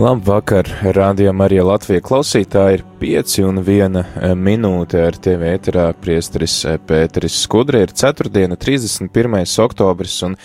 Labvakar, 0.00 0.64
rādījumā 0.96 1.44
arī 1.44 1.58
Latvijas 1.60 2.04
klausītāji 2.06 2.78
ir 2.78 2.82
5 3.02 3.34
un 3.44 3.58
1 3.60 3.98
minūte 4.38 5.02
ar 5.04 5.18
TV 5.20 5.50
ēterā 5.58 5.90
priesteris 6.00 6.54
Pēteris 6.88 7.36
Skudri. 7.42 7.82
Ir 7.84 7.92
4. 7.92 8.30
31. 8.32 9.36
oktobris 9.60 10.14
un, 10.24 10.38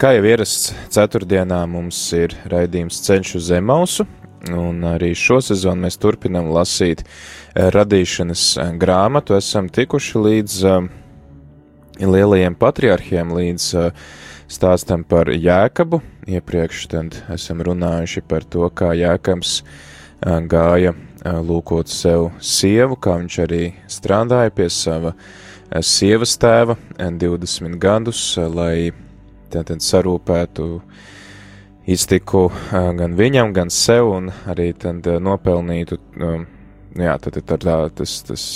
kā 0.00 0.14
jau 0.16 0.24
ierasts, 0.30 0.72
4. 0.94 1.44
mums 1.68 2.00
ir 2.16 2.32
raidījums 2.48 3.02
Ceļš 3.04 3.34
uz 3.36 3.50
Zemausu, 3.50 4.08
un 4.56 4.80
arī 4.94 5.12
šo 5.12 5.42
sezonu 5.44 5.84
mēs 5.84 6.00
turpinam 6.00 6.48
lasīt 6.54 7.04
radīšanas 7.52 8.46
grāmatu. 8.80 9.36
Esam 9.36 9.68
tikuši 9.68 10.24
līdz 10.30 10.62
lielajiem 12.08 12.56
patriarchiem, 12.56 13.36
līdz 13.36 13.72
stāstam 14.48 15.04
par 15.04 15.28
Jēkabu. 15.28 16.00
Iepriekš 16.28 16.86
esam 17.32 17.62
runājuši 17.64 18.20
par 18.28 18.44
to, 18.44 18.66
kā 18.68 18.92
Jēkabs 18.92 19.62
gāja 20.50 20.92
lūkot 21.24 21.88
sev 21.88 22.28
sievu, 22.44 22.98
kā 23.00 23.16
viņš 23.22 23.38
arī 23.46 23.62
strādāja 23.88 24.52
pie 24.52 24.68
sava 24.68 25.14
sievas 25.80 26.36
tēva 26.40 26.76
20 26.98 27.78
gadus, 27.80 28.20
lai 28.36 28.90
tātad 29.48 29.80
sarūpētu 29.80 30.68
iztiku 31.88 32.50
gan 32.72 33.16
viņam, 33.16 33.56
gan 33.56 33.72
sev, 33.72 34.12
un 34.18 34.30
arī 34.44 34.74
tad 34.76 35.08
nopelnītu, 35.24 35.96
jā, 37.00 37.18
tad 37.24 37.40
tā, 37.40 37.58
tas, 37.88 38.20
tas, 38.28 38.46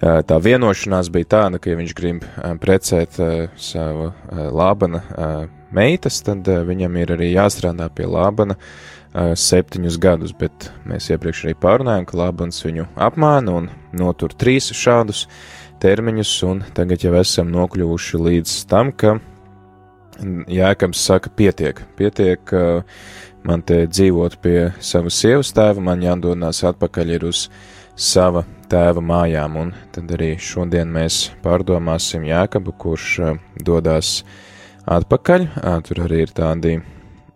tā 0.00 0.42
vienošanās 0.48 1.12
bija 1.12 1.32
tāda, 1.36 1.60
ka, 1.60 1.74
ja 1.74 1.84
viņš 1.84 1.96
grib 1.96 2.24
precēt 2.64 3.20
savu 3.60 4.12
Lābana 4.32 5.04
meitas, 5.76 6.20
tad 6.26 6.46
viņam 6.46 6.96
ir 7.00 7.14
arī 7.16 7.32
jāstrādā 7.32 7.88
pie 7.94 8.08
Lābana 8.10 8.56
septiņus 9.14 9.96
gadus, 9.98 10.34
bet 10.38 10.68
mēs 10.86 11.08
iepriekš 11.10 11.46
arī 11.46 11.56
pārunājām, 11.58 12.06
ka 12.06 12.18
Lābans 12.20 12.62
viņu 12.62 12.86
apmāna 12.94 13.56
un 13.58 13.66
notur 13.96 14.34
trīs 14.38 14.70
šādus 14.76 15.24
termiņus, 15.82 16.34
un 16.46 16.62
tagad 16.76 17.02
jau 17.02 17.16
esam 17.18 17.50
nokļuvuši 17.50 18.22
līdz 18.28 18.54
tam, 18.70 18.92
ka 18.92 19.18
Jēkabs 20.20 21.00
saka, 21.00 21.30
pietiek, 21.32 21.80
pietiek, 21.96 22.52
man 23.46 23.62
te 23.64 23.86
dzīvot 23.88 24.36
pie 24.44 24.68
savas 24.84 25.16
sievas 25.16 25.52
tēva, 25.56 25.80
man 25.80 26.02
jādodas 26.04 26.60
atpakaļ 26.68 27.14
ir 27.16 27.24
uz 27.30 27.46
sava 27.96 28.44
tēva 28.70 29.00
mājām, 29.00 29.56
un 29.56 29.72
tad 29.94 30.12
arī 30.12 30.34
šodien 30.40 30.92
mēs 30.92 31.30
pārdomāsim 31.44 32.26
Jēkabu, 32.28 32.76
kurš 32.80 33.16
dodas 33.64 34.20
atpakaļ, 34.90 35.46
tur 35.86 36.02
arī 36.06 36.24
ir 36.24 36.32
tādi 36.34 36.78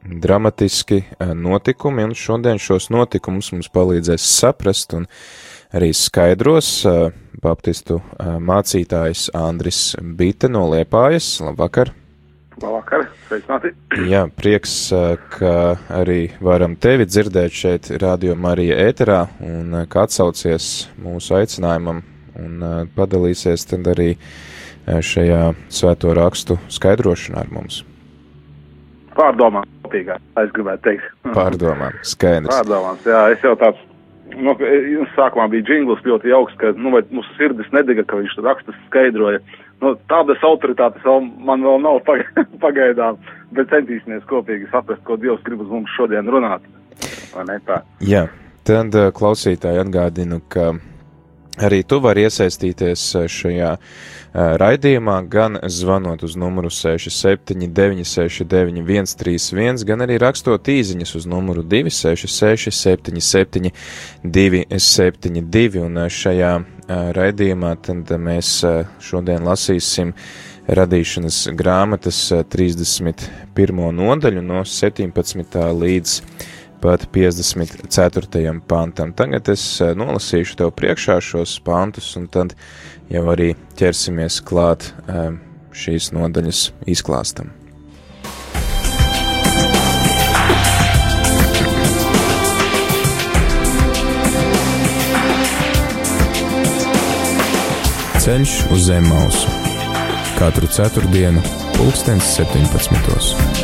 dramatiski 0.04 1.00
notikumi, 1.38 2.04
un 2.08 2.14
šodien 2.18 2.58
šos 2.60 2.90
notikumus 2.92 3.52
mums 3.54 3.70
palīdzēs 3.72 4.24
saprast 4.40 4.96
un 4.98 5.06
arī 5.74 5.92
skaidros 5.96 6.82
baptistu 7.44 8.00
mācītājs 8.20 9.28
Andris 9.38 9.94
Bite 10.18 10.50
no 10.50 10.66
Liepājas. 10.72 11.36
Labvakar! 11.44 11.92
Labvakar, 12.62 13.06
sveicināti! 13.28 13.72
Jā, 14.10 14.24
prieks, 14.30 14.74
ka 15.34 15.54
arī 15.94 16.20
varam 16.44 16.76
tevi 16.76 17.06
dzirdēt 17.08 17.54
šeit 17.54 17.92
Radio 18.02 18.36
Marija 18.38 18.78
ēterā 18.88 19.20
un 19.46 19.84
ka 19.90 20.08
atsaucies 20.08 20.88
mūsu 21.02 21.38
aicinājumam 21.40 22.02
un 22.34 22.90
padalīsies 22.94 23.66
tad 23.70 23.86
arī 23.94 24.12
šajā 24.86 25.54
svēto 25.72 26.14
rakstu 26.16 26.58
skaidrošanā 26.72 27.44
ar 27.44 27.50
mums. 27.54 27.82
Pārdomām, 29.14 29.66
kopīgā, 29.84 30.18
es 30.42 30.54
gribētu 30.54 30.88
teikt. 30.88 31.10
Pārdomām, 31.36 31.98
skaidrs. 32.06 32.50
Pārdomās, 32.50 33.04
jā, 33.06 33.20
es 33.34 33.44
jau 33.46 33.54
tāds, 33.60 33.82
nu, 34.34 34.56
sākumā 35.14 35.48
bija 35.52 35.66
džingls 35.68 36.02
ļoti 36.06 36.32
jauks, 36.32 36.56
ka, 36.60 36.72
nu, 36.76 36.94
vai 36.96 37.04
mūsu 37.14 37.36
sirdis 37.38 37.70
nedega, 37.74 38.06
ka 38.08 38.18
viņš 38.20 38.38
rakstus 38.44 38.78
skaidroja. 38.88 39.42
Nu, 39.82 39.94
tādas 40.10 40.42
autoritātes 40.46 41.04
vēl 41.04 41.28
man 41.46 41.64
vēl 41.66 41.82
nav 41.84 42.00
pagaidām, 42.64 43.20
bet 43.54 43.70
centīsimies 43.72 44.26
kopīgi 44.30 44.70
saprast, 44.72 45.04
ko 45.06 45.18
Dievs 45.20 45.44
grib 45.46 45.62
uz 45.64 45.70
mums 45.70 45.92
šodien 45.96 46.30
runāt. 46.30 46.64
Vai 47.34 47.46
ne 47.48 47.58
tā? 47.66 47.80
Jā, 48.04 48.26
tad 48.66 48.94
klausītāji 49.18 49.82
atgādinu, 49.82 50.40
ka 50.48 50.72
arī 51.62 51.82
tu 51.86 52.00
vari 52.02 52.26
iesaistīties 52.26 53.06
šajā 53.30 53.74
raidījumā, 54.34 55.20
gan 55.30 55.58
zvanot 55.70 56.22
uz 56.26 56.34
numuru 56.36 56.70
67, 56.70 57.68
131, 58.04 59.84
gan 59.86 60.02
arī 60.02 60.18
rakstot 60.18 60.70
īsiņas 60.70 61.14
uz 61.20 61.28
numuru 61.30 61.62
266, 61.62 62.74
77, 62.74 63.70
272. 64.24 65.84
Un 65.84 66.02
šajā 66.10 66.54
raidījumā 66.88 67.76
tad 67.86 68.10
mēs 68.18 68.56
šodien 69.04 69.46
lasīsim 69.46 70.12
radīšanas 70.64 71.38
grāmatas 71.54 72.18
31. 72.50 73.86
nodaļu 73.94 74.42
no 74.42 74.64
17. 74.66 75.62
līdz 75.84 76.18
pat 76.84 77.06
54. 77.12 78.60
pantam. 78.68 79.14
Tagad 79.16 79.48
es 79.48 79.64
nolasīšu 79.80 80.58
tev 80.60 80.74
priekšā 80.76 81.16
šos 81.24 81.56
pantus, 81.64 82.10
un 82.20 82.28
tad 82.28 82.52
jau 83.08 83.24
arī 83.32 83.54
ķersimies 83.80 84.42
klāt 84.44 84.90
šīs 85.72 86.12
nodaļas 86.12 86.66
izklāstam. 86.92 87.54
Ceļš 98.24 98.56
uz 98.72 98.86
zem 98.88 99.08
mausu 99.08 99.64
katru 100.34 100.68
ceturtdienu, 100.68 101.40
pulkstens 101.76 102.34
17. 102.36 103.63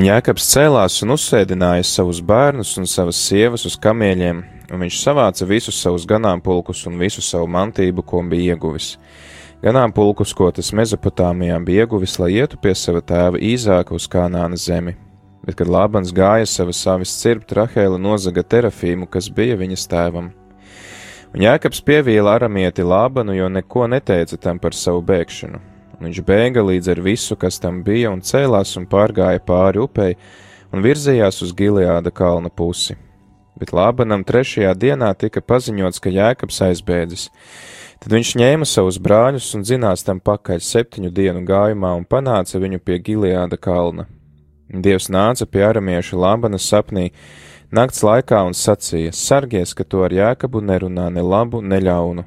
Un 0.00 0.06
Jēkabs 0.06 0.46
cēlās 0.48 0.94
un 1.04 1.12
uzsēdināja 1.12 1.84
savus 1.84 2.22
bērnus 2.24 2.70
un 2.80 2.86
savas 2.88 3.18
sievas 3.20 3.66
uz 3.68 3.74
kamieļiem, 3.84 4.38
un 4.72 4.80
viņš 4.80 4.96
savāca 4.96 5.44
visus 5.44 5.76
savus 5.76 6.06
ganāmpulkus 6.08 6.86
un 6.88 6.94
visu 6.96 7.20
savu 7.20 7.44
mantību, 7.52 8.00
ko 8.08 8.22
bija 8.30 8.54
ieguvis. 8.54 8.94
Ganāmpulkus, 9.60 10.32
ko 10.32 10.48
tas 10.56 10.72
Mezopotāmijā 10.72 11.58
bija 11.66 11.84
ieguvis, 11.84 12.14
lai 12.16 12.30
ietu 12.38 12.56
pie 12.56 12.72
sava 12.72 13.02
tēva 13.04 13.42
Īzāka 13.44 13.92
uz 13.92 14.06
Kanāna 14.08 14.56
zemi. 14.56 14.94
Bet, 15.44 15.58
kad 15.58 15.68
Lābans 15.68 16.14
gāja 16.16 16.48
savas 16.48 16.80
savis 16.80 17.12
cirpt, 17.20 17.52
Rahēla 17.58 18.00
nozaga 18.00 18.40
terafīmu, 18.40 19.04
kas 19.04 19.28
bija 19.28 19.58
viņas 19.60 19.84
tēvam. 19.90 20.30
Un 21.34 21.44
Jēkabs 21.44 21.84
pievīla 21.84 22.38
aramieti 22.38 22.88
Lābanu, 22.88 23.36
jo 23.36 23.52
neko 23.52 23.84
neteica 23.92 24.40
tam 24.40 24.64
par 24.64 24.72
savu 24.72 25.04
bēgšanu 25.04 25.60
Viņš 26.00 26.22
bēga 26.24 26.62
līdz 26.64 26.94
ar 26.94 27.00
visu, 27.04 27.36
kas 27.36 27.60
tam 27.60 27.82
bija, 27.84 28.08
un 28.08 28.22
cēlās 28.24 28.72
un 28.80 28.86
pārgāja 28.88 29.42
pāri 29.44 29.82
upei 29.84 30.14
un 30.72 30.80
virzījās 30.84 31.42
uz 31.44 31.52
Gileāda 31.56 32.12
kalna 32.14 32.48
pusi. 32.48 32.96
Bet 33.60 33.74
Lābanam 33.76 34.22
trešajā 34.24 34.72
dienā 34.80 35.10
tika 35.20 35.42
paziņots, 35.44 36.00
ka 36.00 36.12
Jēkabs 36.14 36.62
aizbēdzis. 36.70 37.26
Tad 38.00 38.14
viņš 38.16 38.30
ņēma 38.40 38.64
savus 38.64 38.96
brāļus 38.96 39.50
un 39.58 39.66
zinās 39.68 40.06
tam 40.06 40.22
pakaļ 40.24 40.62
septiņu 40.64 41.12
dienu 41.12 41.44
gājumā 41.44 41.92
un 41.98 42.08
panāca 42.08 42.62
viņu 42.62 42.80
pie 42.80 42.96
Gileāda 43.04 43.60
kalna. 43.60 44.06
Dievs 44.70 45.10
nāca 45.12 45.44
pie 45.44 45.66
aramieša 45.66 46.16
Lābana 46.16 46.56
sapnī 46.56 47.10
nakts 47.68 48.00
laikā 48.06 48.40
un 48.46 48.56
sacīja: 48.56 49.12
Sargies, 49.12 49.74
ka 49.76 49.84
tu 49.84 50.00
ar 50.06 50.14
Jēkabu 50.16 50.62
nerunā 50.64 51.10
ne 51.12 51.26
labu, 51.26 51.60
ne 51.60 51.76
ļaunu, 51.82 52.24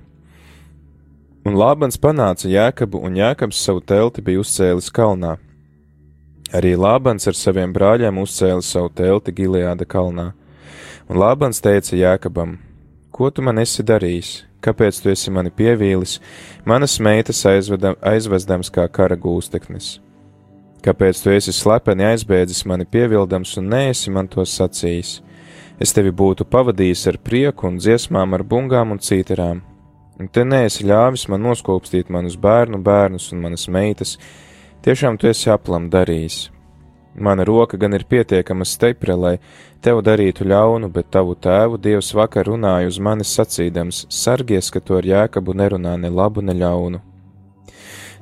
Un 1.44 1.58
Lābans 1.60 1.98
panāca 2.00 2.48
Jēkabu, 2.48 3.02
un 3.04 3.18
Jēkabs 3.20 3.58
savu 3.66 3.82
telti 3.84 4.22
bija 4.24 4.40
uzcēlis 4.40 4.86
kalnā. 4.96 5.34
Arī 6.56 6.72
Lābans 6.80 7.28
ar 7.28 7.36
saviem 7.36 7.74
brāļiem 7.76 8.22
uzcēla 8.22 8.64
savu 8.64 8.88
telti 8.96 9.34
Gileāda 9.36 9.84
kalnā. 9.84 10.30
Un 11.12 11.20
Lābans 11.20 11.60
teica 11.60 12.00
Jēkabam: 12.00 12.54
ko 13.12 13.28
tu 13.28 13.44
man 13.44 13.60
esi 13.60 13.84
darījis? 13.84 14.46
Kāpēc 14.64 15.02
tu 15.04 15.12
esi 15.12 15.34
mani 15.36 15.52
pievīlis, 15.52 16.22
manas 16.64 16.96
meitas 17.04 17.44
aizvedam, 17.52 18.00
aizvezdams 18.00 18.72
kā 18.72 18.88
kara 18.88 19.20
gūsteknis? 19.20 19.98
Kāpēc 20.80 21.26
tu 21.26 21.36
esi 21.36 21.52
slepeni 21.52 22.08
aizbēdzis 22.08 22.64
mani 22.72 22.88
pievildams 22.88 23.58
un 23.60 23.68
neesi 23.76 24.16
man 24.16 24.32
to 24.32 24.48
sacījis? 24.48 25.18
Es 25.76 25.92
tevi 25.92 26.16
būtu 26.16 26.48
pavadījis 26.48 27.06
ar 27.12 27.20
prieku 27.20 27.68
un 27.68 27.84
dziesmām 27.84 28.40
ar 28.40 28.48
bungām 28.48 28.96
un 28.96 29.04
cīterām. 29.04 29.60
Un 30.22 30.30
te 30.30 30.44
neesi 30.46 30.86
ļāvis 30.86 31.26
man 31.32 31.42
noskopstīt 31.42 32.12
manus 32.14 32.36
bērnu 32.38 32.78
bērnus 32.86 33.32
un 33.34 33.42
manas 33.42 33.66
meitas, 33.68 34.18
tiešām 34.86 35.18
tu 35.18 35.30
esi 35.32 35.50
aplam 35.50 35.90
darījis. 35.94 36.50
Mana 37.16 37.46
roka 37.46 37.78
gan 37.78 37.94
ir 37.94 38.06
pietiekama 38.10 38.66
stipra, 38.66 39.16
lai 39.18 39.38
tev 39.86 40.02
darītu 40.06 40.46
ļaunu, 40.50 40.90
bet 40.94 41.12
tavu 41.14 41.36
tēvu 41.38 41.78
Dievs 41.82 42.14
vakar 42.18 42.48
runāja 42.50 42.90
uz 42.90 42.98
mani 42.98 43.26
sacīdams: 43.26 44.06
sargies, 44.10 44.72
ka 44.74 44.82
to 44.82 44.98
ar 44.98 45.06
jēkabu 45.06 45.54
nerunā 45.54 45.94
ne 46.02 46.10
labu, 46.10 46.42
ne 46.42 46.58
ļaunu. 46.58 47.02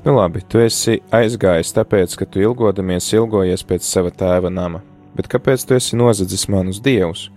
Nu 0.04 0.16
labi, 0.18 0.42
tu 0.42 0.60
esi 0.60 1.00
aizgājis 1.14 1.76
tāpēc, 1.78 2.18
ka 2.18 2.26
tu 2.26 2.42
ilgodamies 2.42 3.12
ilgojies 3.14 3.64
pēc 3.64 3.86
sava 3.86 4.12
tēva 4.12 4.50
nama, 4.52 4.82
bet 5.16 5.30
kāpēc 5.32 5.68
tu 5.68 5.78
esi 5.78 6.00
nozadzis 6.00 6.48
manus 6.50 6.82
dievus? 6.84 7.30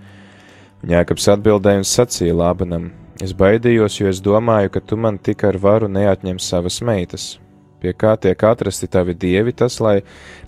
Jēkabs 0.84 1.30
atbildēja 1.36 1.82
un 1.82 1.90
sacīja 1.90 2.34
Lābanam: 2.38 2.90
Es 3.22 3.30
baidījos, 3.30 4.00
jo 4.00 4.08
es 4.10 4.18
domāju, 4.18 4.72
ka 4.74 4.80
tu 4.82 4.96
man 4.98 5.20
tik 5.22 5.44
ar 5.46 5.54
varu 5.62 5.86
neatņem 5.86 6.40
savas 6.42 6.80
meitas, 6.82 7.26
pie 7.78 7.92
kā 7.94 8.16
tiek 8.18 8.40
atrasti 8.42 8.88
tavi 8.90 9.14
dievi, 9.14 9.52
tas, 9.54 9.76
lai 9.78 10.00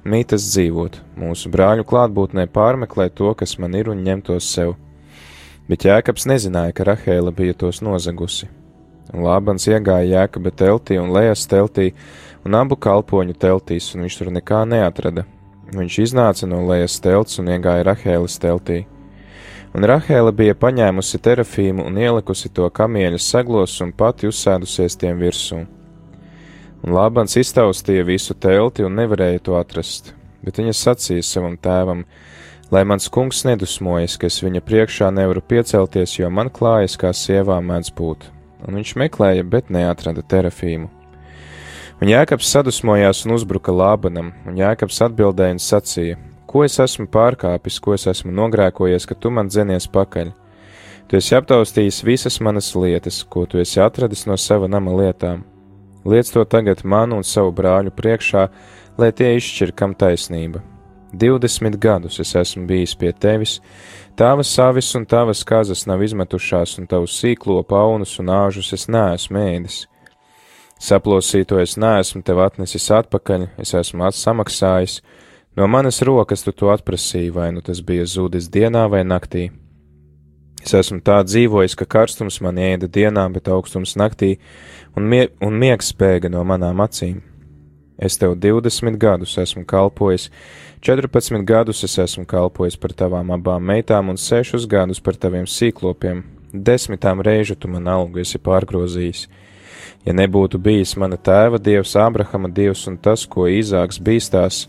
mītas 0.02 0.48
dzīvot, 0.50 0.98
mūsu 1.22 1.52
brāļu 1.54 1.86
klātbūtnē 1.86 2.48
pārmeklē 2.50 3.06
to, 3.14 3.30
kas 3.38 3.54
man 3.62 3.78
ir 3.78 3.92
un 3.92 4.02
ņem 4.02 4.24
tos 4.26 4.48
sev. 4.50 4.74
Bet 5.70 5.86
Jēkabs 5.86 6.26
nezināja, 6.26 6.74
ka 6.74 6.88
Rahēla 6.90 7.30
bija 7.34 7.54
tos 7.54 7.82
nozagusi. 7.86 8.50
Un 9.14 9.22
Lābans 9.22 9.68
iegāja 9.70 10.24
Jēkaba 10.24 10.50
teltī 10.50 10.98
un 10.98 11.14
Lejas 11.14 11.46
teltī 11.46 11.92
un 12.46 12.58
abu 12.58 12.74
kalpoņu 12.74 13.38
teltīs, 13.38 13.92
un 13.94 14.06
viņš 14.06 14.18
tur 14.18 14.34
nekā 14.34 14.64
neatrada. 14.66 15.26
Viņš 15.74 16.02
iznāca 16.02 16.50
no 16.50 16.64
Lejas 16.66 16.98
telts 17.02 17.38
un 17.42 17.54
iegāja 17.54 17.86
Rahēlas 17.86 18.38
teltī. 18.42 18.84
Un 19.74 19.84
Rahēla 19.90 20.32
bija 20.36 20.54
paņēmusi 20.54 21.18
terafīmu 21.24 21.84
un 21.88 21.98
ielikusi 21.98 22.52
to 22.54 22.68
kamieļa 22.70 23.18
seglos 23.20 23.74
un 23.84 23.90
pati 23.92 24.28
uzsēdusies 24.30 24.96
tiem 25.00 25.18
virsū. 25.20 25.64
Un 26.84 26.94
Lābans 26.94 27.34
iztaustīja 27.40 28.04
visu 28.06 28.36
telti 28.38 28.84
un 28.86 28.94
nevarēja 29.00 29.42
to 29.48 29.56
atrast, 29.58 30.12
bet 30.46 30.60
viņa 30.60 30.74
sacīja 30.76 31.24
savam 31.26 31.56
tēvam, 31.58 32.04
lai 32.70 32.84
mans 32.86 33.08
kungs 33.10 33.42
nedusmojas, 33.48 34.14
ka 34.20 34.30
es 34.30 34.38
viņa 34.44 34.62
priekšā 34.62 35.10
nevaru 35.14 35.42
piecelties, 35.42 36.18
jo 36.20 36.30
man 36.30 36.52
klājas 36.52 36.94
kā 37.00 37.10
sievām 37.10 37.66
mēdz 37.72 37.90
būt, 37.96 38.28
un 38.68 38.78
viņš 38.78 38.94
meklēja, 39.02 39.48
bet 39.50 39.72
neatrada 39.74 40.22
terafīmu. 40.22 40.92
Un 41.96 42.10
Jēkabs 42.12 42.48
sadusmojās 42.52 43.24
un 43.24 43.34
uzbruka 43.38 43.72
Lābanam, 43.72 44.34
un 44.46 44.58
Jēkabs 44.60 44.98
atbildēja 45.08 45.56
un 45.56 45.62
sacīja: 45.64 46.18
Ko 46.56 46.62
es 46.64 46.78
esmu 46.80 47.04
pārkāpis, 47.12 47.76
ko 47.84 47.92
es 47.92 48.06
esmu 48.08 48.30
nogrēkojies, 48.32 49.04
ka 49.04 49.14
tu 49.20 49.28
man 49.28 49.50
dzenies 49.50 49.84
pakaļ? 49.92 50.30
Tu 51.04 51.18
esi 51.18 51.34
aptaustījis 51.36 51.98
visas 52.00 52.40
manas 52.40 52.70
lietas, 52.72 53.18
ko 53.28 53.42
tu 53.44 53.60
esi 53.60 53.76
atradis 53.84 54.24
no 54.24 54.38
sava 54.40 54.64
nama 54.64 54.94
lietām 54.96 55.42
Liec 56.08 56.30
to 56.32 56.44
tagad 56.48 56.80
man 56.84 57.12
un 57.12 57.26
savu 57.28 57.52
brāļu 57.52 57.92
priekšā, 57.92 58.46
lai 58.96 59.10
tie 59.12 59.34
izšķir, 59.36 59.74
kam 59.76 59.92
taisnība. 59.92 60.62
Divdesmit 61.12 61.76
gadus 61.82 62.16
es 62.24 62.32
esmu 62.40 62.64
bijis 62.70 62.96
pie 62.96 63.12
tevis, 63.12 63.58
tavas 64.16 64.48
savis 64.48 64.88
un 64.96 65.04
tavas 65.04 65.44
kazas 65.44 65.84
nav 65.84 66.06
izmetušās, 66.08 66.78
un 66.80 66.88
tavus 66.88 67.18
sīklo 67.20 67.58
paunus 67.68 68.16
un 68.24 68.32
āžus 68.32 68.72
es 68.72 68.88
neesmu 68.88 69.44
ēdis. 69.44 69.82
Saplosīto 70.80 71.60
es 71.60 71.76
neesmu 71.76 72.24
tev 72.24 72.40
atnesis 72.48 72.88
atpakaļ, 73.02 73.50
es 73.60 73.76
esmu 73.76 74.08
atsamaksājis, 74.08 75.02
no 75.56 75.66
manas 75.66 76.02
rokas 76.04 76.44
tu 76.44 76.52
to 76.52 76.72
atprasīji, 76.72 77.32
vai 77.34 77.50
nu 77.52 77.62
tas 77.64 77.80
bija 77.80 78.06
zudis 78.06 78.50
dienā 78.52 78.86
vai 78.92 79.04
naktī. 79.04 79.48
Es 80.66 80.74
esmu 80.74 80.98
tā 81.06 81.20
dzīvojis, 81.22 81.76
ka 81.78 81.86
karstums 81.86 82.40
man 82.42 82.58
ēda 82.58 82.88
dienā, 82.90 83.28
bet 83.30 83.48
augstums 83.52 83.94
naktī, 83.94 84.36
un, 84.96 85.06
mie 85.06 85.28
un 85.44 85.58
miegs 85.60 85.92
spēga 85.92 86.30
no 86.32 86.42
manām 86.44 86.82
acīm. 86.82 87.20
Es 87.96 88.18
tev 88.20 88.34
20 88.36 88.98
gadus 89.00 89.36
esmu 89.40 89.64
kalpojis, 89.64 90.28
14 90.84 91.44
gadus 91.48 91.84
es 91.86 91.94
esmu 92.02 92.26
kalpojis 92.28 92.76
par 92.76 92.92
tavām 92.92 93.30
abām 93.32 93.62
meitām 93.64 94.10
un 94.12 94.18
6 94.20 94.66
gadus 94.68 95.00
par 95.00 95.16
taviem 95.16 95.46
sīklopiem. 95.48 96.24
Desmitām 96.52 97.22
reižu 97.24 97.56
tu 97.56 97.70
man 97.72 97.88
algu 97.88 98.20
esi 98.20 98.38
pārgrozījis. 98.38 99.26
Ja 100.06 100.12
nebūtu 100.14 100.60
bijis 100.62 100.92
mana 101.00 101.16
tēva 101.16 101.58
dievs, 101.62 101.96
Ābrahama 101.98 102.50
dievs 102.52 102.84
un 102.90 102.98
tas, 102.98 103.24
ko 103.26 103.48
Īzāks 103.50 103.98
bīstās 104.02 104.66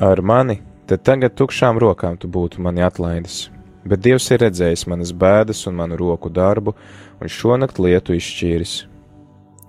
ar 0.00 0.20
mani, 0.24 0.60
tad 0.88 1.04
tagad 1.04 1.34
tukšām 1.36 1.78
rokām 1.78 2.16
tu 2.16 2.28
būtu 2.28 2.62
mani 2.64 2.82
atlaidis. 2.82 3.50
Bet 3.84 4.00
Dievs 4.04 4.28
ir 4.32 4.40
redzējis 4.40 4.86
manas 4.88 5.12
bēdas 5.12 5.66
un 5.68 5.76
manu 5.76 5.98
roku 6.00 6.32
darbu, 6.32 6.74
un 7.20 7.28
šonakt 7.28 7.78
lietu 7.80 8.16
izšķīris. 8.16 8.74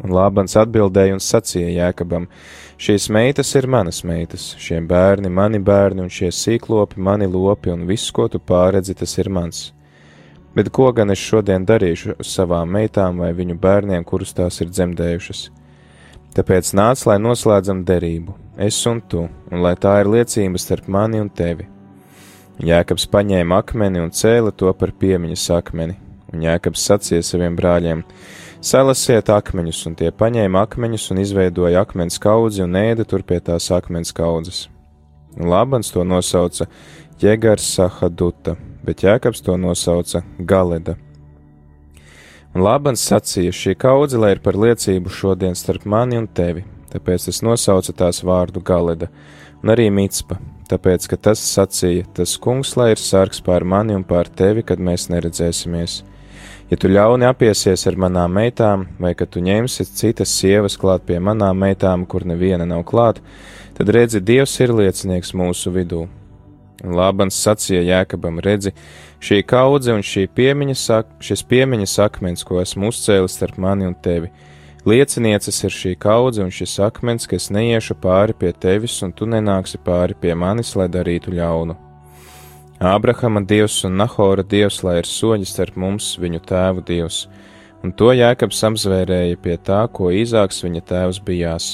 Un 0.01 0.15
Lābans 0.15 0.55
atbildēja 0.57 1.13
un 1.13 1.21
sacīja 1.21 1.69
Jēkabam: 1.75 2.25
Šīs 2.81 3.09
meitas 3.13 3.51
ir 3.59 3.67
manas 3.67 4.01
meitas, 4.07 4.55
šie 4.57 4.79
bērni 4.81 5.29
mani 5.29 5.59
bērni, 5.59 6.07
un 6.07 6.09
šie 6.09 6.31
sīklopi 6.33 6.97
mani 6.97 7.27
lopi, 7.29 7.69
un 7.75 7.85
viss, 7.85 8.09
ko 8.11 8.27
tu 8.31 8.39
pāredzi, 8.39 8.97
tas 8.97 9.17
ir 9.21 9.29
mans. 9.29 9.69
Bet 10.55 10.71
ko 10.73 10.89
gan 10.91 11.11
es 11.11 11.19
šodien 11.19 11.67
darīšu 11.67 12.17
uz 12.19 12.31
savām 12.33 12.71
meitām 12.75 13.21
vai 13.21 13.31
viņu 13.35 13.59
bērniem, 13.61 14.03
kurus 14.03 14.33
tās 14.35 14.59
ir 14.63 14.71
dzemdējušas? 14.71 15.49
Tāpēc 16.31 16.69
nāc, 16.79 17.01
lai 17.09 17.17
noslēdzam 17.19 17.81
derību, 17.83 18.33
es 18.63 18.77
un 18.87 19.01
tu, 19.03 19.25
un 19.51 19.63
lai 19.65 19.73
tā 19.75 19.97
ir 19.99 20.07
liecība 20.13 20.61
starp 20.63 20.87
mani 20.87 21.19
un 21.19 21.27
tevi. 21.27 21.65
Jēkabs 22.63 23.09
paņēma 23.11 23.57
akmeni 23.59 23.99
un 23.99 24.13
cēla 24.15 24.53
to 24.55 24.71
par 24.79 24.93
piemiņas 25.01 25.43
akmeni, 25.57 25.97
un 26.31 26.45
Jēkabs 26.45 26.85
sacīja 26.87 27.25
saviem 27.27 27.57
brāļiem: 27.59 28.05
Salasiet 28.63 29.27
akmeņus, 29.33 29.83
un 29.89 29.99
tie 29.99 30.13
paņēma 30.15 30.63
akmeņus 30.69 31.11
un 31.11 31.19
izveidoja 31.25 31.83
akmens 31.83 32.21
kaudzi 32.21 32.63
un 32.63 32.79
ēda 32.79 33.03
tur 33.03 33.27
pie 33.27 33.41
tās 33.43 33.67
akmens 33.75 34.15
kaudzes. 34.15 34.69
Labans 35.35 35.91
to 35.91 36.07
nosauca 36.07 36.69
Jēgars 37.19 37.67
Sahaduta, 37.75 38.55
bet 38.87 39.03
Jēkabs 39.03 39.43
to 39.43 39.59
nosauca 39.59 40.23
Galeda. 40.39 40.95
Un 42.51 42.65
Labans 42.65 43.03
sacīja: 43.08 43.53
Šī 43.55 43.75
kaudze 43.79 44.20
lai 44.20 44.34
ir 44.36 44.43
par 44.43 44.60
liecību 44.60 45.12
šodien 45.12 45.55
starp 45.55 45.86
mani 45.86 46.20
un 46.20 46.27
tevi, 46.27 46.65
tāpēc 46.91 47.29
es 47.31 47.41
nosaucu 47.46 47.96
tās 47.96 48.24
vārdu 48.27 48.63
Galeda, 48.63 49.08
un 49.63 49.72
arī 49.72 49.89
Mitspa, 49.93 50.39
tāpēc, 50.72 51.08
ka 51.08 51.20
tas 51.29 51.39
sacīja: 51.39 52.08
Tas 52.13 52.38
kungs 52.38 52.75
lai 52.75 52.91
ir 52.96 53.01
sargs 53.01 53.43
pār 53.43 53.63
mani 53.63 53.96
un 53.96 54.03
pār 54.03 54.27
tevi, 54.27 54.63
kad 54.67 54.79
mēs 54.79 55.08
neredzēsimies 55.13 56.01
Ja 56.72 56.77
tu 56.79 56.88
ļauni 56.88 57.27
apiesies 57.27 57.81
ar 57.89 57.98
manām 58.00 58.31
meitām, 58.31 58.86
vai 58.96 59.10
ka 59.20 59.25
tu 59.27 59.41
ņemsi 59.43 59.84
citas 59.91 60.31
sievas 60.31 60.77
klāt 60.79 61.03
pie 61.03 61.17
manām 61.20 61.58
meitām, 61.60 62.05
kur 62.08 62.24
neviena 62.24 62.63
nav 62.63 62.86
klāt, 62.88 63.20
tad 63.75 63.91
redzi, 63.91 64.22
Dievs 64.24 64.53
ir 64.63 64.72
liecinieks 64.77 65.34
mūsu 65.36 65.74
vidū. 65.75 66.05
Un 66.81 66.96
Lābans 66.96 67.36
sacīja 67.43 67.81
Jēkabam: 67.89 68.39
Redzi, 68.39 68.72
šī 69.21 69.43
kaudze 69.45 69.93
un 69.93 70.01
šī 70.05 70.25
piemiņas, 70.35 70.87
šis 71.21 71.43
piemiņas 71.49 71.99
akmens, 72.07 72.45
ko 72.47 72.61
esmu 72.61 72.89
uzcēlis 72.89 73.37
starp 73.37 73.59
mani 73.61 73.87
un 73.89 73.93
tevi. 73.93 74.31
Liecinieces 74.81 75.59
ir 75.61 75.73
šī 75.75 75.93
kaudze 76.01 76.41
un 76.41 76.49
šis 76.49 76.79
akmens, 76.81 77.27
ka 77.29 77.37
es 77.37 77.51
neiešu 77.53 77.99
pāri 78.01 78.33
pie 78.33 78.49
tevis, 78.51 78.97
un 79.05 79.13
tu 79.13 79.27
nenāksi 79.29 79.77
pāri 79.85 80.17
pie 80.17 80.33
manis, 80.33 80.73
lai 80.75 80.87
darītu 80.89 81.35
ļaunu. 81.37 81.77
Ābrahama 82.81 83.43
dievs 83.45 83.83
un 83.85 83.99
Nahora 84.01 84.41
dievs, 84.41 84.79
lai 84.81 84.95
ir 85.03 85.05
soļi 85.05 85.45
starp 85.45 85.75
mums, 85.77 86.15
viņu 86.17 86.41
tēvu 86.49 86.81
dievs, 86.87 87.27
un 87.85 87.93
to 87.93 88.09
Jēkabs 88.17 88.63
apzvērēja 88.71 89.37
pie 89.37 89.59
tā, 89.61 89.83
ko 89.93 90.09
Īzāks 90.09 90.63
viņa 90.65 90.81
tēvs 90.89 91.19
bijās. 91.27 91.67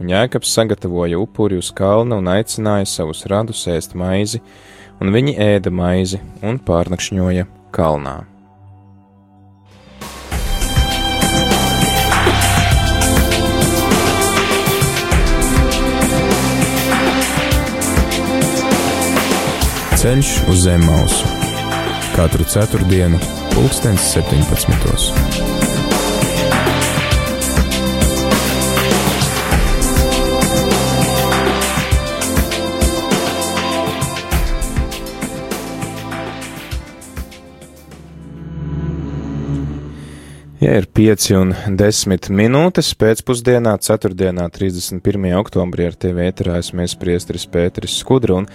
Un 0.00 0.08
Jēkabs 0.08 0.54
sagatavoja 0.56 1.20
upuri 1.20 1.60
uz 1.60 1.68
kalna 1.68 2.16
un 2.16 2.32
aicināja 2.32 2.88
savus 2.88 3.26
radus 3.28 3.66
ēst 3.68 3.92
maizi, 3.92 4.40
un 5.00 5.12
viņi 5.14 5.34
ēda 5.40 5.72
maizi 5.74 6.20
un 6.42 6.60
pārnakšņoja 6.62 7.48
kalnā. 7.74 8.22
Ceļš 20.04 20.34
uz 20.52 20.66
zem 20.66 20.84
mausu 20.84 21.34
katru 22.14 22.44
ceturtdienu, 22.46 23.18
pulkstens 23.54 24.12
17. 24.14 25.23
Ja 40.64 40.78
ir 40.80 40.86
5 40.88 41.24
un 41.36 41.50
10 41.76 42.30
minūtes 42.32 42.94
pēcpusdienā, 42.96 43.74
4. 43.84 44.14
31. 44.54 45.26
oktobrī 45.36 45.90
ar 45.90 45.96
tevi 46.00 46.24
ēterā 46.24 46.54
esmu 46.62 46.86
priestris 47.02 47.44
Pēteris 47.52 47.98
Skudra 48.00 48.38
un 48.38 48.46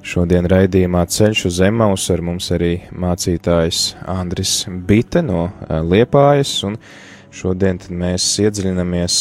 šodien 0.00 0.48
raidījumā 0.48 1.02
ceļš 1.12 1.42
uz 1.50 1.58
Emaus 1.66 2.06
ar 2.14 2.22
mums 2.24 2.48
arī 2.56 2.70
mācītājs 2.88 3.82
Andris 4.08 4.54
Bite 4.88 5.20
no 5.26 5.50
Liepājas 5.68 6.54
un 6.70 6.80
šodien 7.36 7.82
mēs 7.90 8.30
iedziļinamies 8.46 9.20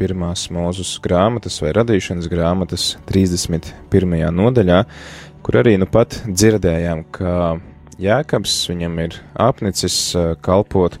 pirmās 0.00 0.48
mūzus 0.58 0.96
grāmatas 1.06 1.60
vai 1.62 1.70
radīšanas 1.78 2.26
grāmatas 2.34 2.88
31. 3.12 4.18
nodaļā, 4.42 4.82
kur 5.46 5.62
arī 5.62 5.78
nu 5.78 5.86
pat 5.86 6.18
dzirdējām, 6.26 7.06
ka 7.14 7.38
Jēkabs 8.02 8.58
viņam 8.74 8.98
ir 9.06 9.22
apnicis 9.40 10.00
kalpot 10.44 10.98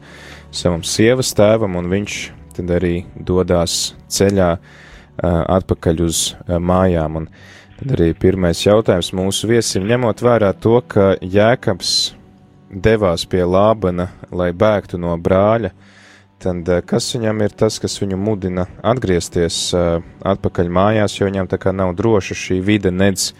savam 0.56 0.82
sievas 0.86 1.34
tēvam, 1.36 1.76
un 1.78 1.90
viņš 1.92 2.18
tad 2.56 2.72
arī 2.78 3.04
dodas 3.16 3.94
ceļā 4.12 4.50
atpakaļ 5.56 6.02
uz 6.06 6.22
mājām. 6.46 7.20
Un 7.20 7.28
tad 7.78 7.96
arī 7.96 8.12
pirmais 8.18 8.62
jautājums 8.64 9.12
mūsu 9.16 9.50
viesim, 9.50 9.86
ņemot 9.88 10.22
vērā 10.24 10.52
to, 10.60 10.78
ka 10.88 11.14
Jēkabs 11.20 11.92
devās 12.72 13.26
pie 13.28 13.44
Lābana, 13.46 14.10
lai 14.32 14.50
bēgtu 14.56 15.00
no 15.00 15.14
brāļa, 15.20 15.72
tad 16.42 16.68
kas 16.88 17.08
viņam 17.14 17.44
ir 17.46 17.54
tas, 17.56 17.78
kas 17.80 17.96
viņu 18.02 18.18
mudina 18.20 18.66
atgriezties 18.84 19.70
atpakaļ 19.76 20.72
mājās, 20.72 21.16
jo 21.18 21.28
viņam 21.28 21.48
tā 21.52 21.60
kā 21.60 21.72
nav 21.72 21.94
droša 21.96 22.36
šī 22.36 22.60
vide 22.64 22.92
nedz 22.92 23.30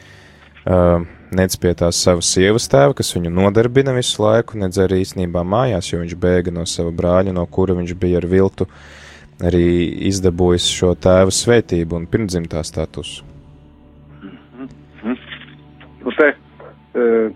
nec 0.67 1.57
pie 1.63 1.73
tās 1.79 1.99
savas 2.03 2.29
sievas 2.35 2.67
tēva, 2.71 2.95
kas 2.97 3.13
viņu 3.15 3.31
nodarbina 3.31 3.95
visu 3.97 4.23
laiku, 4.23 4.59
nedz 4.59 4.79
arī 4.83 5.03
īsnībā 5.05 5.45
mājās, 5.47 5.93
jo 5.93 6.01
viņš 6.01 6.15
bēga 6.23 6.55
no 6.55 6.67
sava 6.67 6.91
brāļa, 6.95 7.35
no 7.37 7.47
kura 7.47 7.77
viņš 7.79 7.95
bija 7.99 8.23
ar 8.23 8.27
viltu 8.31 8.67
arī 9.45 9.67
izdabūjis 10.09 10.67
šo 10.73 10.95
tēva 10.97 11.35
svētību 11.35 11.99
un 11.99 12.07
pirmdzimtā 12.11 12.63
statusu. 12.65 13.25
Mm 14.23 14.69
-hmm. 15.03 15.17
Nu 16.05 16.13
te, 16.19 16.35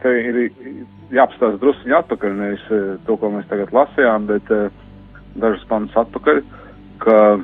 te 0.03 0.15
ir 0.21 0.51
jāapstāsta 1.11 1.59
druskuļi 1.61 1.97
atpakaļ, 1.99 2.37
nevis 2.39 2.67
to, 3.07 3.17
ko 3.17 3.31
mēs 3.31 3.49
tagad 3.51 3.73
lasījām, 3.73 4.27
bet 4.27 4.53
dažas 5.35 5.67
pantus 5.69 5.97
atpakaļ, 5.97 6.43
ka, 6.99 7.41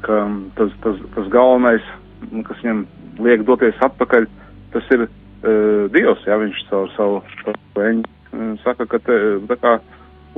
ka 0.00 0.20
tas, 0.56 0.72
tas, 0.82 0.96
tas 1.14 1.28
galvenais, 1.28 1.82
kas 2.48 2.62
viņam 2.62 2.86
liek 3.18 3.44
doties 3.44 3.74
atpakaļ, 3.80 4.26
tas 4.74 4.92
ir 4.94 5.06
uh, 5.06 5.86
Dievs, 5.94 6.22
ja 6.28 6.38
viņš 6.40 6.62
caur 6.70 6.92
savu, 6.98 7.20
eņu 7.80 8.04
uh, 8.04 8.54
saka, 8.64 8.86
ka 8.90 9.00
te, 9.06 9.18
tā 9.50 9.58
kā 9.62 9.78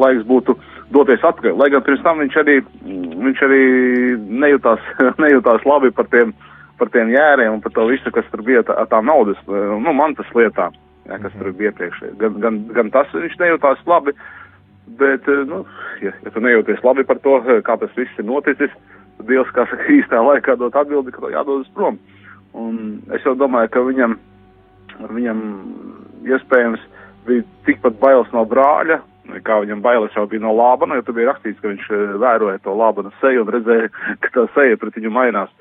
laiks 0.01 0.27
būtu 0.29 0.57
doties 0.95 1.25
atpakaļ. 1.25 1.57
Lai 1.59 1.71
gan 1.73 1.85
pirms 1.87 2.05
tam 2.05 2.21
viņš 2.23 2.39
arī, 2.43 2.57
viņš 3.27 3.45
arī 3.47 3.63
nejūtās, 4.45 4.91
nejūtās 5.25 5.67
labi 5.69 5.93
par 5.97 6.09
tiem, 6.13 6.35
par 6.81 6.93
tiem 6.95 7.13
jēriem 7.15 7.57
un 7.57 7.63
par 7.65 7.75
to 7.77 7.87
visu, 7.91 8.13
kas 8.15 8.27
tur 8.33 8.45
bija 8.47 8.65
tā, 8.67 8.77
tām 8.93 9.09
naudas, 9.09 9.39
nu, 9.49 9.95
mantas 9.97 10.29
lietām, 10.37 10.77
ja, 11.09 11.21
kas 11.23 11.35
tur 11.39 11.53
bija 11.57 11.73
iepriekš. 11.73 12.03
Gan, 12.21 12.41
gan, 12.45 12.61
gan 12.77 12.93
tas 12.95 13.13
viņš 13.15 13.39
nejūtās 13.41 13.81
labi, 13.89 14.15
bet, 15.01 15.27
nu, 15.49 15.65
ja, 16.05 16.13
ja 16.23 16.35
tu 16.35 16.45
nejūties 16.45 16.85
labi 16.87 17.07
par 17.09 17.21
to, 17.25 17.41
kā 17.67 17.79
tas 17.81 17.97
viss 17.99 18.21
ir 18.21 18.29
noticis, 18.29 18.75
Dievs, 19.27 19.49
kā 19.57 19.65
saka, 19.65 19.87
īstā 19.89 20.19
laikā 20.21 20.59
dot 20.61 20.75
atbildi, 20.77 21.15
ka 21.15 21.31
jādodas 21.33 21.71
prom. 21.73 21.97
Un 22.53 22.99
es 23.17 23.25
jau 23.25 23.33
domāju, 23.39 23.71
ka 23.73 23.81
viņam 23.87 24.19
viņam 25.01 25.43
iespējams 26.27 26.83
bija 27.27 27.45
tikpat 27.67 27.99
bailes 28.01 28.31
no 28.35 28.45
brāļa, 28.49 29.01
kā 29.47 29.59
viņam 29.63 29.83
bailes 29.83 30.15
jau 30.15 30.27
bija 30.31 30.45
no 30.45 30.53
Lābana, 30.55 30.99
jo 30.99 31.07
tur 31.07 31.17
bija 31.19 31.33
rakstīts, 31.33 31.59
ka 31.61 31.71
viņš 31.73 31.89
eh, 31.91 32.05
vēroja 32.23 32.61
to 32.65 32.75
Lābana 32.79 33.13
seju 33.21 33.45
un 33.45 33.53
redzēja, 33.55 33.91
ka 34.23 34.33
tā 34.35 34.47
seja 34.55 34.79
pret 34.81 34.99
viņu 34.99 35.13
mainās. 35.15 35.53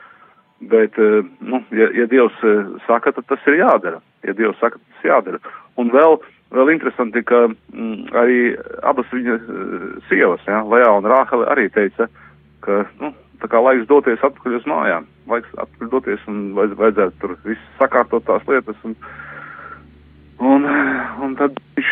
Bet, 0.71 0.97
eh, 1.01 1.25
nu, 1.43 1.61
ja, 1.75 1.89
ja 1.97 2.07
Dievs 2.11 2.37
eh, 2.45 2.63
saka, 2.85 3.15
tad 3.15 3.27
tas 3.31 3.49
ir 3.49 3.59
jādara. 3.63 4.01
Ja 4.27 4.37
Dievs 4.37 4.61
saka, 4.61 4.79
tas 4.79 5.05
ir 5.05 5.13
jādara. 5.13 5.41
Un 5.81 5.91
vēl, 5.93 6.19
vēl 6.55 6.73
interesanti, 6.75 7.25
ka 7.27 7.47
mm, 7.49 8.07
arī 8.15 8.39
abas 8.85 9.09
viņa 9.13 9.39
sievas, 10.09 10.45
ja, 10.47 10.63
Lejā 10.63 10.93
un 10.99 11.09
Rāhele, 11.11 11.49
arī 11.51 11.67
teica, 11.73 12.07
ka, 12.65 12.85
nu, 13.01 13.11
tā 13.41 13.51
kā 13.51 13.61
laiks 13.61 13.87
doties 13.89 14.23
atpakaļ 14.23 14.57
uz 14.59 14.65
mājām, 14.69 15.07
laiks 15.31 15.53
atpakaļ 15.55 15.91
doties 15.93 16.25
un 16.31 16.41
vajadz, 16.57 16.75
vajadzētu 16.81 17.21
tur 17.21 17.37
viss 17.45 17.71
sakārtot 17.79 18.27
tās 18.27 18.45
lietas. 18.49 18.81
Un, 18.87 18.97
Un, 20.43 20.65
un 21.23 21.35
tad 21.39 21.55
viņš 21.77 21.91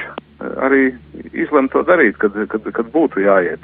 arī 0.66 0.90
izlem 1.32 1.70
to 1.72 1.84
darīt, 1.88 2.18
kad, 2.20 2.36
kad, 2.52 2.66
kad 2.76 2.90
būtu 2.92 3.24
jāiet. 3.24 3.64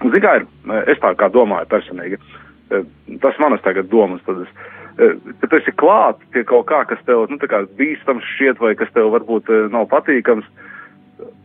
Ziniet, 0.00 0.22
kā 0.24 0.36
ir, 0.40 0.46
es 0.88 1.00
tā 1.02 1.12
kā 1.20 1.28
domāju 1.28 1.68
personīgi, 1.68 2.16
tas 3.20 3.40
manas 3.42 3.60
tagad 3.66 3.90
domas, 3.92 4.22
tad 4.24 4.40
es, 4.46 4.54
kad 4.96 5.50
tu 5.50 5.58
esi 5.58 5.74
klāt 5.76 6.22
pie 6.32 6.46
kaut 6.48 6.70
kā, 6.70 6.86
kas 6.88 7.02
tev, 7.04 7.26
nu, 7.28 7.36
tā 7.42 7.50
kā 7.50 7.66
bīstams 7.76 8.24
šķiet 8.36 8.62
vai 8.64 8.72
kas 8.80 8.92
tev 8.96 9.12
varbūt 9.12 9.52
nav 9.74 9.90
patīkams, 9.92 10.48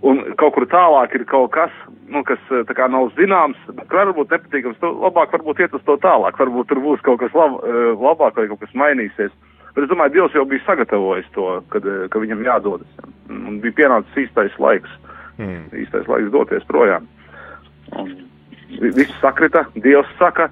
un 0.05 0.21
kaut 0.39 0.53
kur 0.55 0.67
tālāk 0.69 1.15
ir 1.17 1.25
kaut 1.29 1.51
kas, 1.55 1.73
nu, 2.11 2.21
kas 2.27 2.41
tā 2.51 2.77
kā 2.77 2.87
nav 2.91 3.09
zināms, 3.17 3.59
bet 3.73 3.91
varbūt 3.93 4.33
nepatīkams, 4.35 4.79
tu 4.81 4.91
labāk 5.01 5.33
varbūt 5.33 5.63
iet 5.65 5.75
uz 5.77 5.83
to 5.87 5.97
tālāk, 6.03 6.37
varbūt 6.39 6.69
tur 6.69 6.81
būs 6.83 7.03
kaut 7.05 7.19
kas 7.23 7.33
lab, 7.37 7.57
labāk 7.99 8.37
vai 8.37 8.47
kaut 8.51 8.61
kas 8.63 8.77
mainīsies. 8.77 9.33
Bet 9.75 9.83
es 9.83 9.91
domāju, 9.91 10.13
Dievs 10.13 10.35
jau 10.37 10.45
bija 10.47 10.63
sagatavojis 10.63 11.25
to, 11.35 11.49
kad, 11.73 11.83
eh, 11.85 12.07
ka 12.07 12.19
viņam 12.23 12.45
jādodas. 12.47 12.87
Un 13.27 13.59
bija 13.59 13.75
pienācis 13.81 14.21
īstais 14.23 14.55
laiks, 14.59 14.91
mm. 15.37 15.65
īstais 15.83 16.07
laiks 16.07 16.31
doties 16.31 16.63
projām. 16.69 17.09
Un 17.99 18.13
viss 18.79 19.11
sakrita, 19.19 19.65
Dievs 19.75 20.07
saka, 20.19 20.47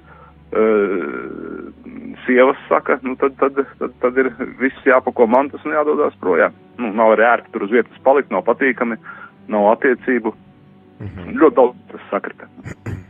uh, 0.52 1.72
sievas 2.26 2.60
saka, 2.68 2.98
nu 3.02 3.16
tad, 3.16 3.34
tad, 3.40 3.58
tad, 3.80 3.96
tad 4.00 4.20
ir 4.20 4.30
viss 4.60 4.86
jāpako 4.86 5.26
mantas 5.26 5.64
un 5.64 5.72
jādodas 5.72 6.14
projām. 6.20 6.54
Nu, 6.78 6.92
nav 6.92 7.14
arī 7.14 7.26
ērti 7.30 7.52
tur 7.52 7.64
uz 7.66 7.72
vietas 7.72 8.04
palikt, 8.04 8.30
nav 8.30 8.44
patīkami, 8.46 9.00
nav 9.48 9.70
attiecību. 9.74 10.34
Mm 11.00 11.06
-hmm. 11.06 11.38
Ļoti 11.40 11.54
daudz 11.54 11.76
tas 11.92 12.00
sakrita. 12.10 12.46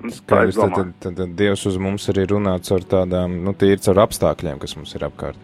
Skaidrs, 0.08 0.56
tad, 0.56 0.74
tad, 0.74 0.92
tad, 1.00 1.16
tad 1.16 1.36
Dievs 1.36 1.66
uz 1.66 1.76
mums 1.78 2.08
arī 2.08 2.26
runā 2.28 2.58
caur 2.68 2.80
tādām, 2.80 3.40
nu, 3.44 3.52
tīri 3.52 3.80
caur 3.84 3.98
apstākļiem, 4.04 4.58
kas 4.58 4.76
mums 4.76 4.94
ir 4.94 5.04
apkārt. 5.04 5.36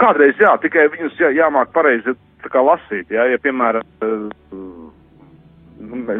Kādreiz 0.00 0.38
jā, 0.40 0.56
tikai 0.62 0.88
viņus 0.88 1.18
jā, 1.20 1.30
jāmāk 1.36 1.72
pareizi 1.74 2.14
kā 2.48 2.62
lasīt. 2.64 3.10
Jā, 3.12 3.26
ja, 3.30 3.38
piemēram, 3.38 3.84
eh, 4.02 4.50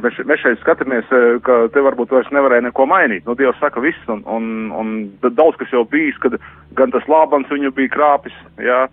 mēs, 0.05 0.19
mēs 0.27 0.43
šeit 0.43 0.61
skatāmies, 0.61 1.07
eh, 1.11 1.39
ka 1.43 1.69
te 1.73 1.81
varbūt 1.81 2.11
vairs 2.11 2.31
nevarēja 2.31 2.69
neko 2.69 2.87
mainīt. 2.87 3.27
Nu, 3.27 3.35
Dievs 3.35 3.59
saka 3.61 3.81
viss, 3.81 4.09
un, 4.09 4.23
un, 4.27 4.71
un 4.73 5.11
daudz 5.23 5.57
kas 5.57 5.73
jau 5.73 5.85
bijis, 5.85 6.19
kad 6.19 6.37
gan 6.77 6.91
tas 6.91 7.07
labans 7.09 7.49
viņu 7.49 7.73
bija 7.73 7.95
krāpis, 7.97 8.37
jā, 8.59 8.89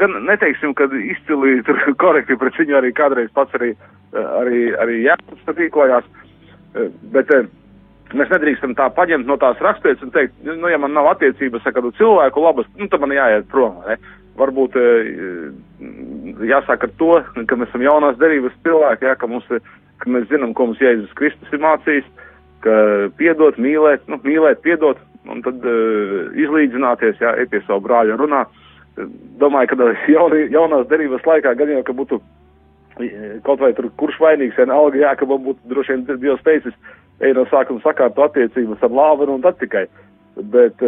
gan 0.00 0.16
neteiksim, 0.26 0.74
ka 0.74 0.88
izcili 0.98 1.60
tur 1.66 1.78
korekti 2.00 2.38
pret 2.40 2.58
viņu 2.62 2.80
arī 2.80 2.94
kādreiz 2.96 3.30
pats 3.34 3.54
arī, 3.58 3.74
eh, 4.12 4.32
arī, 4.42 4.64
arī 4.82 5.02
jāpats 5.06 5.60
rīkojās, 5.60 6.10
bet 7.12 7.30
Mēs 8.14 8.30
nedrīkstam 8.30 8.76
tā 8.78 8.86
paņemt 8.94 9.26
no 9.26 9.34
tās 9.40 9.58
raksturības 9.62 10.04
un 10.06 10.12
teikt, 10.14 10.36
nu, 10.46 10.68
ja 10.70 10.78
man 10.78 10.92
nav 10.94 11.08
attiecības 11.10 11.64
ar 11.66 11.74
kādu 11.74 11.90
cilvēku 11.98 12.44
labas, 12.44 12.68
nu, 12.78 12.86
tad 12.92 13.02
man 13.02 13.14
jāiet 13.16 13.48
prom. 13.50 13.80
Ne? 13.82 13.96
Varbūt 14.38 14.76
jāsāk 16.46 16.86
ar 16.86 16.92
to, 17.00 17.10
ka 17.48 17.58
mēs 17.58 17.72
esam 17.72 17.82
jaunās 17.82 18.20
derības 18.20 18.54
cilvēki, 18.62 19.08
jā, 19.08 19.16
ka, 19.18 19.30
mums, 19.30 19.48
ka 19.98 20.12
mēs 20.12 20.28
zinām, 20.30 20.54
ko 20.54 20.68
mums 20.68 20.82
Jēzus 20.84 21.16
Kristus 21.18 21.56
ir 21.56 21.64
mācījis, 21.64 22.06
ka 22.62 22.76
piedot, 23.18 23.58
mīlēt, 23.58 24.06
nu, 24.12 24.20
mīlēt, 24.22 24.62
piedot, 24.62 25.00
un 25.26 25.42
tad 25.42 25.66
uh, 25.66 26.30
izlīdzināties, 26.38 27.18
jā, 27.24 27.34
ej 27.40 27.50
pie 27.50 27.64
savu 27.66 27.82
brāļa 27.88 28.20
runā. 28.20 28.44
Domāju, 29.40 29.74
ka 29.74 29.88
jauni, 30.08 30.46
jaunās 30.54 30.86
derības 30.88 31.26
laikā 31.28 31.52
gan 31.58 31.72
jau, 31.74 31.82
ka 31.84 31.94
būtu 31.96 32.20
kaut 33.44 33.60
vai 33.60 33.74
tur 33.76 33.90
kurš 34.00 34.16
vainīgs, 34.22 34.56
vienalga, 34.56 34.96
jā, 35.02 35.10
ka 35.20 35.28
man 35.28 35.42
būtu 35.44 35.68
droši 35.68 35.98
vien 35.98 36.20
Dievs 36.22 36.44
teicis, 36.46 36.76
ej 37.20 37.34
no 37.36 37.44
sākuma 37.50 37.82
sakārto 37.84 38.24
attiecības 38.24 38.84
ar 38.86 38.94
lāvenu 38.96 39.36
un 39.36 39.44
tad 39.44 39.58
tikai. 39.60 39.84
Bet 40.52 40.80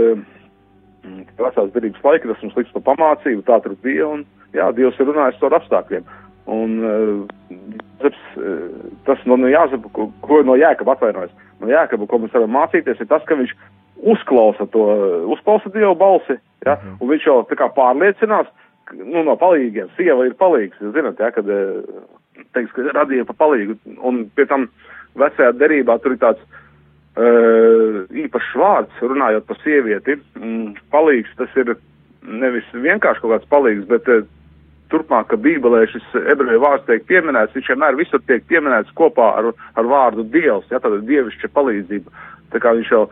vecās 1.39 1.75
derības 1.75 2.05
laika 2.05 2.31
tas 2.31 2.43
mums 2.45 2.57
liks 2.57 2.73
pa 2.75 2.85
pamācību, 2.91 3.45
tā 3.45 3.61
tur 3.65 3.77
bija, 3.85 4.09
un 4.09 4.25
jā, 4.57 4.71
Dievs 4.77 5.01
ir 5.01 5.11
runājis 5.11 5.41
par 5.43 5.59
apstākļiem. 5.59 6.09
Un 6.49 6.79
uh, 6.81 8.09
tas 9.05 9.25
no, 9.29 9.37
no 9.37 9.51
Jāzepa, 9.53 9.91
ko, 9.93 10.09
ko 10.25 10.41
no 10.49 10.57
Jēkaba 10.57 10.97
atvainojas, 10.97 11.35
no 11.61 11.69
Jēkaba, 11.69 12.09
ko 12.09 12.23
mēs 12.23 12.33
varam 12.33 12.57
mācīties, 12.57 13.03
ir 13.05 13.11
tas, 13.11 13.25
ka 13.29 13.37
viņš 13.37 13.53
uzklausa 13.99 14.67
to, 14.73 14.85
uzklausa 15.35 15.73
Dievu 15.75 15.95
balsi, 15.95 16.39
ja, 16.67 16.75
-hmm. 16.77 16.99
un 17.01 17.09
viņš 17.09 17.27
jau 17.27 17.41
tā 17.51 17.59
kā 17.59 17.71
pārliecinās, 17.75 18.47
nu, 18.93 19.23
no 19.23 19.37
palīgiem, 19.37 19.91
sieva 19.97 20.27
ir 20.27 20.35
palīgs, 20.35 20.79
jūs 20.81 20.95
zināt, 20.95 21.21
ja, 21.21 21.31
kad, 21.31 21.45
teiks, 22.53 22.73
ka 22.73 22.83
radīja 22.95 23.25
pa 23.25 23.35
palīgu, 23.37 23.77
un 24.03 24.31
pie 24.35 24.47
tam 24.47 24.63
uh, 24.63 24.89
vecajā 25.19 25.53
derībā 25.59 25.99
tur 26.03 26.15
ir 26.15 26.23
tāds 26.23 26.43
uh, 26.47 28.03
īpašs 28.25 28.57
vārds, 28.59 29.05
runājot 29.05 29.47
par 29.49 29.61
sievieti. 29.65 30.19
Mm, 30.39 30.75
palīgs 30.93 31.37
tas 31.41 31.55
ir 31.61 31.77
nevis 32.23 32.67
vienkārši 32.75 33.25
kaut 33.25 33.35
kāds 33.37 33.53
palīgs, 33.53 33.87
bet 33.91 34.09
uh, 34.13 34.27
turpmāk, 34.93 35.29
ka 35.31 35.41
Bībelē 35.45 35.85
šis 35.93 36.07
ebreju 36.25 36.63
vārds 36.65 36.87
tiek 36.89 37.07
pieminēts, 37.09 37.55
viņš 37.57 37.73
vienmēr 37.75 37.99
visur 37.99 38.23
tiek 38.29 38.45
pieminēts 38.49 38.95
kopā 38.99 39.31
ar, 39.41 39.53
ar 39.77 39.89
vārdu 39.89 40.27
Dievs, 40.33 40.69
ja 40.73 40.81
tāda 40.83 41.03
dievišķa 41.05 41.53
palīdzība. 41.57 42.27
Tā 42.55 42.63
kā 42.65 42.73
viņš 42.79 42.93
jau 42.95 43.05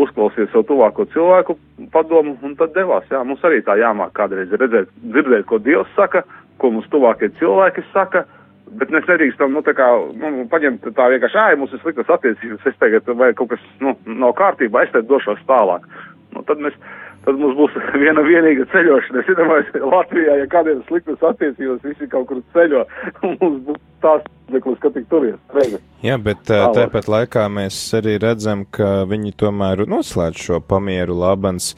uzklausīja 0.00 0.48
savu 0.52 0.64
tuvāko 0.70 1.06
cilvēku 1.12 1.56
padomu 1.92 2.36
un 2.46 2.54
tad 2.56 2.72
devās. 2.76 3.04
Jā, 3.12 3.22
mums 3.26 3.42
arī 3.44 3.60
tā 3.66 3.76
jāmāk 3.80 4.14
kādreiz 4.16 4.52
redzēt, 4.52 4.92
dzirdēt, 5.02 5.44
ko 5.50 5.58
Dievs 5.62 5.90
saka, 5.96 6.24
ko 6.62 6.72
mums 6.72 6.88
tuvākie 6.92 7.32
cilvēki 7.40 7.84
saka. 7.92 8.24
Bet 8.72 8.88
mēs 8.88 9.04
nedrīkstam, 9.04 9.52
nu, 9.52 9.60
tā 9.60 9.74
kā, 9.76 9.86
nu, 10.16 10.46
paņemt 10.48 10.86
tā 10.96 11.08
vienkārši, 11.12 11.36
ā, 11.36 11.58
mums 11.60 11.74
ir 11.76 11.82
sliktas 11.82 12.08
attiecības, 12.14 12.64
es 12.70 12.78
tagad, 12.80 13.10
vai 13.20 13.34
kaut 13.36 13.50
kas, 13.50 13.66
nu, 13.84 13.92
nav 14.08 14.32
kārtībā, 14.38 14.86
es 14.86 14.94
te 14.94 15.02
došos 15.04 15.42
tālāk. 15.48 15.84
Nu, 16.32 16.40
tad 16.48 16.62
mēs, 16.64 16.78
tad 17.26 17.40
mums 17.40 17.56
būs 17.58 17.78
viena 18.02 18.24
vienīga 18.26 18.66
ceļošana. 18.72 19.22
Es 19.22 19.32
iedomājos, 19.32 19.72
Latvijā, 19.94 20.36
ja 20.42 20.50
kādiem 20.52 20.84
sliktas 20.88 21.24
attiecības, 21.32 21.82
visi 21.86 22.08
kaut 22.12 22.28
kur 22.30 22.42
ceļo, 22.56 22.84
mums 23.40 23.58
būs 23.68 23.82
tās 24.04 24.24
apmeklēs, 24.48 24.80
ka 24.82 24.92
tik 24.94 25.10
turies. 25.10 25.40
Reizi. 25.56 25.82
Jā, 26.04 26.18
bet 26.22 26.50
uh, 26.50 26.68
tāpat 26.76 27.10
laikā 27.10 27.48
mēs 27.52 27.78
arī 27.98 28.18
redzam, 28.22 28.66
ka 28.70 29.02
viņi 29.10 29.36
tomēr 29.40 29.86
noslēdz 29.90 30.48
šo 30.48 30.62
pamieru 30.66 31.18
labans. 31.18 31.74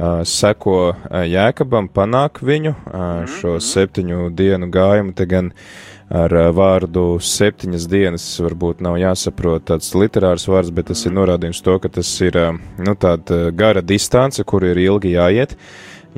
Uh, 0.00 0.22
seko 0.24 0.74
uh, 0.94 1.22
Jēkabam, 1.28 1.90
panāk 1.92 2.38
viņu 2.46 2.70
uh, 2.72 3.24
šo 3.28 3.58
septiņu 3.60 4.30
dienu 4.38 4.70
gājumu, 4.72 5.12
te 5.18 5.26
gan 5.28 5.50
ar 6.10 6.34
vārdu 6.54 7.04
septiņas 7.22 7.86
dienas 7.90 8.24
varbūt 8.42 8.82
nav 8.82 8.98
jāsaprot 8.98 9.68
tāds 9.70 9.92
literārs 9.94 10.48
vārds, 10.50 10.72
bet 10.74 10.90
tas 10.90 11.04
ir 11.06 11.14
norādījums 11.14 11.62
to, 11.62 11.76
ka 11.78 11.90
tas 12.00 12.10
ir 12.26 12.38
nu, 12.82 12.96
tāda 12.98 13.52
gara 13.54 13.82
distance, 13.82 14.42
kur 14.42 14.66
ir 14.66 14.80
ilgi 14.82 15.14
jāiet. 15.14 15.54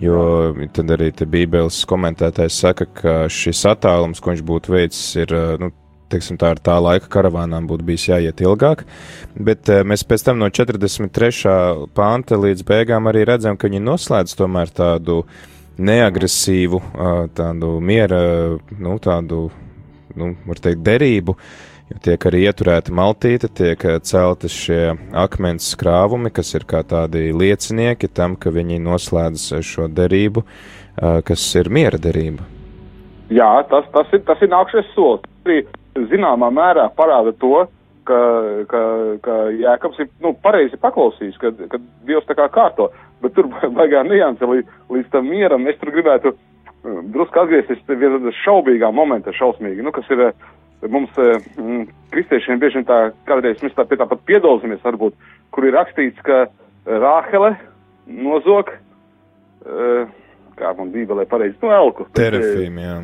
Jo 0.00 0.54
tad 0.72 0.88
arī 0.94 1.10
Bībeles 1.12 1.82
komentētājs 1.84 2.62
saka, 2.64 2.86
ka 2.88 3.16
šis 3.28 3.60
attālums, 3.68 4.22
ko 4.24 4.32
viņš 4.32 4.44
būtu 4.48 4.72
veicis, 4.72 5.02
ir, 5.20 5.34
nu, 5.60 5.68
teiksim, 6.12 6.38
tā 6.40 6.54
tā 6.56 6.78
laika 6.80 7.10
karavānām 7.12 7.66
būtu 7.68 7.84
bijis 7.90 8.08
jāiet 8.08 8.40
ilgāk, 8.40 8.86
bet 9.36 9.68
mēs 9.84 10.06
pēc 10.08 10.24
tam 10.24 10.40
no 10.40 10.48
43. 10.48 11.88
panta 11.92 12.40
līdz 12.40 12.64
beigām 12.68 13.10
arī 13.12 13.26
redzam, 13.28 13.58
ka 13.60 13.68
viņi 13.68 13.84
noslēdz 13.84 14.36
tomēr 14.40 14.72
tādu 14.72 15.22
neagresīvu, 15.76 16.80
tādu 17.36 17.74
miera, 17.84 18.22
nu, 18.80 18.96
tādu 19.02 19.50
nu, 20.18 20.32
teikt, 20.54 20.82
derību, 20.86 21.36
tiek 22.04 22.26
arī 22.28 22.44
ieturēta 22.46 22.94
maltīte, 22.94 23.50
tiek 23.52 23.84
eh, 23.84 23.98
celtas 24.06 24.54
šie 24.54 24.94
akmens 25.18 25.72
skrāvumi, 25.74 26.32
kas 26.34 26.54
ir 26.56 26.66
kā 26.68 26.82
tādi 26.86 27.30
liecinieki 27.36 28.10
tam, 28.14 28.36
ka 28.36 28.52
viņi 28.54 28.80
noslēdz 28.82 29.48
šo 29.66 29.88
derību, 29.92 30.44
eh, 30.44 31.20
kas 31.26 31.46
ir 31.60 31.70
miera 31.72 32.00
derība. 32.00 32.46
Jā, 33.32 33.50
tas, 33.70 33.86
tas 33.92 34.10
ir, 34.12 34.24
tas 34.28 34.40
ir 34.44 34.52
nākšais 34.52 34.90
solis. 34.96 35.28
Arī 35.46 35.62
zināmā 36.10 36.50
mērā 36.52 36.84
parāda 36.96 37.32
to, 37.40 37.64
ka, 38.08 38.18
ka, 38.68 38.82
ka 39.24 39.36
Jēkabs 39.56 40.02
ir 40.02 40.10
nu, 40.22 40.34
pareizi 40.44 40.78
paklausījis, 40.80 41.38
ka, 41.40 41.52
ka 41.72 41.80
Dievs 42.06 42.28
tā 42.28 42.36
kā 42.38 42.48
kārto, 42.52 42.90
bet 43.24 43.34
tur 43.36 43.48
baigā 43.78 44.04
nianse 44.08 44.48
līdz, 44.48 44.80
līdz 44.92 45.12
tam 45.14 45.28
mieram. 45.30 45.68
Es 45.70 45.78
tur 45.80 45.92
gribētu 45.94 46.34
uh, 46.34 46.40
drusku 46.84 47.42
atgriezties 47.42 47.82
pie 47.86 47.96
viena 48.00 48.32
šaubīgā 48.42 48.90
momenta, 48.94 49.34
šausmīgi, 49.36 49.84
nu, 49.84 49.92
kas 49.94 50.08
ir 50.12 50.24
eh, 50.28 50.46
mums, 50.90 51.12
mm, 51.18 51.84
kristiešiem, 52.14 52.60
bieži 52.62 52.80
vien 52.80 52.88
tā, 52.88 53.00
kādreiz 53.28 53.62
mēs 53.62 53.76
tā 53.76 53.86
pie 53.88 54.00
tā 54.00 54.08
pat 54.10 54.24
piedalāmies, 54.28 54.82
varbūt, 54.84 55.18
kur 55.54 55.68
ir 55.68 55.76
rakstīts, 55.78 56.22
ka 56.26 56.46
Rāhele 56.82 57.52
nozog, 58.10 58.72
kā 60.58 60.72
man 60.74 60.88
bībelē 60.90 61.28
pareizi, 61.30 61.54
nu, 61.62 61.70
elku. 61.70 62.08
Terafīm, 62.18 62.80
jā. 62.82 62.96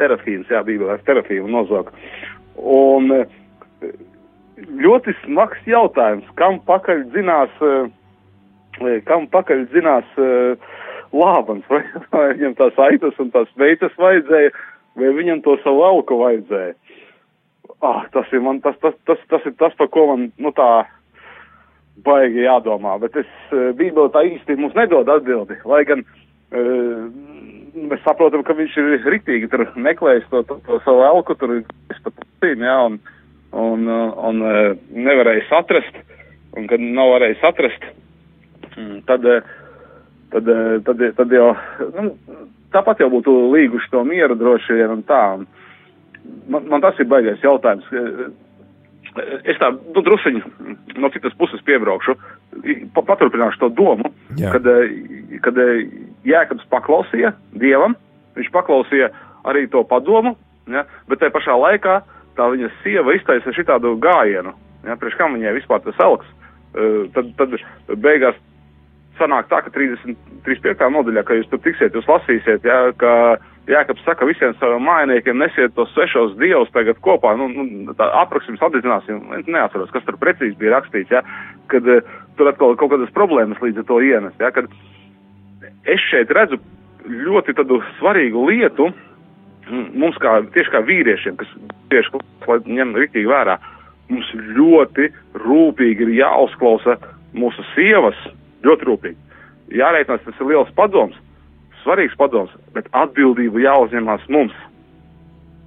Terafīms, 0.00 0.48
jā, 0.48 0.62
bībelē, 0.64 0.96
terafīmu 1.04 1.50
nozog. 1.52 1.90
Un 2.56 3.12
ļoti 4.80 5.14
smags 5.26 5.60
jautājums, 5.68 6.26
kam 6.40 6.58
pakaļ 6.68 7.04
dzinās, 7.12 7.60
kam 9.04 9.28
pakaļ 9.34 9.66
dzinās 9.74 10.16
uh, 10.16 10.72
lābans, 11.12 11.64
vai, 11.70 11.82
vai 12.14 12.26
viņam 12.34 12.58
tās 12.58 12.82
aitas 12.88 13.18
un 13.22 13.32
tās 13.34 13.50
meitas 13.60 13.96
vajadzēja, 14.00 14.52
vai 14.98 15.14
viņam 15.16 15.42
to 15.46 15.56
savu 15.64 15.82
lauku 15.84 16.20
vajadzēja. 16.22 16.76
Ah, 17.84 18.06
tas 18.10 18.30
ir 18.34 18.42
man, 18.42 18.62
tas, 18.64 18.78
tas, 18.82 18.94
tas, 19.06 19.20
tas 19.30 19.44
ir 19.46 19.54
tas, 19.60 19.74
par 19.78 19.90
ko 19.94 20.08
man, 20.10 20.30
nu 20.42 20.50
tā, 20.56 20.86
baigi 22.04 22.46
jādomā, 22.46 22.96
bet 23.02 23.16
es, 23.16 23.28
eh, 23.52 23.70
Bībele 23.76 24.10
tā 24.14 24.24
īsti 24.26 24.56
mums 24.58 24.76
nedod 24.78 25.08
atbildi, 25.08 25.58
lai 25.68 25.82
gan 25.88 26.04
e, 26.48 26.62
mēs 27.74 28.02
saprotam, 28.04 28.42
ka 28.46 28.56
viņš 28.56 28.76
ir 28.80 29.06
ritīgi 29.12 29.50
tur 29.52 29.66
meklējis 29.76 30.28
to, 30.32 30.42
to, 30.48 30.58
to 30.66 30.78
savu 30.84 31.04
elku, 31.06 31.36
tur 31.38 31.58
ir 31.58 31.64
pat 32.04 32.14
pusīm, 32.14 32.64
jā, 32.64 32.76
un, 32.88 32.98
un, 33.52 33.88
un, 34.30 34.42
eh, 34.48 34.72
nevarējis 35.08 35.52
atrast, 35.58 36.02
un 36.56 36.68
kad 36.70 36.82
nav 36.82 37.12
varējis 37.16 37.46
atrast, 37.50 37.88
mm, 38.74 39.00
tad, 39.10 39.26
tad, 40.32 40.48
eh, 40.48 40.80
tad, 40.84 41.02
tad 41.16 41.32
jau 41.32 41.52
nu, 41.96 42.12
tāpat 42.74 43.00
jau 43.02 43.08
būtu 43.12 43.34
līguši 43.54 43.90
to 43.92 44.04
mieru 44.04 44.36
droši 44.38 44.76
vien 44.80 44.92
un 44.98 45.04
tā. 45.08 45.22
Man, 46.48 46.68
man 46.68 46.84
tas 46.84 46.98
ir 47.00 47.08
baigais 47.08 47.42
jautājums. 47.44 47.88
Es 49.48 49.56
tā, 49.58 49.70
nu, 49.72 50.02
drusiņi 50.04 50.42
no 51.00 51.08
citas 51.10 51.34
puses 51.38 51.62
piebraukšu, 51.66 52.14
paturpināšu 52.94 53.62
to 53.62 53.70
domu, 53.74 54.12
Jā. 54.36 54.52
kad, 54.54 54.66
eh, 54.66 55.38
kad 55.42 55.58
eh, 55.58 55.88
Jēkabs 56.28 56.68
paklausīja 56.70 57.32
Dievam, 57.56 57.96
viņš 58.36 58.52
paklausīja 58.54 59.10
arī 59.48 59.66
to 59.72 59.82
padomu, 59.88 60.36
ja, 60.68 60.84
bet 61.08 61.22
tajā 61.22 61.34
pašā 61.34 61.56
laikā 61.56 62.00
tā 62.36 62.50
viņa 62.52 62.68
sieva 62.82 63.14
iztaisa 63.16 63.54
šitādu 63.56 63.96
gājienu, 64.02 64.52
ja, 64.84 64.98
priekš 64.98 65.16
kam 65.18 65.34
viņai 65.34 65.56
vispār 65.56 65.82
tas 65.82 65.98
elks. 66.04 66.26
Tad, 67.14 67.30
tad 67.38 67.54
beigās 67.98 68.36
sanāk 69.18 69.50
tā, 69.50 69.60
ka 69.64 69.72
35. 69.74 70.88
nodaļā, 70.94 71.24
ka 71.26 71.36
jūs 71.38 71.50
tur 71.52 71.62
tiksiet, 71.64 71.94
jūs 71.94 72.08
lasīsiet, 72.10 72.66
jā, 72.66 72.80
ka 73.00 73.12
Jēkabs 73.68 74.00
saka 74.06 74.24
visiem 74.24 74.54
saviem 74.56 74.86
mājiniekiem, 74.88 75.36
nesiet 75.42 75.74
tos 75.76 75.90
svešos 75.92 76.38
dievus 76.40 76.70
tagad 76.72 76.96
kopā, 77.04 77.34
nu, 77.36 77.50
nu 77.52 77.92
tā 77.98 78.06
aprakstījums 78.22 78.62
atdedzināsim, 78.64 79.18
neatceros, 79.44 79.90
kas 79.92 80.06
tur 80.06 80.16
precīzi 80.20 80.56
bija 80.56 80.78
rakstīts, 80.78 81.12
jā, 81.12 81.20
kad 81.68 81.90
uh, 81.92 82.14
tur 82.38 82.48
atkal 82.48 82.78
kaut 82.80 82.94
kādas 82.94 83.12
problēmas 83.16 83.60
līdz 83.60 83.82
ar 83.82 83.88
to 83.90 84.00
ienes, 84.06 84.38
jā, 84.40 84.48
kad 84.56 84.72
es 85.84 86.06
šeit 86.08 86.32
redzu 86.32 86.56
ļoti 87.08 87.54
tādu 87.58 87.82
svarīgu 87.98 88.46
lietu, 88.48 88.88
mums 89.68 90.16
kā, 90.22 90.38
tieši 90.54 90.72
kā 90.72 90.82
vīriešiem, 90.88 91.36
kas 91.40 91.52
tieši, 91.92 92.22
lai 92.48 92.58
ņem 92.78 92.96
riktīgi 93.02 93.28
vērā, 93.28 93.58
mums 94.08 94.32
ļoti 94.56 95.10
rūpīgi 95.44 96.08
ir 96.08 96.14
jāuzklausa 96.22 96.96
mūsu 97.36 97.64
sievas, 97.74 98.16
ļoti 98.66 98.88
rūpīgi. 98.88 99.18
Jārēķinās, 99.78 100.24
tas 100.24 100.40
ir 100.40 100.48
liels 100.48 100.70
padoms, 100.78 101.16
svarīgs 101.82 102.16
padoms, 102.18 102.52
bet 102.74 102.88
atbildību 102.96 103.62
jāuzņemās 103.64 104.26
mums. 104.32 104.56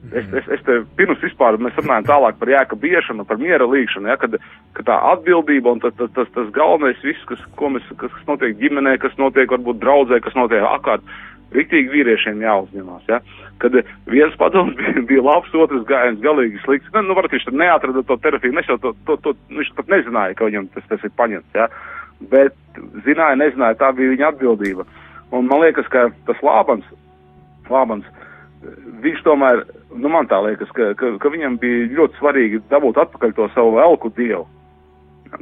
Es, 0.09 0.25
es, 0.33 0.47
es 0.49 0.61
te 0.65 0.79
pirms 0.97 1.21
vispār 1.21 1.59
mēs 1.61 1.75
runājam 1.77 2.07
tālāk 2.07 2.39
par 2.39 2.49
jēka 2.49 2.77
biešanu, 2.81 3.25
par 3.29 3.37
miera 3.37 3.67
līgšanu, 3.69 4.09
ja, 4.09 4.15
kad, 4.17 4.39
kad 4.73 4.87
tā 4.87 4.95
atbildība 5.11 5.75
un 5.75 5.83
tas, 5.83 5.93
tas, 5.99 6.09
tas, 6.15 6.31
tas 6.33 6.49
galvenais 6.55 6.97
viss, 7.05 7.21
kas, 7.29 7.43
mēs, 7.61 7.85
kas, 8.01 8.09
kas 8.15 8.25
notiek 8.25 8.57
ģimenē, 8.57 8.95
kas 9.03 9.13
notiek 9.21 9.53
varbūt 9.53 9.77
draudzē, 9.83 10.17
kas 10.25 10.33
notiek 10.39 10.65
akārt, 10.65 11.05
riktīgi 11.53 11.93
vīriešiem 11.93 12.41
jāuzņemās, 12.41 13.05
ja. 13.11 13.21
Kad 13.61 13.77
viens 14.09 14.33
padoms 14.41 14.73
bija, 14.79 15.05
bija 15.05 15.25
labs, 15.27 15.53
otrs 15.53 15.85
gājiens 15.85 16.21
galīgi 16.25 16.61
slikts, 16.65 16.89
nu, 16.95 17.05
nu 17.05 17.17
varbūt 17.17 17.37
viņš 17.37 17.49
tad 17.51 17.61
neatrada 17.61 18.05
to 18.07 18.17
terapiju, 18.25 18.57
mēs 18.57 18.73
jau 18.73 18.79
to, 18.81 18.95
to, 19.05 19.19
to, 19.21 19.37
viņš 19.53 19.73
pat 19.77 19.91
nezināja, 19.99 20.39
ka 20.39 20.49
viņam 20.49 20.71
tas, 20.73 20.87
tas 20.89 21.05
ir 21.05 21.13
paņemts, 21.21 21.61
ja 21.61 21.69
bet 22.29 22.55
zināja, 23.05 23.39
nezināja, 23.39 23.79
tā 23.79 23.91
bija 23.95 24.13
viņa 24.13 24.31
atbildība. 24.33 24.85
Un 25.31 25.47
man 25.47 25.63
liekas, 25.63 25.87
ka 25.91 26.09
tas 26.27 26.39
Lābans, 26.43 26.87
Lābans 27.71 28.07
viņš 29.01 29.23
tomēr, 29.25 29.63
nu 29.97 30.11
man 30.11 30.29
tā 30.29 30.39
liekas, 30.45 30.69
ka, 30.77 30.91
ka, 30.99 31.15
ka 31.21 31.31
viņam 31.33 31.57
bija 31.61 31.89
ļoti 31.97 32.19
svarīgi 32.19 32.63
dabūt 32.71 32.99
atpakaļ 33.01 33.35
to 33.37 33.47
savu 33.55 33.79
elku 33.81 34.11
dievu. 34.17 34.45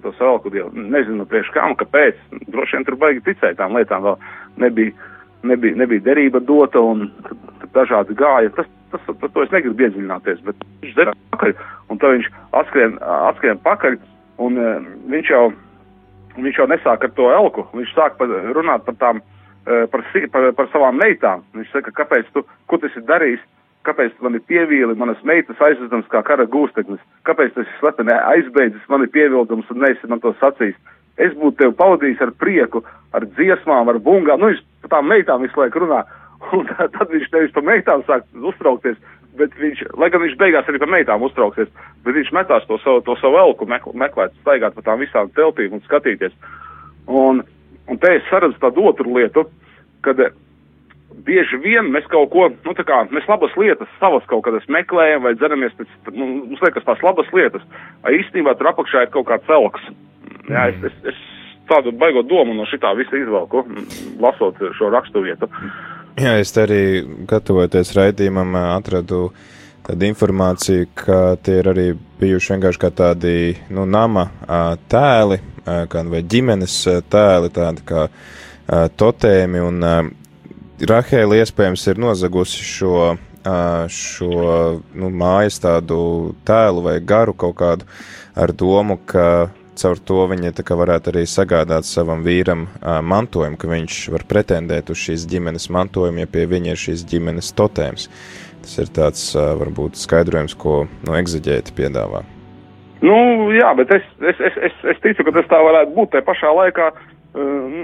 To 0.03 0.13
savu 0.15 0.35
elku 0.35 0.51
dievu. 0.53 0.69
Nezinu, 0.73 1.25
priekš 1.29 1.51
kam, 1.55 1.75
kāpēc. 1.79 2.19
Droši 2.53 2.77
vien 2.77 2.85
tur 2.87 2.99
baigi 3.01 3.25
ticēt 3.25 3.57
tām 3.59 3.75
lietām 3.75 4.05
vēl 4.05 4.19
nebija, 4.61 4.93
nebija, 5.49 5.79
nebija 5.81 6.05
derība 6.05 6.41
dota 6.45 6.81
un 6.85 7.09
dažādi 7.73 8.15
gāja. 8.17 8.53
Tas, 8.55 8.69
tas, 8.93 9.09
par 9.09 9.33
to 9.33 9.43
es 9.43 9.55
negribu 9.55 9.87
iedziļināties, 9.87 10.43
bet 10.45 10.61
viņš 10.83 10.95
dara 10.99 11.15
pakaļ, 11.33 11.55
un 11.89 12.01
tad 12.01 12.15
viņš 12.15 12.29
atskrien, 12.61 12.95
atskrien 13.01 13.59
pakaļ, 13.65 13.97
un 14.45 14.61
viņš 15.11 15.33
jau 15.33 15.43
viņš 16.37 16.61
jau 16.61 16.67
nesāk 16.69 17.05
ar 17.05 17.13
to 17.17 17.29
elku, 17.33 17.65
viņš 17.73 17.93
sāk 17.95 18.17
par, 18.19 18.31
runāt 18.55 18.85
par 18.85 18.97
tām, 19.01 19.21
e, 19.65 19.85
par, 19.91 20.03
par, 20.33 20.49
par 20.57 20.69
savām 20.73 20.99
meitām. 20.99 21.43
Viņš 21.55 21.71
saka, 21.73 21.95
kāpēc 22.01 22.29
tu, 22.35 22.45
ko 22.67 22.79
tas 22.81 22.95
ir 22.99 23.07
darījis, 23.09 23.41
kāpēc 23.87 24.19
man 24.23 24.37
ir 24.37 24.45
pievīli? 24.49 24.97
Manas 24.99 25.21
meitas 25.27 25.61
aizvedams 25.63 26.07
kā 26.11 26.21
kara 26.27 26.45
gūsteknis, 26.45 27.01
kāpēc 27.27 27.55
tas 27.55 27.65
ir 27.65 27.75
slepeni 27.79 28.15
aizbeidzis, 28.15 28.87
man 28.91 29.05
ir 29.05 29.13
pievildums 29.15 29.69
un 29.73 29.83
neesi 29.85 30.09
man 30.11 30.21
to 30.23 30.33
sacījis. 30.41 30.77
Es 31.19 31.33
būtu 31.35 31.57
tevi 31.59 31.75
pavadījis 31.75 32.21
ar 32.23 32.31
prieku, 32.39 32.83
ar 33.15 33.25
dziesmām, 33.35 33.89
ar 33.91 33.99
bungām, 34.03 34.39
nu 34.39 34.53
viņš 34.53 34.63
par 34.83 34.93
tām 34.95 35.09
meitām 35.11 35.43
visu 35.43 35.59
laiku 35.59 35.83
runā. 35.83 36.05
Un 36.55 36.69
tad 36.71 37.09
viņš 37.11 37.25
nevis 37.33 37.51
par 37.51 37.65
meitām 37.67 38.03
sāk 38.07 38.23
uztraukties, 38.39 38.95
bet 39.39 39.55
viņš, 39.59 39.85
lai 39.99 40.09
gan 40.13 40.23
viņš 40.25 40.35
beigās 40.39 40.67
arī 40.69 40.81
par 40.81 40.91
meitām 40.91 41.23
uztrauksies, 41.25 41.71
bet 42.05 42.17
viņš 42.17 42.33
metās 42.35 42.67
to 42.69 42.79
savu, 42.83 43.03
to 43.07 43.15
savu 43.21 43.39
elku 43.41 43.67
meklēt, 43.69 44.35
staigāt 44.43 44.75
pa 44.75 44.85
tām 44.85 45.01
visām 45.03 45.31
teltīm 45.37 45.77
un 45.77 45.85
skatīties. 45.87 46.35
Un, 47.09 47.41
un 47.89 48.01
te 48.03 48.13
es 48.19 48.27
saredzu 48.29 48.59
tādu 48.61 48.85
otru 48.91 49.15
lietu, 49.17 49.47
kad 50.05 50.21
bieži 51.25 51.59
vien 51.63 51.89
mēs 51.93 52.07
kaut 52.11 52.29
ko, 52.33 52.47
nu 52.65 52.75
tā 52.77 52.85
kā 52.87 53.01
mēs 53.13 53.27
labas 53.29 53.55
lietas 53.59 53.89
savas 54.01 54.25
kaut 54.29 54.45
kādas 54.47 54.67
meklējam 54.71 55.25
vai 55.25 55.33
dzeramies 55.37 55.75
pēc, 55.77 55.89
nu, 56.13 56.27
mums 56.51 56.63
liekas 56.63 56.85
tās 56.87 57.01
labas 57.05 57.29
lietas, 57.35 57.65
a 58.03 58.13
īstenībā 58.15 58.55
tur 58.57 58.71
apakšā 58.71 59.05
ir 59.05 59.13
kaut 59.15 59.27
kāds 59.31 59.51
elks. 59.55 59.89
Jā, 60.49 60.69
es, 60.71 60.85
es, 60.89 61.13
es 61.13 61.19
tādu 61.69 61.93
baigot 61.97 62.29
domu 62.29 62.55
no 62.57 62.65
šitā 62.69 62.93
visa 62.97 63.17
izvelku, 63.17 63.65
lasot 64.21 64.61
šo 64.77 64.91
rakstu 64.93 65.25
vietu. 65.25 65.49
Jā, 66.19 66.33
es 66.35 66.49
arī 66.59 67.05
gatavoties 67.29 67.93
raidījumam 67.95 68.57
atradu 68.59 69.29
tādu 69.87 70.07
informāciju, 70.09 70.89
ka 70.99 71.19
tie 71.39 71.61
ir 71.61 71.69
arī 71.71 71.85
bijuši 72.19 72.51
vienkārši 72.57 72.81
kā 72.81 72.89
tādi, 72.91 73.35
nu, 73.71 73.85
nama 73.87 74.25
tēli, 74.91 75.37
kā 75.63 76.03
vai 76.11 76.19
ģimenes 76.33 76.75
tēli, 77.13 77.51
tādi 77.55 77.85
kā 77.87 78.09
totēmi, 78.99 79.63
un 79.63 79.87
Rahēla 80.89 81.39
iespējams 81.39 81.87
ir 81.91 82.03
nozagusi 82.03 82.67
šo, 82.67 82.99
šo, 83.95 84.35
nu, 84.99 85.13
mājas 85.23 85.61
tādu 85.63 86.01
tēlu 86.47 86.83
vai 86.83 86.97
garu 86.99 87.35
kaut 87.35 87.55
kādu 87.63 87.87
ar 88.35 88.51
domu, 88.51 88.99
ka 89.07 89.25
caur 89.79 89.99
to 89.99 90.25
viņa 90.29 90.51
varētu 90.81 91.11
arī 91.11 91.23
sagādāt 91.29 91.87
savam 91.87 92.23
vīram 92.25 92.67
uh, 92.67 92.99
mantojumu, 93.05 93.57
ka 93.59 93.69
viņš 93.71 93.99
var 94.13 94.25
pretendēt 94.29 94.89
uz 94.91 94.99
šīs 94.99 95.27
ģimenes 95.31 95.69
mantojumu, 95.73 96.23
ja 96.23 96.27
pie 96.27 96.45
viņa 96.49 96.73
ir 96.73 96.81
šīs 96.83 97.05
ģimenes 97.09 97.53
totēms. 97.57 98.09
Tas 98.63 98.75
ir 98.83 98.91
tāds 98.95 99.23
uh, 99.35 99.53
varbūt 99.59 99.99
skaidrojums, 99.99 100.57
ko 100.59 100.83
no 101.07 101.15
egzaģēti 101.19 101.75
piedāvā. 101.77 102.25
Nu, 102.99 103.15
jā, 103.55 103.71
bet 103.79 103.93
es, 103.95 104.07
es, 104.19 104.41
es, 104.49 104.57
es, 104.69 104.81
es 104.93 104.99
ticu, 105.03 105.23
ka 105.27 105.37
tas 105.37 105.47
tā 105.51 105.61
varētu 105.63 105.95
būt. 105.95 106.11
Te 106.15 106.23
pašā 106.27 106.51
laikā 106.57 106.89
uh, 106.91 107.79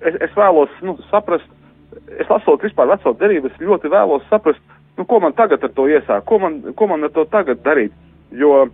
es, 0.00 0.16
es 0.28 0.32
vēlos 0.38 0.72
nu, 0.86 0.96
saprast, 1.10 1.52
es 2.16 2.32
lasot 2.32 2.64
vispār 2.64 2.88
veco 2.94 3.12
derību, 3.20 3.52
es 3.52 3.68
ļoti 3.68 3.92
vēlos 3.92 4.24
saprast, 4.30 4.62
nu, 4.96 5.04
ko 5.04 5.20
man 5.20 5.36
tagad 5.36 5.64
ar 5.64 5.76
to 5.76 5.86
iesākt, 5.90 6.24
ko 6.28 6.40
man, 6.40 6.62
ko 6.76 6.88
man 6.88 7.04
ar 7.04 7.12
to 7.12 7.26
tagad 7.28 7.60
darīt. 7.66 7.94
Jo 8.36 8.66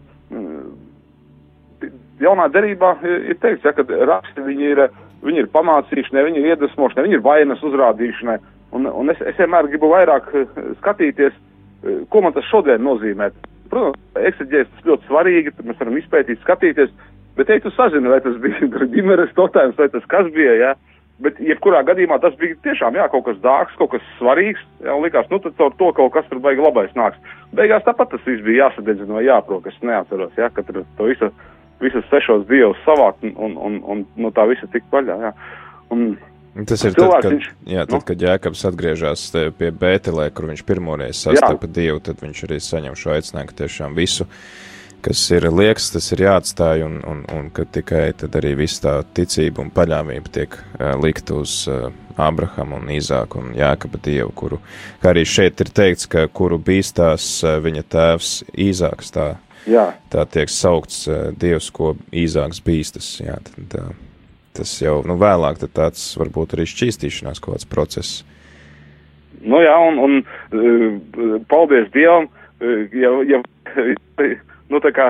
jaunā 2.23 2.49
derībā 2.53 2.95
ir 3.05 3.39
teikts, 3.43 3.65
ja, 3.67 3.75
ka 3.77 3.85
raksti 3.87 4.45
viņi 4.47 4.69
ir, 4.73 4.83
viņi 5.27 5.45
ir 5.45 5.53
pamācīšanai, 5.55 6.27
viņi 6.29 6.43
ir 6.43 6.51
iedvesmošanai, 6.53 7.07
viņi 7.09 7.19
ir 7.19 7.25
vainas 7.25 7.65
uzrādīšanai. 7.67 8.39
Un, 8.73 8.89
un 8.89 9.13
es, 9.13 9.21
es 9.29 9.39
vienmēr 9.41 9.69
gribu 9.69 9.93
vairāk 9.93 10.31
eh, 10.37 10.61
skatīties, 10.81 11.35
ko 12.09 12.23
man 12.23 12.35
tas 12.37 12.47
šodien 12.49 12.85
nozīmē. 12.87 13.33
Protams, 13.73 13.99
eksaģēs 14.17 14.71
tas 14.71 14.87
ļoti 14.87 15.09
svarīgi, 15.09 15.53
mēs 15.65 15.81
varam 15.81 15.99
izpētīt, 15.99 16.41
skatīties, 16.45 16.93
bet 17.37 17.51
ja 17.51 17.59
tu 17.65 17.73
sazini, 17.75 18.11
vai 18.13 18.21
tas 18.25 18.39
bija 18.41 18.71
ģimenes 18.95 19.35
totājums, 19.37 19.79
vai 19.81 19.91
tas 19.93 20.09
kas 20.13 20.31
bija, 20.35 20.57
jā. 20.61 20.73
Ja, 20.73 20.93
Bet, 21.23 21.39
jebkurā 21.45 21.83
gadījumā 21.87 22.17
tas 22.23 22.35
bija 22.41 22.57
tiešām 22.65 22.97
jā, 22.99 23.05
kaut 23.13 23.27
kas 23.29 23.39
dārgs, 23.45 23.75
kaut 23.79 23.93
kas 23.93 24.07
svarīgs. 24.19 24.63
Jā, 24.83 24.97
likās, 24.99 25.29
nu 25.31 25.39
tad 25.43 25.55
caur 25.59 25.75
to 25.79 25.91
kaut 25.95 26.15
kas 26.17 26.27
tur 26.31 26.41
baigi 26.43 26.65
labais 26.65 26.91
nāks. 26.99 27.21
Beigās 27.55 27.85
tāpat 27.87 28.11
tas 28.15 28.25
viss 28.27 28.43
bija 28.43 28.65
jāsadedzina 28.67 29.21
vai 29.21 29.27
jāprok, 29.29 29.69
es 29.71 29.77
neatceros, 29.87 30.33
jā, 30.41 30.49
ka 30.51 30.65
tur 30.67 30.81
to 30.99 31.11
visu 31.11 31.29
visus 31.83 32.07
sešos 32.11 32.47
dievus 32.51 32.81
savākt 32.87 33.25
un, 33.27 33.35
un, 33.37 33.57
un, 33.59 33.81
un 33.95 34.05
no 34.17 34.31
tā 34.35 34.47
visa 34.51 34.69
tik 34.73 34.87
vaļā. 34.93 35.19
Jā. 35.29 35.33
Un, 35.93 36.13
Tas 36.53 36.83
ir 36.85 36.93
tad, 36.93 37.09
kad, 37.09 37.31
viņš, 37.33 37.47
jā, 37.65 37.85
tad, 37.87 37.95
nu? 37.95 37.99
kad 38.05 38.23
Jēkabs 38.27 38.67
atgriežas 38.69 39.23
pie 39.57 39.71
Bētelē, 39.73 40.27
kur 40.37 40.51
viņš 40.51 40.61
pirmoreiz 40.69 41.23
sastapa 41.25 41.65
Dievu, 41.65 42.03
tad 42.05 42.21
viņš 42.21 42.43
arī 42.45 42.59
saņem 42.61 42.99
šo 43.01 43.15
aicinājumu, 43.15 43.55
tiešām 43.57 43.97
visu, 43.97 44.27
kas 45.01 45.23
ir 45.33 45.47
liekas, 45.49 45.89
tas 45.95 46.11
ir 46.13 46.27
jāatstāj, 46.27 46.85
un, 46.85 46.99
un, 47.09 47.23
un 47.33 47.49
ka 47.57 47.65
tikai 47.65 48.11
tad 48.21 48.37
arī 48.37 48.53
viss 48.61 48.85
tā 48.85 48.99
ticība 49.17 49.65
un 49.65 49.73
paļāvība 49.73 50.35
tiek 50.37 50.59
uh, 50.61 50.93
likt 51.01 51.33
uz 51.33 51.63
uh, 51.73 51.89
Abrahamu 52.21 52.83
un 52.83 52.93
Īzāku 52.93 53.41
un 53.41 53.55
Jēkaba 53.57 54.03
Dievu, 54.05 54.35
kuru, 54.37 54.61
kā 55.01 55.15
arī 55.15 55.25
šeit 55.25 55.65
ir 55.65 55.73
teikts, 55.73 56.05
ka 56.13 56.27
kuru 56.29 56.61
bīstās 56.61 57.39
viņa 57.65 57.87
tēvs 57.97 58.35
Īzāks, 58.61 59.15
tā 59.17 59.31
jā. 59.69 59.87
tā 60.13 60.27
tiek 60.31 60.51
saukts 60.53 61.05
Dievs, 61.41 61.71
ko 61.75 61.95
īzāks 62.13 62.63
bīstas. 62.65 63.15
Jā, 63.23 63.39
tad, 63.47 63.79
uh, 63.81 63.95
tas 64.57 64.75
jau 64.83 65.01
nu, 65.09 65.17
vēlāk 65.21 65.63
tāds 65.73 66.13
varbūt 66.21 66.57
arī 66.57 66.69
šķīstīšanās 66.69 67.43
kaut 67.43 67.57
kāds 67.57 67.69
process. 67.71 68.23
Nu 69.43 69.59
jā, 69.63 69.75
un, 69.89 69.99
un 69.99 71.43
paldies 71.51 71.89
Dievam, 71.95 72.29
ja, 72.95 73.11
ja 73.27 73.41
nu 74.71 74.81
tā 74.83 74.93
kā 74.95 75.09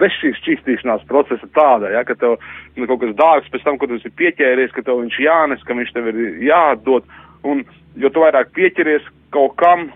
bez 0.00 0.14
šīs 0.18 0.40
šķīstīšanās 0.40 1.04
procesa 1.06 1.46
tāda, 1.54 1.92
ja, 1.94 2.02
ka 2.06 2.16
tev 2.18 2.36
nu, 2.74 2.86
kaut 2.88 3.02
kas 3.04 3.14
dārgs 3.18 3.50
pēc 3.52 3.66
tam, 3.66 3.78
kad 3.78 3.92
tu 3.92 4.00
esi 4.00 4.10
pieķēries, 4.18 4.72
ka 4.74 4.82
tev 4.82 5.02
viņš 5.02 5.18
jānes, 5.22 5.62
ka 5.66 5.76
viņš 5.78 5.92
tev 5.94 6.10
ir 6.10 6.20
jāatdod, 6.48 7.06
un 7.46 7.62
jo 8.00 8.10
tu 8.10 8.24
vairāk 8.24 8.50
pieķeries 8.56 9.06
kaut 9.34 9.54
kam, 9.60 9.88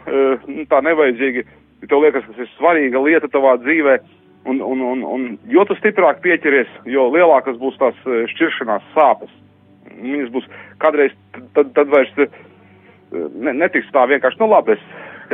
nu, 0.47 0.67
tā 0.71 0.81
nevajadzīgi, 0.87 1.45
ja 1.83 1.91
tev 1.91 2.03
liekas, 2.03 2.27
kas 2.29 2.41
ir 2.43 2.51
svarīga 2.57 3.03
lieta 3.05 3.31
tavā 3.33 3.57
dzīvē, 3.63 3.99
un, 4.49 4.61
un, 4.65 4.81
un, 4.81 5.05
un 5.05 5.27
jo 5.53 5.65
tu 5.69 5.77
stiprāk 5.79 6.23
pieķeries, 6.25 6.71
jo 6.89 7.09
lielākas 7.13 7.59
būs 7.61 7.79
tās 7.81 7.99
e, 8.07 8.25
šķiršanās 8.33 8.87
sāpes. 8.95 9.33
Viņas 9.99 10.33
būs 10.35 10.47
kādreiz, 10.83 11.15
tad, 11.57 11.73
tad 11.77 11.91
vairs 11.93 12.13
e, 12.17 12.29
ne, 13.13 13.55
netiks 13.65 13.91
tā 13.95 14.07
vienkārši, 14.11 14.41
nu 14.43 14.51
labi, 14.53 14.79
es, 14.79 14.85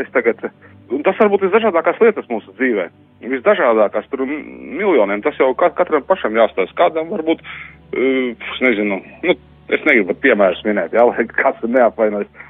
es 0.03 0.11
tagad, 0.17 0.47
un 0.95 1.05
tas 1.07 1.19
varbūt 1.21 1.47
visdažādākās 1.47 2.01
lietas 2.03 2.31
mūsu 2.33 2.55
dzīvē, 2.59 2.89
visdažādākās, 3.35 4.09
tur 4.13 4.25
miljoniem, 4.27 5.23
tas 5.25 5.39
jau 5.41 5.53
katram 5.57 6.05
pašam 6.09 6.37
jāstāsta, 6.37 6.77
kādam 6.81 7.13
varbūt, 7.13 7.45
uh, 7.45 8.33
es 8.35 8.65
nezinu, 8.65 9.01
nu, 9.25 9.37
es 9.73 9.87
negribu 9.87 10.13
pat 10.13 10.25
piemērus 10.27 10.65
minēt, 10.67 10.97
jā, 10.97 11.07
lai 11.09 11.29
kāds 11.41 11.65
neapvainojas 11.65 12.44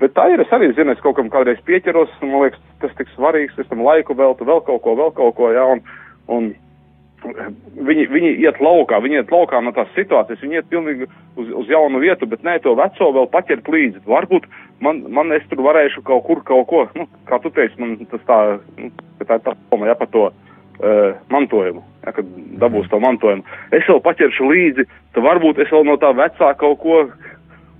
Bet 0.00 0.12
tā 0.12 0.26
ir, 0.32 0.42
es 0.44 0.52
arī 0.52 0.68
zinu, 0.76 0.92
es 0.92 1.00
kaut 1.00 1.16
kam 1.16 1.30
kādreiz 1.32 1.60
pieķeros, 1.64 2.12
un 2.20 2.32
man 2.34 2.44
liekas, 2.44 2.60
tas 2.82 2.92
tik 2.98 3.08
svarīgs, 3.14 3.56
es 3.56 3.68
tam 3.70 3.80
laiku 3.86 4.16
veltu, 4.18 4.44
vēl 4.44 4.60
kaut 4.66 4.82
ko, 4.84 4.96
vēl 4.98 5.12
kaut 5.16 5.36
ko, 5.38 5.48
jā, 5.54 5.64
un, 5.72 5.80
un 6.28 6.50
viņi, 7.24 8.06
viņi 8.12 8.32
iet 8.44 8.60
laukā, 8.60 9.00
viņi 9.02 9.20
iet 9.20 9.32
laukā 9.32 9.60
no 9.64 9.72
tās 9.76 9.88
situācijas, 9.96 10.42
viņi 10.44 10.60
iet 10.60 10.68
pilnīgi 10.72 11.08
uz, 11.08 11.50
uz 11.62 11.70
jaunu 11.72 12.00
vietu, 12.02 12.28
bet 12.28 12.44
nē, 12.46 12.58
to 12.64 12.74
veco 12.78 13.10
vēl 13.16 13.28
paķert 13.32 13.70
līdzi. 13.72 14.04
Varbūt 14.06 14.48
man, 14.84 15.02
man 15.08 15.32
es 15.36 15.46
tur 15.50 15.64
varēšu 15.64 16.04
kaut 16.06 16.26
kur 16.28 16.42
kaut 16.46 16.66
ko, 16.70 16.84
nu, 16.98 17.08
kā 17.28 17.40
tu 17.42 17.52
teici, 17.56 17.78
man 17.80 17.96
tas 18.12 18.26
tā, 18.28 18.40
nu, 18.76 18.92
tā 19.24 19.40
ir 19.40 19.46
tā 19.46 19.56
doma, 19.56 19.88
jā, 19.90 19.96
par 19.98 20.10
to 20.12 20.26
uh, 20.28 21.16
mantojumu, 21.32 21.84
ja, 22.04 22.14
kad 22.16 22.28
dabūs 22.62 22.90
to 22.92 23.00
mantojumu. 23.02 23.46
Es 23.72 23.88
vēl 23.88 24.02
paķeršu 24.04 24.50
līdzi, 24.52 24.88
tad 25.16 25.26
varbūt 25.26 25.64
es 25.64 25.72
vēl 25.72 25.88
no 25.88 25.96
tā 26.02 26.12
vecā 26.16 26.52
kaut 26.60 26.82
ko 26.84 27.06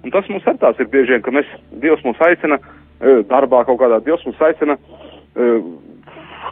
Un 0.07 0.13
tas 0.15 0.29
mums 0.31 0.45
ar 0.47 0.55
tās 0.63 0.79
ir 0.79 0.87
bieži 0.87 1.17
vien, 1.17 1.23
ka 1.27 1.33
mēs, 1.35 1.49
Dievs 1.83 2.05
mūs 2.07 2.21
aicina 2.23 2.61
e, 2.63 3.17
darbā 3.27 3.65
kaut 3.67 3.81
kādā, 3.81 3.99
Dievs 4.07 4.23
mūs 4.23 4.39
aicina, 4.47 4.77
e, 5.35 5.49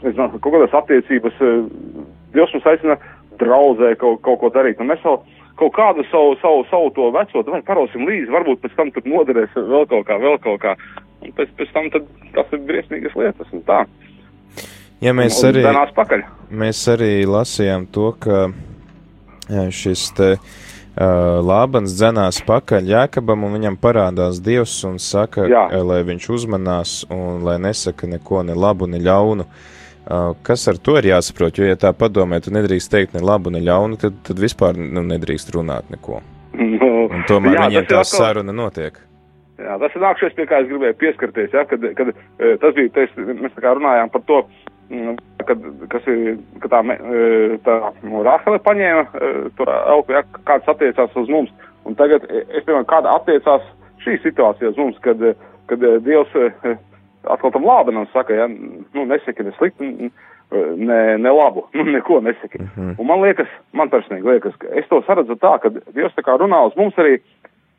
nezinu, 0.02 0.26
kaut 0.42 0.56
kādās 0.56 0.74
attiecības, 0.74 1.38
e, 1.38 1.52
Dievs 2.34 2.56
mūs 2.56 2.66
aicina 2.72 2.96
draudzē 3.38 3.92
kaut, 4.00 4.18
kaut 4.26 4.40
ko 4.42 4.50
darīt. 4.56 4.82
Un 4.82 4.90
mēs 4.90 5.06
vēl 5.06 5.20
kaut 5.60 5.70
kādu 5.76 6.02
savu, 6.08 6.34
savu, 6.42 6.66
savu 6.72 6.90
to 6.98 7.12
veco, 7.14 7.44
vai 7.52 7.62
parosim 7.70 8.08
līdzi, 8.10 8.34
varbūt 8.34 8.64
pēc 8.64 8.74
tam 8.80 8.90
tur 8.96 9.06
noderēs 9.06 9.54
vēl 9.54 9.86
kaut 9.94 10.10
kā, 10.10 10.18
vēl 10.26 10.36
kaut 10.48 10.60
kā. 10.66 10.74
Un 11.22 11.38
pēc, 11.38 11.54
pēc 11.60 11.72
tam 11.78 11.88
tad 11.94 12.10
tas 12.34 12.58
ir 12.58 12.66
briesmīgas 12.66 13.14
lietas 13.22 13.54
un 13.54 13.62
tā. 13.70 13.84
Ja 15.04 15.14
mēs 15.14 15.38
arī, 15.46 15.62
mēs 16.50 16.82
arī 16.90 17.14
lasījām 17.30 17.86
to, 17.94 18.10
ka 18.18 18.48
šis 19.70 20.08
te 20.18 20.34
uh, 20.34 20.52
Uh, 20.94 21.40
Lābans 21.42 21.90
dzenās 21.98 22.36
pakaļ 22.46 22.86
Jēkabam, 22.92 23.42
un 23.48 23.56
viņam 23.56 23.76
parādās 23.82 24.38
Dievs 24.38 24.76
un 24.86 25.00
saka, 25.02 25.48
Jā. 25.50 25.64
lai 25.82 26.04
viņš 26.06 26.28
uzmanās 26.30 26.92
un 27.10 27.42
lai 27.42 27.56
nesaka 27.58 28.06
neko 28.06 28.44
ne 28.46 28.54
labu, 28.54 28.86
ne 28.86 29.00
ļaunu. 29.02 29.46
Uh, 30.04 30.36
kas 30.46 30.68
ar 30.70 30.78
to 30.78 30.94
ir 31.00 31.08
jāsaprot? 31.10 31.58
Jo, 31.58 31.66
ja 31.66 31.80
tā 31.80 31.90
padomē, 31.98 32.38
tu 32.44 32.52
nedrīkst 32.54 32.92
teikt 32.92 33.16
ne 33.18 33.24
labu, 33.24 33.50
ne 33.50 33.64
ļaunu, 33.64 33.98
tad, 33.98 34.20
tad 34.22 34.38
vispār 34.38 34.78
nu, 34.78 35.02
nedrīkst 35.08 35.50
runāt 35.56 35.90
neko. 35.90 36.20
Nu, 36.54 36.92
un 37.08 37.26
tomēr 37.26 37.58
jā, 37.58 37.66
viņiem 37.72 37.88
tā 37.90 38.04
atkal... 38.04 38.20
saruna 38.20 38.54
notiek. 38.54 39.00
Jā, 39.58 39.74
tas 39.82 39.98
ir 39.98 40.02
nākšais, 40.02 40.38
pie 40.38 40.46
kā 40.50 40.62
es 40.62 40.70
gribēju 40.70 40.98
pieskarties, 41.00 41.50
ja, 41.54 41.66
kad, 41.70 41.82
kad 41.98 42.14
tas 42.62 42.78
bija, 42.78 42.94
tais, 42.94 43.18
mēs 43.18 43.54
tā 43.54 43.66
kā 43.66 43.74
runājām 43.78 44.10
par 44.14 44.22
to, 44.30 44.40
uh, 44.44 44.73
kad, 45.46 45.62
kas 45.92 46.08
ir, 46.10 46.38
ka 46.62 46.70
tā, 46.72 46.80
e, 46.94 47.58
tā 47.66 47.76
nu, 48.02 48.22
Rahele 48.26 48.60
paņēma 48.64 49.04
e, 49.04 49.30
to 49.58 49.68
elku, 49.68 50.16
ja, 50.16 50.24
kāds 50.48 50.68
attiecās 50.70 51.16
uz 51.20 51.30
mums. 51.32 51.52
Un 51.88 51.96
tagad, 51.98 52.26
e, 52.28 52.44
es 52.50 52.64
piemēram, 52.64 52.86
kāda 52.88 53.14
attiecās 53.18 53.64
šī 54.04 54.18
situācija 54.24 54.72
uz 54.72 54.80
mums, 54.80 55.00
kad, 55.04 55.20
kad 55.70 55.84
Dievs 56.04 56.34
atkal 57.24 57.52
tam 57.54 57.66
Lābenam 57.68 58.08
saka, 58.12 58.36
ja, 58.36 58.48
nu, 58.48 59.06
nesaki 59.08 59.46
ne 59.46 59.54
slikti, 59.58 60.10
ne, 60.76 61.00
ne 61.18 61.32
labu, 61.32 61.66
nu, 61.76 61.86
neko 61.92 62.20
nesaki. 62.20 62.60
Mm 62.60 62.70
-hmm. 62.76 62.94
Un 62.98 63.06
man 63.06 63.22
liekas, 63.22 63.48
man 63.72 63.90
personīgi 63.90 64.30
liekas, 64.32 64.56
ka 64.56 64.68
es 64.76 64.88
to 64.88 65.02
saredzu 65.06 65.36
tā, 65.40 65.58
ka 65.60 65.70
Dievs 65.70 66.14
tā 66.16 66.22
kā 66.22 66.38
runā 66.38 66.66
uz 66.66 66.76
mums 66.76 66.94
arī 66.94 67.20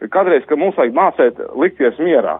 kādreiz, 0.09 0.45
ka 0.45 0.55
mums 0.55 0.75
vajag 0.75 0.93
mācēt 0.93 1.39
likties 1.55 1.99
mierā. 1.99 2.39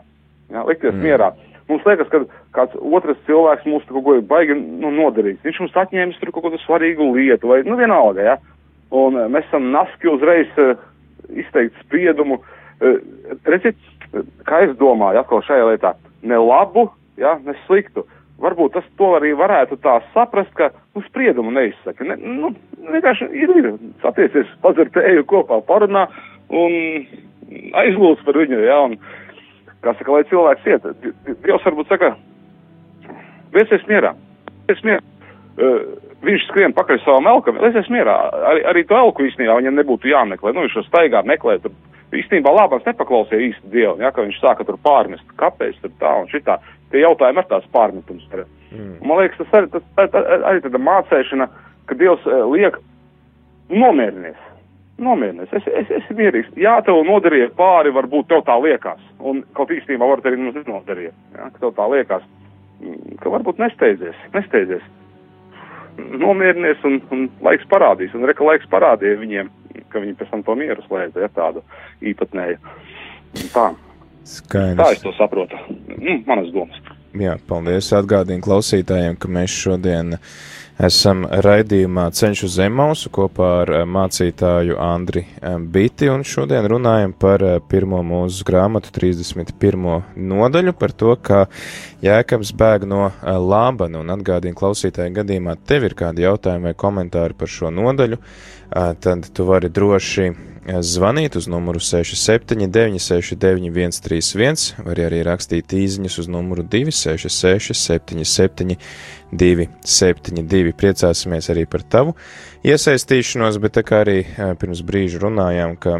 Jā, 0.51 0.63
likties 0.67 0.93
mm. 0.93 1.01
mierā. 1.01 1.31
Mums 1.69 1.85
liekas, 1.87 2.09
ka 2.11 2.21
kāds 2.53 2.75
otrs 2.77 3.21
cilvēks 3.25 3.65
mūs 3.65 3.85
kaut 3.89 4.03
ko 4.05 4.17
baigi 4.29 4.57
nu, 4.57 4.91
nodarīs. 4.93 5.39
Viņš 5.45 5.63
mums 5.63 5.79
atņēmis 5.81 6.19
tur 6.21 6.29
kaut 6.35 6.45
kādu 6.47 6.59
svarīgu 6.61 7.07
lietu 7.15 7.49
vai, 7.49 7.63
nu, 7.65 7.77
vienalga, 7.79 8.27
jā. 8.27 8.35
Un 8.93 9.17
uh, 9.17 9.25
mēs 9.31 9.47
esam 9.49 9.71
naski 9.73 10.11
uzreiz 10.11 10.51
uh, 10.61 10.75
izteikt 11.33 11.79
spriedumu. 11.81 12.37
Uh, 12.77 12.99
redziet, 13.49 13.79
kā 14.45 14.61
es 14.67 14.75
domāju 14.77 15.23
atkal 15.23 15.41
šajā 15.47 15.71
lietā, 15.71 15.95
ne 16.21 16.37
labu, 16.37 16.85
jā, 17.17 17.33
ne 17.47 17.57
sliktu. 17.65 18.05
Varbūt 18.43 18.75
tas 18.75 18.87
to 18.99 19.13
arī 19.15 19.31
varētu 19.37 19.79
tā 19.81 19.95
saprast, 20.13 20.51
ka 20.59 20.69
nu, 20.93 21.01
spriedumu 21.07 21.53
neizsaka. 21.55 22.05
Ne, 22.05 22.19
nu, 22.19 22.51
vienkārši 22.91 23.29
ir, 23.31 23.53
ir 23.57 23.69
satiecies, 24.03 24.51
padzer 24.61 24.91
tēju 24.93 25.23
kopā, 25.31 25.61
parunā 25.65 26.05
un 26.51 26.75
aizlūdz 27.79 28.25
par 28.27 28.37
viņu, 28.41 28.59
jā, 28.67 28.79
un, 28.89 28.97
kā 29.85 29.95
saka, 29.95 30.11
lai 30.15 30.23
cilvēks 30.31 30.69
iet. 30.71 30.87
Dievs 31.45 31.67
varbūt 31.67 31.91
saka, 31.91 32.15
liecies 33.55 33.85
mierā, 33.91 34.15
liecies 34.67 34.85
mierā. 34.87 35.03
Uh, 35.55 35.83
viņš 36.25 36.47
skrien 36.49 36.73
pakaļ 36.75 36.99
savam 37.03 37.29
elkam, 37.31 37.59
liecies 37.63 37.87
mierā. 37.93 38.15
Arī, 38.51 38.63
arī 38.71 38.83
to 38.87 38.97
elku 38.97 39.27
īstenībā 39.27 39.57
viņam 39.59 39.77
nebūtu 39.79 40.09
jāmeklē. 40.11 40.53
Nu, 40.55 40.65
viņš 40.65 40.79
to 40.79 40.83
staigā 40.87 41.21
meklē, 41.27 41.57
tur 41.63 41.75
īstenībā 42.15 42.51
labās 42.53 42.85
nepaklausīja 42.87 43.49
īsti 43.49 43.71
Dievu, 43.73 43.97
ja, 44.03 44.11
ka 44.13 44.25
viņš 44.25 44.41
sāka 44.41 44.65
tur 44.67 44.79
pārmest, 44.83 45.25
kāpēc 45.39 45.77
tur 45.81 45.93
tā 46.01 46.11
un 46.21 46.27
šitā. 46.31 46.57
Tie 46.91 47.01
jautājumi 47.01 47.41
ir 47.41 47.47
tās 47.49 47.65
pārmetums. 47.75 48.25
Mm. 48.71 48.97
Man 49.05 49.21
liekas, 49.21 49.39
tas 49.41 49.55
arī, 49.59 49.71
tas, 49.73 49.85
tā, 49.97 50.07
tā, 50.13 50.23
arī 50.51 50.63
tāda 50.65 50.81
mācēšana, 50.81 51.49
ka 51.89 51.97
Dievs 51.99 52.27
liek 52.51 52.77
nomierinies. 53.71 54.41
Nomierinies, 54.97 55.49
es, 55.51 55.63
es, 55.67 55.89
es 55.89 56.03
esmu 56.03 56.15
mierīgs. 56.21 56.53
Jā, 56.59 56.77
tev 56.87 57.01
nodarīja 57.03 57.49
pāri, 57.57 57.91
varbūt 57.95 58.29
tev 58.31 58.45
tā 58.47 58.55
liekas. 58.63 59.01
Un 59.19 59.41
kaut 59.57 59.73
īstenībā 59.75 60.07
varbūt 60.07 60.29
arī 60.29 60.39
mums 60.39 60.55
nenodarīja. 60.55 61.11
Ja, 61.35 61.49
ka 61.51 61.63
tev 61.65 61.73
tā 61.75 61.87
liekas, 61.91 62.23
mm, 62.79 63.17
ka 63.19 63.33
varbūt 63.33 63.59
nesteidzies, 63.59 64.21
nesteidzies. 64.37 64.87
Nomierinies 65.99 66.87
un, 66.87 67.01
un 67.11 67.27
laiks 67.43 67.67
parādīs. 67.71 68.15
Un 68.15 68.23
reka 68.29 68.47
laiks 68.47 68.71
parādīja 68.71 69.19
viņiem, 69.19 69.51
ka 69.91 69.99
viņi 69.99 70.15
pēc 70.19 70.31
tam 70.31 70.47
to 70.47 70.55
mieru 70.63 70.87
slēdza, 70.87 71.27
ja 71.27 71.31
tādu 71.35 71.63
īpatnēju. 71.99 72.75
Tā. 73.51 73.69
Skaidrs. 74.25 74.79
Tā 74.79 74.91
es 74.95 75.03
to 75.03 75.11
saprotu. 75.19 75.59
Nu, 75.99 76.21
manas 76.23 76.53
domas. 76.55 76.79
Jā, 77.15 77.35
paldies. 77.47 77.91
Atgādīju 77.95 78.47
klausītājiem, 78.47 79.19
ka 79.19 79.27
mēs 79.31 79.53
šodien 79.59 80.15
uh, 80.15 80.35
Esam 80.75 81.21
raidījumā 81.23 82.09
Ceļš 82.11 82.41
uz 82.49 82.55
Zemausu 82.57 83.07
kopā 83.15 83.47
ar 83.61 83.69
eh, 83.71 83.83
mācītāju 83.87 84.75
Andri 84.83 85.21
eh, 85.23 85.53
Biti, 85.71 86.09
un 86.11 86.25
šodien 86.27 86.67
runājam 86.67 87.13
par 87.15 87.43
eh, 87.47 87.61
pirmo 87.63 88.01
mūsu 88.03 88.43
grāmatu 88.43 88.91
31. 88.91 89.85
nodaļu, 90.19 90.73
par 90.75 90.91
to, 90.91 91.13
kā 91.15 91.45
Jēkabs 92.03 92.51
bēg 92.59 92.83
no 92.91 93.07
Lābana, 93.23 94.01
un 94.03 94.11
atgādīju 94.17 94.57
klausītāju 94.59 95.15
gadījumā, 95.21 95.55
tev 95.63 95.87
ir 95.87 95.95
kādi 95.95 96.27
jautājumi 96.27 96.67
vai 96.67 96.75
komentāri 96.75 97.39
par 97.39 97.53
šo 97.55 97.71
nodaļu, 97.71 98.19
tad 98.99 99.31
tu 99.31 99.47
vari 99.47 99.71
droši 99.71 100.27
zvanīt 100.65 101.35
uz 101.37 101.45
numuru 101.47 101.79
679, 101.79 102.99
691, 102.99 103.99
31, 104.01 104.63
var 104.85 105.01
arī 105.05 105.21
rakstīt 105.25 105.73
īsiņas 105.77 106.17
uz 106.23 106.29
numuru 106.31 106.65
266, 106.65 107.75
77, 107.77 108.77
272. 109.31 110.73
Priecāsimies 110.73 111.49
arī 111.53 111.67
par 111.69 111.85
tavu 111.85 112.15
iesaistīšanos, 112.65 113.59
bet 113.61 113.77
tā 113.77 113.85
kā 113.85 114.01
arī 114.05 114.23
pirms 114.59 114.81
brīža 114.85 115.21
runājām, 115.21 115.75
ka 115.77 115.99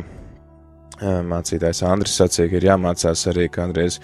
mācītājs 1.01 1.84
Andris 1.86 2.15
sacīja, 2.17 2.49
ka 2.49 2.58
ir 2.58 2.69
jāmācās 2.71 3.25
arī 3.30 3.49
kādreiz 3.51 3.99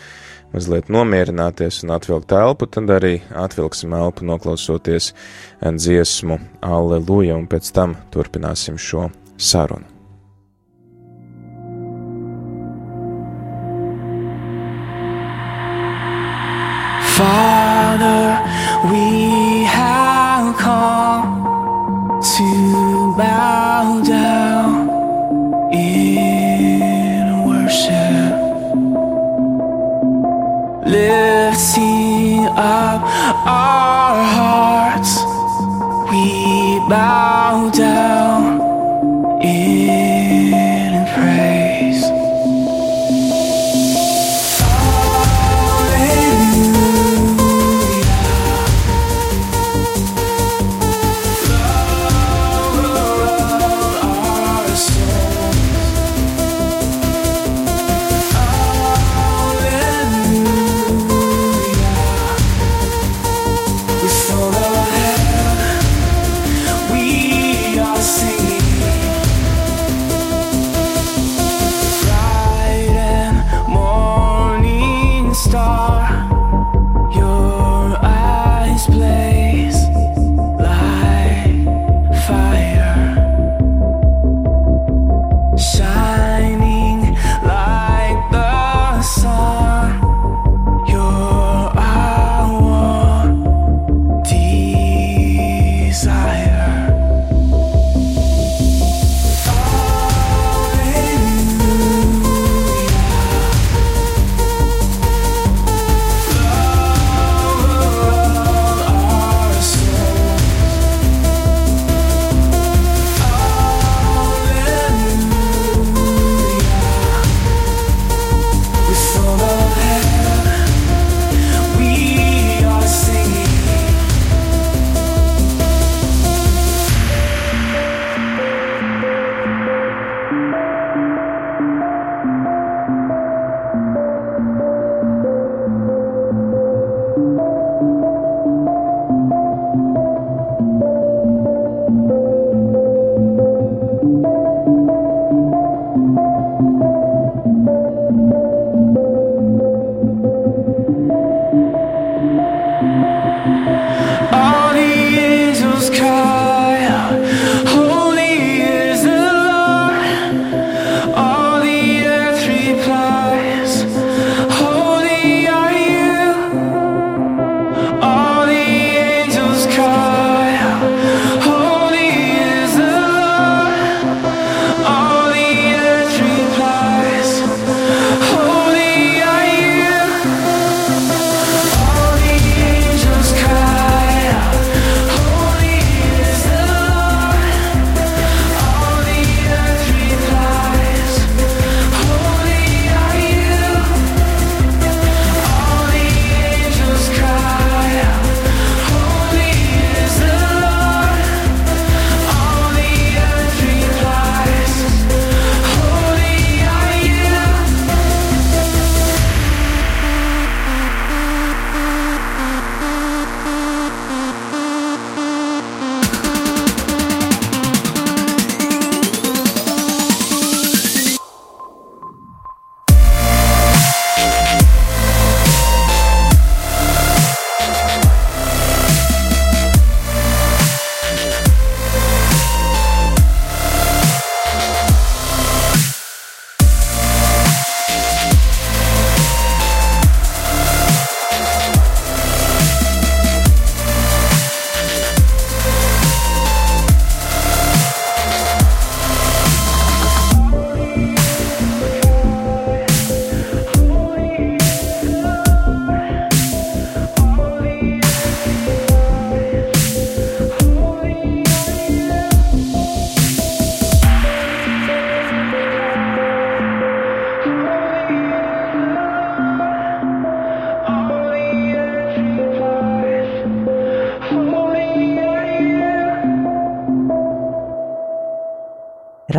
mazliet 0.52 0.92
nomierināties 0.92 1.82
un 1.86 1.96
atvilkt 1.96 2.36
elpu, 2.36 2.68
tad 2.68 2.92
arī 2.92 3.22
atvilksim 3.32 3.96
elpu 3.96 4.28
noklausoties 4.28 5.14
dziesmu 5.64 6.38
Alleluja, 6.62 7.40
un 7.40 7.48
pēc 7.48 7.72
tam 7.74 7.96
turpināsim 8.14 8.78
šo 8.78 9.08
sarunu. 9.40 10.01
Father, 17.22 18.42
we 18.92 19.31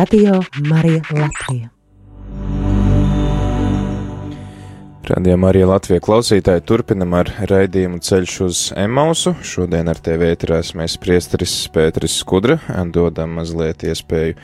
Radio 0.03 0.41
Marija 0.67 0.99
Latvija. 1.15 1.69
Radījumā 5.07 5.51
arī 5.53 5.61
Latvijas 5.69 6.03
klausītāji 6.03 6.63
turpinam 6.67 7.15
ar 7.15 7.29
raidījumu 7.47 8.01
ceļš 8.03 8.33
uz 8.43 8.63
Emausu. 8.83 9.31
Šodien 9.47 9.87
ar 9.87 10.01
tevi 10.03 10.27
ēterās 10.33 10.73
mēs 10.75 10.97
priesteris 10.99 11.53
Pēteris 11.71 12.17
Skudra 12.19 12.57
dodam 12.91 13.37
mazliet 13.39 13.85
iespēju 13.87 14.35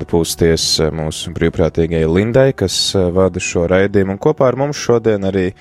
atpūsties 0.00 0.66
mūsu 0.98 1.36
brīvprātīgajai 1.38 2.10
Lindai, 2.10 2.48
kas 2.50 2.80
vada 3.14 3.38
šo 3.38 3.68
raidījumu, 3.70 4.16
un 4.16 4.22
kopā 4.26 4.50
ar 4.50 4.58
mums 4.58 4.80
šodien 4.80 5.30
arī 5.30 5.52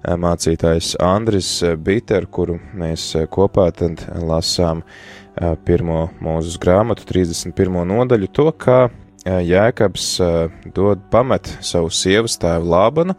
mācītājs 0.00 0.94
Andris 1.04 1.52
Biter, 1.76 2.24
kuru 2.32 2.56
mēs 2.72 3.10
kopā 3.28 3.68
tad 3.82 4.08
lasām 4.16 4.86
pirmo 5.66 6.08
mūzes 6.24 6.58
grāmatu, 6.62 7.06
31. 7.08 7.82
nodaļu, 7.88 8.30
to, 8.34 8.48
kā 8.52 8.88
Jēkabs 9.28 10.08
dod 10.74 11.02
pamet 11.12 11.50
savu 11.64 11.90
sievas 11.92 12.38
tēvu 12.40 12.70
Lābanu, 12.72 13.16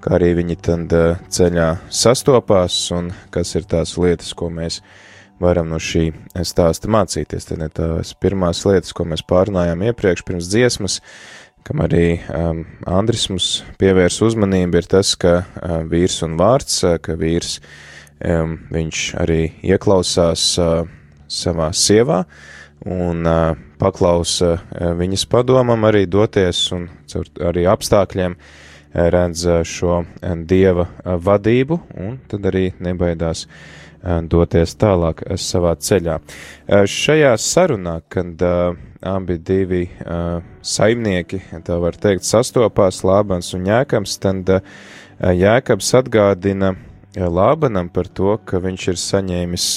kā 0.00 0.14
arī 0.18 0.34
viņi 0.38 0.56
tad 0.62 0.94
ceļā 1.32 1.70
sastopās 1.90 2.76
un 2.94 3.10
kas 3.34 3.56
ir 3.58 3.66
tās 3.68 3.96
lietas, 3.98 4.32
ko 4.36 4.50
mēs 4.52 4.80
varam 5.40 5.70
no 5.72 5.80
šī 5.80 6.10
stāsta 6.46 6.90
mācīties. 6.92 7.48
Tad 7.48 7.64
ir 7.64 7.74
tās 7.74 8.12
pirmās 8.20 8.62
lietas, 8.68 8.94
ko 8.96 9.08
mēs 9.08 9.24
pārunājām 9.26 9.84
iepriekš 9.88 10.24
pirms 10.28 10.50
dziesmas, 10.52 11.00
kam 11.66 11.82
arī 11.84 12.20
um, 12.32 12.64
Andris 12.88 13.26
mums 13.32 13.48
pievērs 13.80 14.20
uzmanību, 14.24 14.80
ir 14.80 14.88
tas, 14.90 15.14
ka 15.20 15.40
uh, 15.42 15.80
vīrs 15.88 16.20
un 16.26 16.38
vārds, 16.40 16.80
uh, 16.86 16.96
ka 17.02 17.16
vīrs, 17.20 17.58
um, 18.24 18.56
viņš 18.72 19.04
arī 19.20 19.42
ieklausās 19.72 20.46
uh, 20.60 20.88
savā 21.30 21.70
sievā 21.76 22.24
un 22.86 23.26
uh, 23.28 23.54
paklausa 23.80 24.56
uh, 24.56 24.90
viņas 24.98 25.26
padomam 25.30 25.86
arī 25.88 26.06
doties 26.10 26.66
un 26.76 26.88
caur 27.10 27.30
arī 27.50 27.66
apstākļiem 27.70 28.36
uh, 28.36 28.58
redz 28.92 29.46
eh, 29.46 29.62
šo 29.64 30.02
dieva 30.46 30.88
vadību 31.04 31.78
un 32.00 32.18
tad 32.28 32.50
arī 32.50 32.70
nebaidās 32.82 33.46
doties 34.00 34.72
tālāk 34.80 35.18
savā 35.36 35.74
ceļā. 35.76 36.14
Šajā 36.88 37.34
sarunā, 37.36 37.98
kad 38.08 38.40
abi 39.04 39.36
divi 39.36 39.82
saimnieki, 40.64 41.42
tā 41.66 41.76
var 41.82 41.98
teikt, 42.00 42.24
sastopās 42.24 43.02
Lābans 43.04 43.52
un 43.58 43.68
Jēkabs, 43.68 44.16
tad 44.24 44.54
Jēkabs 45.20 45.92
atgādina 46.00 46.72
Lābanam 47.12 47.92
par 47.92 48.08
to, 48.08 48.38
ka 48.40 48.62
viņš 48.64 48.88
ir 48.88 49.00
saņēmis 49.04 49.68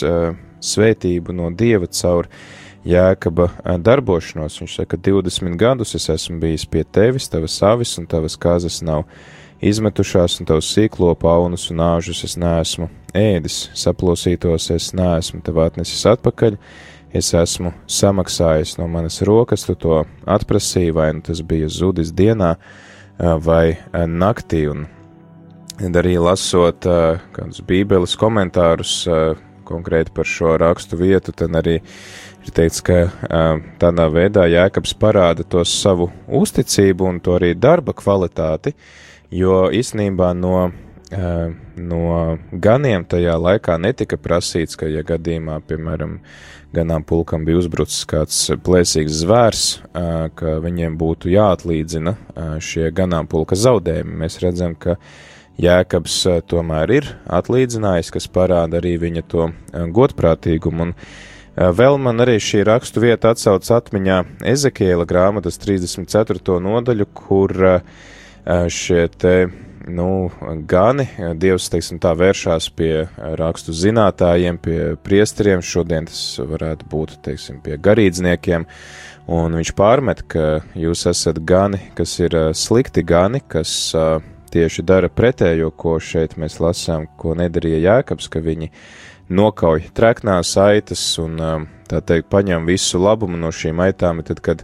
svētību 0.63 1.36
no 1.36 1.52
dieva 1.52 1.89
caur 1.91 2.30
Jēkaba 2.84 3.47
darbošanos. 3.80 4.58
Viņš 4.60 4.73
saka, 4.82 4.97
20 4.99 5.56
gadus 5.60 5.95
es 5.95 6.10
esmu 6.12 6.41
bijis 6.41 6.65
pie 6.67 6.84
tevis, 6.84 7.30
tavas 7.32 7.56
avis 7.63 7.95
un 7.99 8.08
tavas 8.12 8.36
kazas 8.36 8.82
nav 8.84 9.06
izmetušās, 9.63 10.41
un 10.41 10.49
tavs 10.49 10.73
sīklo 10.76 11.13
paunus 11.19 11.69
un 11.71 11.80
āžus 11.86 12.26
es 12.28 12.36
neesmu 12.39 12.89
ēdis, 13.15 13.69
saplosītos 13.78 14.67
es 14.76 14.89
neesmu 14.97 15.39
tev 15.45 15.62
atnesis 15.63 16.04
atpakaļ, 16.12 16.58
es 17.15 17.30
esmu 17.38 17.71
samaksājis 17.88 18.76
no 18.82 18.89
manas 18.91 19.21
rokas, 19.23 19.63
tu 19.67 19.78
to 19.80 20.02
atprasīji, 20.28 20.95
vai 20.97 21.12
nu 21.15 21.23
tas 21.23 21.39
bija 21.45 21.69
zudis 21.71 22.12
dienā 22.12 22.56
vai 23.45 23.78
naktī, 24.10 24.65
un 24.67 24.88
arī 25.80 26.17
lasot 26.19 26.84
kādus 27.36 27.63
bībeles 27.63 28.17
komentārus 28.19 29.06
konkrēti 29.67 30.13
par 30.15 30.28
šo 30.30 30.56
rakstu 30.62 30.99
vietu, 30.99 31.34
tad 31.36 31.56
arī 31.60 31.80
ir 31.80 32.54
teikts, 32.56 32.84
ka 32.86 32.99
tādā 33.82 34.08
veidā 34.12 34.45
Jēkabs 34.52 34.95
parāda 34.99 35.45
to 35.47 35.63
savu 35.67 36.12
uzticību 36.28 37.10
un 37.10 37.19
to 37.23 37.38
arī 37.39 37.54
darba 37.56 37.95
kvalitāti, 37.97 38.76
jo 39.34 39.67
īstenībā 39.73 40.34
no, 40.38 40.71
no 41.76 42.04
ganiem 42.52 43.06
tajā 43.10 43.38
laikā 43.39 43.78
netika 43.82 44.19
prasīts, 44.19 44.78
ka, 44.80 44.89
ja 44.91 45.06
gadījumā, 45.08 45.60
piemēram, 45.67 46.19
ganām 46.73 47.04
pulkam 47.06 47.45
bija 47.45 47.60
uzbrucis 47.62 48.06
kāds 48.10 48.39
plēsīgs 48.65 49.19
zvērs, 49.21 49.65
ka 50.38 50.58
viņiem 50.63 50.97
būtu 50.97 51.30
jāatlīdzina 51.34 52.15
šie 52.63 52.89
ganām 52.95 53.30
pulka 53.30 53.58
zaudējumi. 53.60 54.17
Mēs 54.23 54.39
redzam, 54.41 54.73
ka 54.73 54.97
Jēkabs 55.61 56.15
tomēr 56.49 56.95
ir 56.95 57.11
atlīdzinājis, 57.29 58.09
kas 58.15 58.25
parāda 58.31 58.79
arī 58.79 58.95
viņa 59.01 59.27
to 59.29 59.51
godprātīgumu. 59.93 60.89
Un, 60.89 60.95
Eh, 61.53 61.69
vēl 61.69 61.99
man 62.01 62.17
arī 62.23 62.39
šī 62.41 62.63
rakstu 62.65 63.03
vieta 63.03 63.29
atsauc 63.33 63.67
atmiņā 63.75 64.23
Ezekiela 64.49 65.05
grāmatas 65.05 65.59
34. 65.61 66.57
nodaļu, 66.65 67.05
kur 67.13 67.54
eh, 67.67 67.83
šie 68.73 69.04
te, 69.21 69.35
nu, 69.85 70.31
gani, 70.65 71.06
Dievs, 71.37 71.69
teiksim 71.69 71.99
tā, 72.01 72.15
vēršās 72.17 72.71
pie 72.73 73.06
rakstu 73.37 73.75
zinātājiem, 73.77 74.58
pie 74.58 74.79
priesteriem, 75.06 75.62
šodien 75.62 76.10
tas 76.10 76.23
varētu 76.41 76.89
būt, 76.89 77.19
teiksim, 77.29 77.62
pie 77.62 77.77
garīdzniekiem, 77.77 78.65
un 79.37 79.62
viņš 79.62 79.75
pārmet, 79.77 80.25
ka 80.25 80.63
jūs 80.73 81.06
esat 81.13 81.37
gani, 81.45 81.83
kas 81.93 82.17
ir 82.17 82.33
eh, 82.33 82.49
slikti 82.58 83.06
gani, 83.06 83.45
kas 83.45 83.93
tieši 84.54 84.85
dara 84.85 85.10
pretējo, 85.10 85.71
ko 85.73 85.97
šeit 86.01 86.37
mēs 86.39 86.60
lasām, 86.62 87.08
ko 87.17 87.33
nedarīja 87.37 87.81
Jēkabs, 87.87 88.29
ka 88.29 88.41
viņi 88.43 88.69
nokauj 89.33 89.89
treknās 89.97 90.54
aitas 90.62 91.01
un, 91.21 91.37
um, 91.41 91.67
tā 91.89 92.01
teikt, 92.06 92.29
paņem 92.33 92.67
visu 92.69 93.01
labumu 93.01 93.39
no 93.39 93.51
šīm 93.54 93.81
aitām, 93.85 94.21
tad, 94.25 94.43
kad 94.45 94.63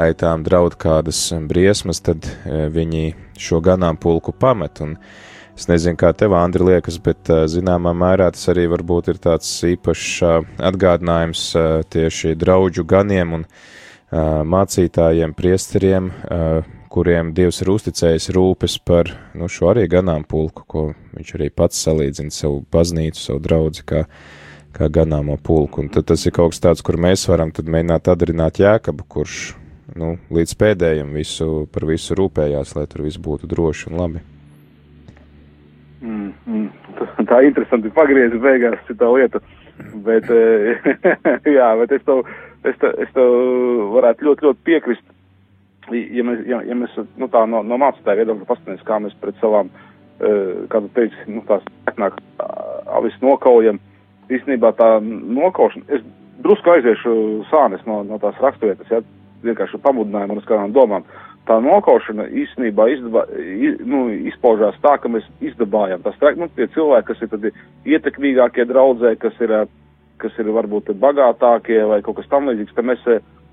aitām 0.00 0.44
draud 0.46 0.76
kādas 0.80 1.26
briesmas, 1.48 2.02
tad 2.04 2.26
uh, 2.28 2.66
viņi 2.72 3.14
šo 3.40 3.62
ganāmpulku 3.64 4.34
pamet. 4.38 4.82
Un 4.84 4.96
es 5.56 5.68
nezinu, 5.70 5.98
kā 5.98 6.12
tev, 6.16 6.36
Andri, 6.38 6.66
liekas, 6.70 7.00
bet 7.02 7.32
uh, 7.32 7.44
zināmā 7.50 7.94
mērā 7.96 8.30
tas 8.34 8.46
arī 8.52 8.68
varbūt 8.70 9.14
ir 9.14 9.22
tāds 9.24 9.50
īpašs 9.70 10.10
uh, 10.22 10.36
atgādinājums 10.70 11.48
tieši 11.90 12.36
draudžu 12.38 12.86
ganiem 12.86 13.40
un 13.40 13.48
mācītājiem, 14.14 15.32
priesteriem, 15.34 16.12
kuriem 16.94 17.32
Dievs 17.34 17.58
ir 17.64 17.72
uzticējis 17.72 18.30
rūpes 18.36 18.76
par 18.86 19.10
nu, 19.34 19.48
šo 19.50 19.72
arī 19.72 19.88
ganāmpulku, 19.90 20.62
ko 20.70 20.84
viņš 21.16 21.34
arī 21.38 21.50
pats 21.50 21.80
salīdzina 21.82 22.34
savu 22.34 22.60
baznīcu, 22.74 23.18
savu 23.18 23.42
draugu, 23.42 23.82
kā, 23.88 24.04
kā 24.76 24.88
ganāmo 24.94 25.34
pulku. 25.42 25.82
Un 25.82 25.90
tad 25.94 26.06
tas 26.12 26.22
ir 26.26 26.34
kaut 26.36 26.54
kas 26.54 26.62
tāds, 26.62 26.84
kur 26.86 27.00
mēs 27.00 27.26
varam 27.30 27.50
mēģināt 27.50 28.12
atdarināt 28.12 28.60
jēkabu, 28.62 29.06
kurš 29.10 29.40
nu, 29.98 30.14
līdz 30.34 30.54
pēdējiem 30.60 31.10
visu, 31.18 31.48
par 31.74 31.86
visu 31.88 32.14
rūpējās, 32.18 32.76
lai 32.78 32.86
tur 32.90 33.02
viss 33.08 33.18
būtu 33.18 33.50
droši 33.50 33.90
un 33.90 33.98
labi. 33.98 34.22
Mm, 36.04 36.30
mm. 36.46 37.26
Tā 37.26 37.40
interesanti 37.46 37.90
pagriezi 37.96 38.38
beigās 38.38 38.78
šitā 38.86 39.08
lieta, 39.16 39.40
bet, 40.06 40.30
jā, 41.58 41.68
bet 41.80 41.96
es 41.96 42.06
tev, 42.06 42.22
es 42.68 42.78
tev, 42.78 42.94
es 43.02 43.10
tev 43.16 43.36
varētu 43.96 44.28
ļoti, 44.28 44.46
ļoti 44.46 44.66
piekrist 44.68 45.13
ja 45.92 46.24
mēs, 46.26 46.44
ja, 46.48 46.60
ja 46.64 46.76
mēs 46.78 46.94
nu, 47.20 47.28
tā 47.32 47.44
no, 47.50 47.62
no 47.66 47.80
mācītāja 47.80 48.22
viedokļa 48.22 48.48
paskatāmies, 48.48 48.86
kā 48.88 49.00
mēs 49.04 49.16
pret 49.20 49.40
savām, 49.42 49.70
uh, 49.70 50.64
kā 50.72 50.80
tu 50.84 50.92
teici, 50.96 51.26
nu, 51.28 51.42
tās 51.48 51.64
teknāk 51.88 52.20
avis 52.94 53.16
nokaujam, 53.22 53.80
īstenībā 54.32 54.72
tā 54.78 54.96
nokaušana, 55.04 55.84
es 55.92 56.04
drusku 56.44 56.74
aiziešu 56.76 57.12
sānes 57.50 57.84
no, 57.88 58.02
no 58.06 58.18
tās 58.22 58.38
raksturvietas, 58.42 58.90
ja, 58.90 59.02
vienkārši 59.44 59.80
pamudinājumu 59.84 60.36
un 60.36 60.42
uz 60.42 60.48
kādām 60.48 60.74
domām. 60.74 61.06
Tā 61.44 61.58
nokaušana 61.60 62.30
īstenībā 62.32 62.86
izdabā, 62.94 63.26
iz, 63.36 63.76
nu, 63.84 64.06
izpaužās 64.30 64.78
tā, 64.80 64.94
ka 65.00 65.10
mēs 65.12 65.26
izdabājam. 65.44 66.00
Tas, 66.04 66.16
nu, 66.40 66.48
tie 66.56 66.70
cilvēki, 66.72 67.08
kas 67.10 67.20
ir 67.20 67.32
tad 67.34 67.44
ietekmīgākie 67.84 68.64
draudzē, 68.70 69.12
kas 69.20 69.36
ir, 69.44 69.52
kas 70.22 70.38
ir 70.40 70.48
varbūt 70.56 70.94
bagātākie 71.02 71.82
vai 71.90 72.00
kaut 72.06 72.22
kas 72.22 72.30
tam 72.32 72.48
līdzīgs, 72.48 72.72
ka 72.76 72.86
mēs 72.88 73.04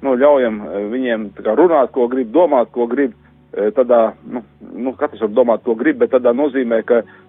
nu, 0.05 0.15
ļaujam 0.19 0.61
e, 0.65 0.85
viņiem 0.91 1.27
kā, 1.39 1.55
runāt, 1.57 1.91
ko 1.95 2.07
grib, 2.11 2.31
domāt, 2.35 2.71
ko 2.75 2.87
grib. 2.91 3.17
E, 3.51 3.67
tādā, 3.75 4.13
nu, 4.31 4.43
nu, 4.71 4.95
katrs 4.99 5.23
var 5.25 5.33
domāt, 5.35 5.65
ko 5.65 5.75
grib, 5.79 5.99
bet 6.01 6.13
tādā 6.13 6.31
nozīmē, 6.35 6.81
ka 6.87 7.01
uh, 7.03 7.19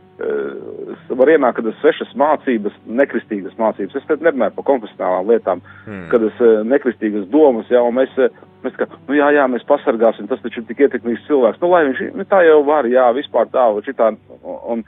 var 1.19 1.31
ienākt 1.33 1.59
kādas 1.59 1.79
svešas 1.81 2.13
mācības, 2.19 2.77
nekristīgas 3.01 3.57
mācības. 3.59 3.97
Es 3.99 4.07
te 4.07 4.17
nerunāju 4.21 4.55
par 4.59 4.67
konfesionālām 4.71 5.31
lietām, 5.33 5.63
hmm. 5.87 6.07
kādas 6.13 6.41
uh, 6.45 6.61
nekristīgas 6.69 7.27
domas, 7.33 7.71
jā, 7.73 7.83
un 7.83 7.97
mēs, 7.99 8.15
mēs 8.63 8.79
kā, 8.79 8.87
nu 9.09 9.19
jā, 9.19 9.33
jā, 9.35 9.47
mēs 9.51 9.67
pasargāsim, 9.69 10.29
tas 10.31 10.43
taču 10.45 10.63
ir 10.63 10.69
tik 10.71 10.85
ietekmīgs 10.87 11.27
cilvēks. 11.27 11.63
Nu, 11.63 11.73
lai 11.75 11.87
viņš, 11.89 12.03
nu, 12.19 12.27
tā 12.31 12.43
jau 12.47 12.61
var, 12.69 12.89
jā, 12.91 13.09
vispār 13.19 13.51
tā, 13.51 13.67
un 13.75 13.87
šitā, 13.87 14.13
un, 14.45 14.85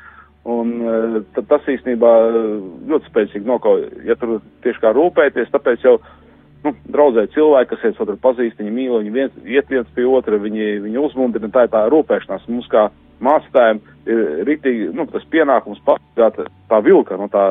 un 0.54 0.74
tad 1.34 1.48
tas 1.50 1.72
īstenībā 1.72 2.12
ļoti 2.92 3.10
spēcīgi 3.10 3.48
nokauj, 3.48 3.88
ja 4.06 4.18
tur 4.20 4.38
tieši 4.66 4.82
kā 4.84 4.92
rūpēties, 4.94 5.50
tāpēc 5.54 5.88
jau 5.88 5.98
nu, 6.64 6.72
draudzē 6.96 7.26
cilvēki, 7.34 7.70
kas 7.72 7.84
viens 7.84 8.02
otru 8.02 8.16
pazīst, 8.20 8.60
viņi 8.60 8.72
mīl, 8.72 8.98
viņi 9.02 9.14
viens, 9.14 9.40
iet 9.44 9.70
viens 9.72 9.88
pie 9.96 10.06
otra, 10.08 10.38
viņi, 10.40 10.68
viņi 10.86 11.02
uzmundrina, 11.02 11.52
tā 11.52 11.66
ir 11.66 11.72
tā 11.74 11.84
rūpēšanās. 11.92 12.48
Mums 12.50 12.68
kā 12.72 12.88
mācītājiem 13.24 13.80
ir 14.10 14.22
ritīgi, 14.48 14.88
nu, 14.96 15.06
tas 15.12 15.24
pienākums 15.32 15.82
pasargāt 15.86 16.40
tā 16.70 16.80
vilka, 16.84 17.18
nu, 17.20 17.28
tā, 17.32 17.44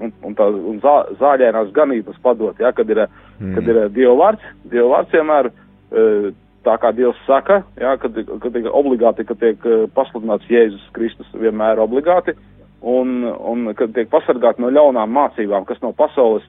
un, 0.00 0.12
un, 0.24 0.36
tā, 0.38 0.48
un 0.72 0.82
zā, 0.84 0.96
zāļēnās 1.20 1.72
ganības 1.76 2.20
padot, 2.24 2.58
ja, 2.60 2.72
kad 2.76 2.90
ir, 2.92 3.04
mm. 3.38 3.54
kad 3.56 3.72
ir 3.72 3.80
Dieva 3.94 4.16
vārds, 4.22 4.52
Dieva 4.72 4.90
vārds 4.96 5.16
vienmēr 5.16 5.50
uh, 5.52 6.28
tā 6.66 6.76
kā 6.82 6.92
Dievs 6.96 7.20
saka, 7.28 7.62
jā, 7.80 7.94
kad, 8.02 8.16
kad 8.16 8.52
tiek 8.54 8.68
obligāti, 8.72 9.26
kad 9.28 9.40
tiek 9.40 9.64
uh, 9.68 9.86
pasludināts 9.96 10.48
Jēzus 10.50 10.84
Kristus 10.96 11.32
vienmēr 11.36 11.80
obligāti, 11.84 12.36
un, 12.82 13.20
un 13.24 13.72
kad 13.78 13.94
tiek 13.96 14.10
pasargāti 14.12 14.62
no 14.62 14.72
ļaunām 14.72 15.12
mācībām, 15.14 15.66
kas 15.68 15.80
no 15.84 15.92
pasaules 15.96 16.46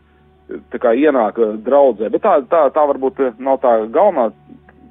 tā 0.74 0.82
kā 0.82 0.94
ienāk 0.98 1.40
draudzē. 1.66 2.10
Bet 2.14 2.24
tā, 2.26 2.40
tā, 2.50 2.66
tā 2.74 2.86
varbūt 2.90 3.22
nav 3.42 3.60
tā 3.64 3.76
galvenā 3.94 4.30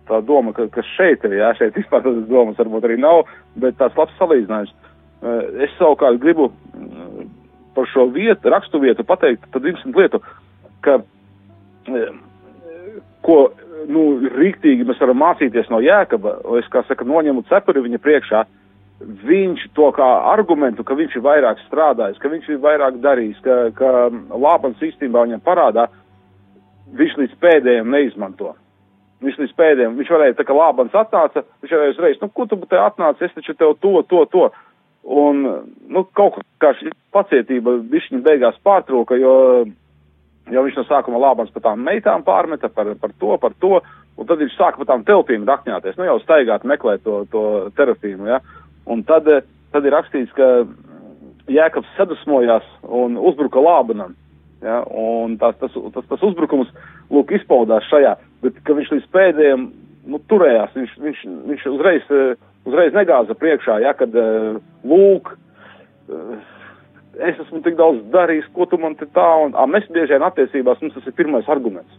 tā 0.08 0.20
doma, 0.24 0.54
ka, 0.56 0.68
kas 0.72 0.88
šeit 0.96 1.24
ir, 1.28 1.36
jā, 1.40 1.52
šeit 1.58 1.76
vispār 1.76 2.02
tādas 2.04 2.26
domas 2.30 2.58
varbūt 2.60 2.86
arī 2.88 2.96
nav, 3.02 3.26
bet 3.60 3.76
tās 3.80 3.96
labs 3.98 4.16
salīdzinājums. 4.20 4.72
Es 5.64 5.74
savukārt 5.76 6.20
gribu 6.22 6.48
par 7.76 7.88
šo 7.92 8.06
vietu, 8.14 8.50
rakstu 8.52 8.80
vietu 8.82 9.04
pateikt, 9.06 9.44
tad 9.52 9.66
viens 9.66 9.82
lietu, 9.94 10.20
ka, 10.86 10.98
ko, 13.26 13.38
nu, 13.90 14.04
rīktīgi 14.38 14.86
mēs 14.88 15.02
varam 15.02 15.20
mācīties 15.22 15.70
no 15.72 15.82
Jēkaba, 15.84 16.38
es, 16.58 16.70
kā 16.72 16.84
saka, 16.88 17.06
noņemu 17.08 17.44
cepuri 17.50 17.84
viņa 17.84 18.00
priekšā, 18.02 18.44
viņš 19.00 19.68
to 19.78 19.90
kā 19.94 20.06
argumentu, 20.32 20.84
ka 20.84 20.96
viņš 20.98 21.18
ir 21.18 21.24
vairāk 21.24 21.60
strādājis, 21.66 22.18
ka 22.18 22.30
viņš 22.32 22.48
ir 22.50 22.62
vairāk 22.62 22.98
darījis, 23.02 23.42
ka, 23.44 23.58
ka 23.78 23.90
Lāpans 24.34 24.82
īstenībā 24.82 25.22
viņam 25.26 25.42
parādā, 25.46 25.86
viņš 26.98 27.18
līdz 27.22 27.36
pēdējiem 27.42 27.92
neizmanto. 27.94 28.54
Viņš 29.22 29.38
līdz 29.42 29.54
pēdējiem, 29.58 29.98
viņš 29.98 30.10
varēja, 30.14 30.38
tā 30.38 30.46
kā 30.46 30.54
Lāpans 30.54 30.94
atnāca, 30.98 31.44
viņš 31.62 31.74
varēja 31.74 31.94
uzreiz, 31.94 32.18
nu, 32.22 32.30
ko 32.34 32.46
tu 32.50 32.58
te 32.70 32.78
atnāc, 32.78 33.22
es 33.22 33.34
taču 33.34 33.54
tev 33.58 33.76
to, 33.82 33.94
to, 34.10 34.24
to. 34.34 34.48
Un, 35.08 35.44
nu, 35.88 36.04
kaut 36.18 36.40
kā 36.60 36.74
šī 36.76 36.90
pacietība 37.14 37.78
višķiņa 37.90 38.24
beigās 38.26 38.58
pārtrūka, 38.66 39.16
jo, 39.18 39.34
jo 40.50 40.64
viņš 40.66 40.82
no 40.82 40.86
sākuma 40.90 41.22
Lāpans 41.22 41.54
par 41.54 41.68
tām 41.70 41.86
meitām 41.86 42.26
pārmeta, 42.26 42.70
par, 42.70 42.90
par 42.98 43.14
to, 43.14 43.34
par 43.40 43.54
to, 43.62 43.78
un 44.18 44.26
tad 44.26 44.42
viņš 44.42 44.58
sāka 44.58 44.82
par 44.82 44.90
tām 44.90 45.06
teltīm 45.06 45.46
rakņāties, 45.48 45.98
nu, 45.98 46.08
jau 46.10 46.18
staigāt, 46.24 46.66
meklēt 46.66 47.06
to, 47.06 47.22
to 47.32 47.44
terapīnu, 47.78 48.26
ja. 48.26 48.42
Un 48.88 49.04
tad, 49.08 49.28
tad 49.72 49.86
ir 49.86 49.94
rakstīts, 49.94 50.32
ka 50.36 50.64
Jēkabs 51.48 51.90
sadusmojās 51.96 52.66
un 52.84 53.16
uzbruka 53.16 53.60
Lābanam. 53.62 54.16
Ja, 54.64 54.80
un 54.90 55.36
tas, 55.38 55.54
tas, 55.60 55.74
tas, 55.94 56.06
tas 56.10 56.22
uzbrukums, 56.26 56.70
lūk, 57.14 57.30
izpaudās 57.36 57.86
šajā, 57.92 58.16
bet 58.42 58.56
viņš 58.66 58.90
līdz 58.90 59.04
pēdējiem, 59.14 59.68
nu, 60.10 60.18
turējās, 60.30 60.72
viņš, 60.74 60.96
viņš, 61.04 61.20
viņš 61.46 61.66
uzreiz, 61.70 62.08
uzreiz 62.66 62.96
negāza 62.96 63.36
priekšā, 63.38 63.78
ja, 63.84 63.92
kad, 63.94 64.16
lūk, 64.82 65.30
es 67.22 67.38
esmu 67.44 67.62
tik 67.62 67.78
daudz 67.78 68.02
darījis, 68.10 68.50
ko 68.56 68.66
tu 68.66 68.80
man 68.82 68.98
te 68.98 69.06
tā, 69.14 69.28
un, 69.44 69.54
a, 69.54 69.68
mēs 69.70 69.86
bieži 69.94 70.16
vien 70.16 70.26
attiecībās, 70.26 70.82
mums 70.82 70.98
tas 70.98 71.06
ir 71.06 71.14
pirmais 71.18 71.46
arguments. 71.50 71.94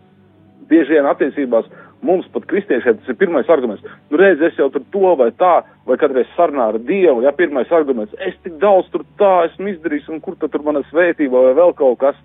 Bieži 0.68 0.98
vien 0.98 1.08
attiecībās 1.08 1.72
mums 2.06 2.28
pat 2.34 2.46
kristiešiem 2.50 3.00
tas 3.00 3.12
ir 3.12 3.18
pirmais 3.20 3.50
arguments. 3.52 3.84
Nu, 4.10 4.20
reiz 4.22 4.42
es 4.46 4.58
jau 4.60 4.70
tur 4.74 4.84
to 4.94 5.14
vai 5.20 5.30
tā, 5.40 5.60
vai 5.88 5.98
kādreiz 6.00 6.30
sarunā 6.36 6.70
ar 6.72 6.80
Dievu, 6.80 7.24
ja 7.26 7.34
pirmais 7.36 7.72
arguments, 7.76 8.16
es 8.26 8.38
tik 8.44 8.60
daudz 8.62 8.90
tur 8.94 9.06
tā 9.20 9.34
esmu 9.50 9.74
izdarījis, 9.74 10.12
un 10.14 10.22
kur 10.24 10.38
tad 10.40 10.54
tur 10.54 10.66
mana 10.66 10.84
svētība 10.90 11.50
vai 11.50 11.56
vēl 11.60 11.76
kaut 11.80 12.00
kas. 12.04 12.20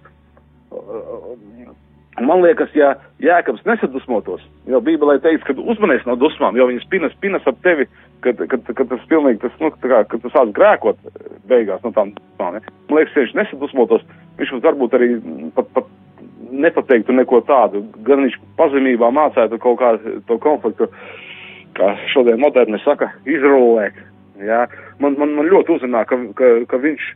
Man 2.22 2.45
liekas, 2.45 2.70
ja 2.79 2.93
Jēkabs 3.22 3.64
nesadusmotos, 3.66 4.43
jo 4.70 4.79
Bībelē 4.87 5.16
teiks, 5.22 5.43
ka 5.49 5.57
uzmanies 5.59 6.05
no 6.07 6.14
dusmām, 6.18 6.55
jo 6.55 6.68
viņas 6.70 6.87
pinas, 6.91 7.16
pinas 7.22 7.47
ap 7.51 7.59
tevi, 7.66 7.89
kad, 8.22 8.39
kad, 8.51 8.70
kad 8.70 8.87
tas 8.91 9.09
pilnīgi, 9.11 9.41
tas, 9.43 9.57
nu, 9.59 9.72
tā 9.83 9.91
kā, 9.91 10.05
kad 10.12 10.22
tu 10.22 10.31
sāc 10.31 10.53
grēkot 10.55 11.01
beigās 11.51 11.83
no 11.83 11.91
tām 11.97 12.12
dusmām, 12.14 12.55
ne? 12.55 12.62
Man 12.87 13.01
liekas, 13.01 13.16
ja 13.16 13.25
viņš 13.25 13.35
nesadusmotos, 13.41 14.07
viņš 14.39 14.55
varbūt 14.62 14.95
arī 14.95 15.11
pat, 15.59 15.72
pat 15.75 15.91
nepateiktu 16.51 17.14
neko 17.16 17.40
tādu, 17.49 17.84
gan 18.07 18.24
viņš 18.24 18.38
pazemībā 18.59 19.11
mācētu 19.14 19.61
kaut 19.62 19.78
kā 19.80 19.95
to 20.28 20.38
konfliktu, 20.42 20.88
kā 21.78 21.95
šodien 22.12 22.40
moderni 22.42 22.80
saka, 22.84 23.12
izrūlēt. 23.28 23.97
Jā. 24.42 24.64
Man, 24.99 25.16
man, 25.18 25.34
man 25.38 25.51
ļoti 25.51 25.76
uzrunā, 25.76 26.05
ka, 26.11 26.18
ka, 26.38 26.51
ka 26.70 26.80
viņš 26.82 27.09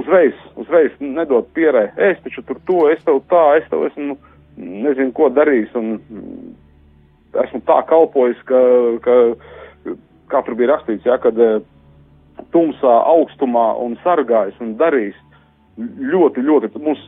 uzreiz, 0.00 0.36
uzreiz 0.60 0.92
nedod 1.00 1.48
pierē, 1.56 1.90
es 2.10 2.20
taču 2.24 2.44
tur 2.48 2.60
to, 2.68 2.78
es 2.92 3.02
tev 3.04 3.20
tā, 3.30 3.42
es 3.60 3.68
tev 3.70 3.84
esmu, 3.90 4.16
nezinu, 4.56 5.12
ko 5.16 5.28
darījis, 5.32 5.74
un 5.76 5.94
esmu 7.44 7.60
tā 7.68 7.78
kalpojis, 7.88 8.40
ka, 8.48 8.60
ka 9.04 9.18
kā 10.32 10.40
tur 10.46 10.56
bija 10.56 10.72
rakstīts, 10.72 11.06
jā, 11.08 11.18
kad 11.20 11.38
tumsā, 12.54 12.94
augstumā 13.12 13.66
un 13.82 13.96
sargājis 14.04 14.58
un 14.64 14.74
darījis 14.80 15.18
ļoti, 16.12 16.44
ļoti, 16.46 16.72
mums 16.82 17.02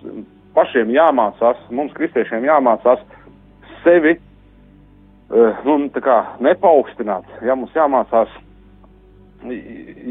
pašiem 0.54 0.92
jāmācās, 0.94 1.60
mums 1.74 1.94
kristiešiem 1.96 2.46
jāmācās 2.46 3.02
sevi, 3.84 4.16
nu, 5.64 5.76
tā 5.94 6.02
kā 6.04 6.18
nepaukstināt, 6.44 7.26
ja 7.44 7.56
mums 7.58 7.74
jāmācās, 7.76 8.32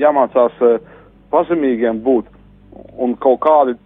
jāmācās 0.04 0.60
pazemīgiem 1.34 2.02
būt, 2.06 2.28
un 3.02 3.16
kaut 3.22 3.42
kādi, 3.46 3.78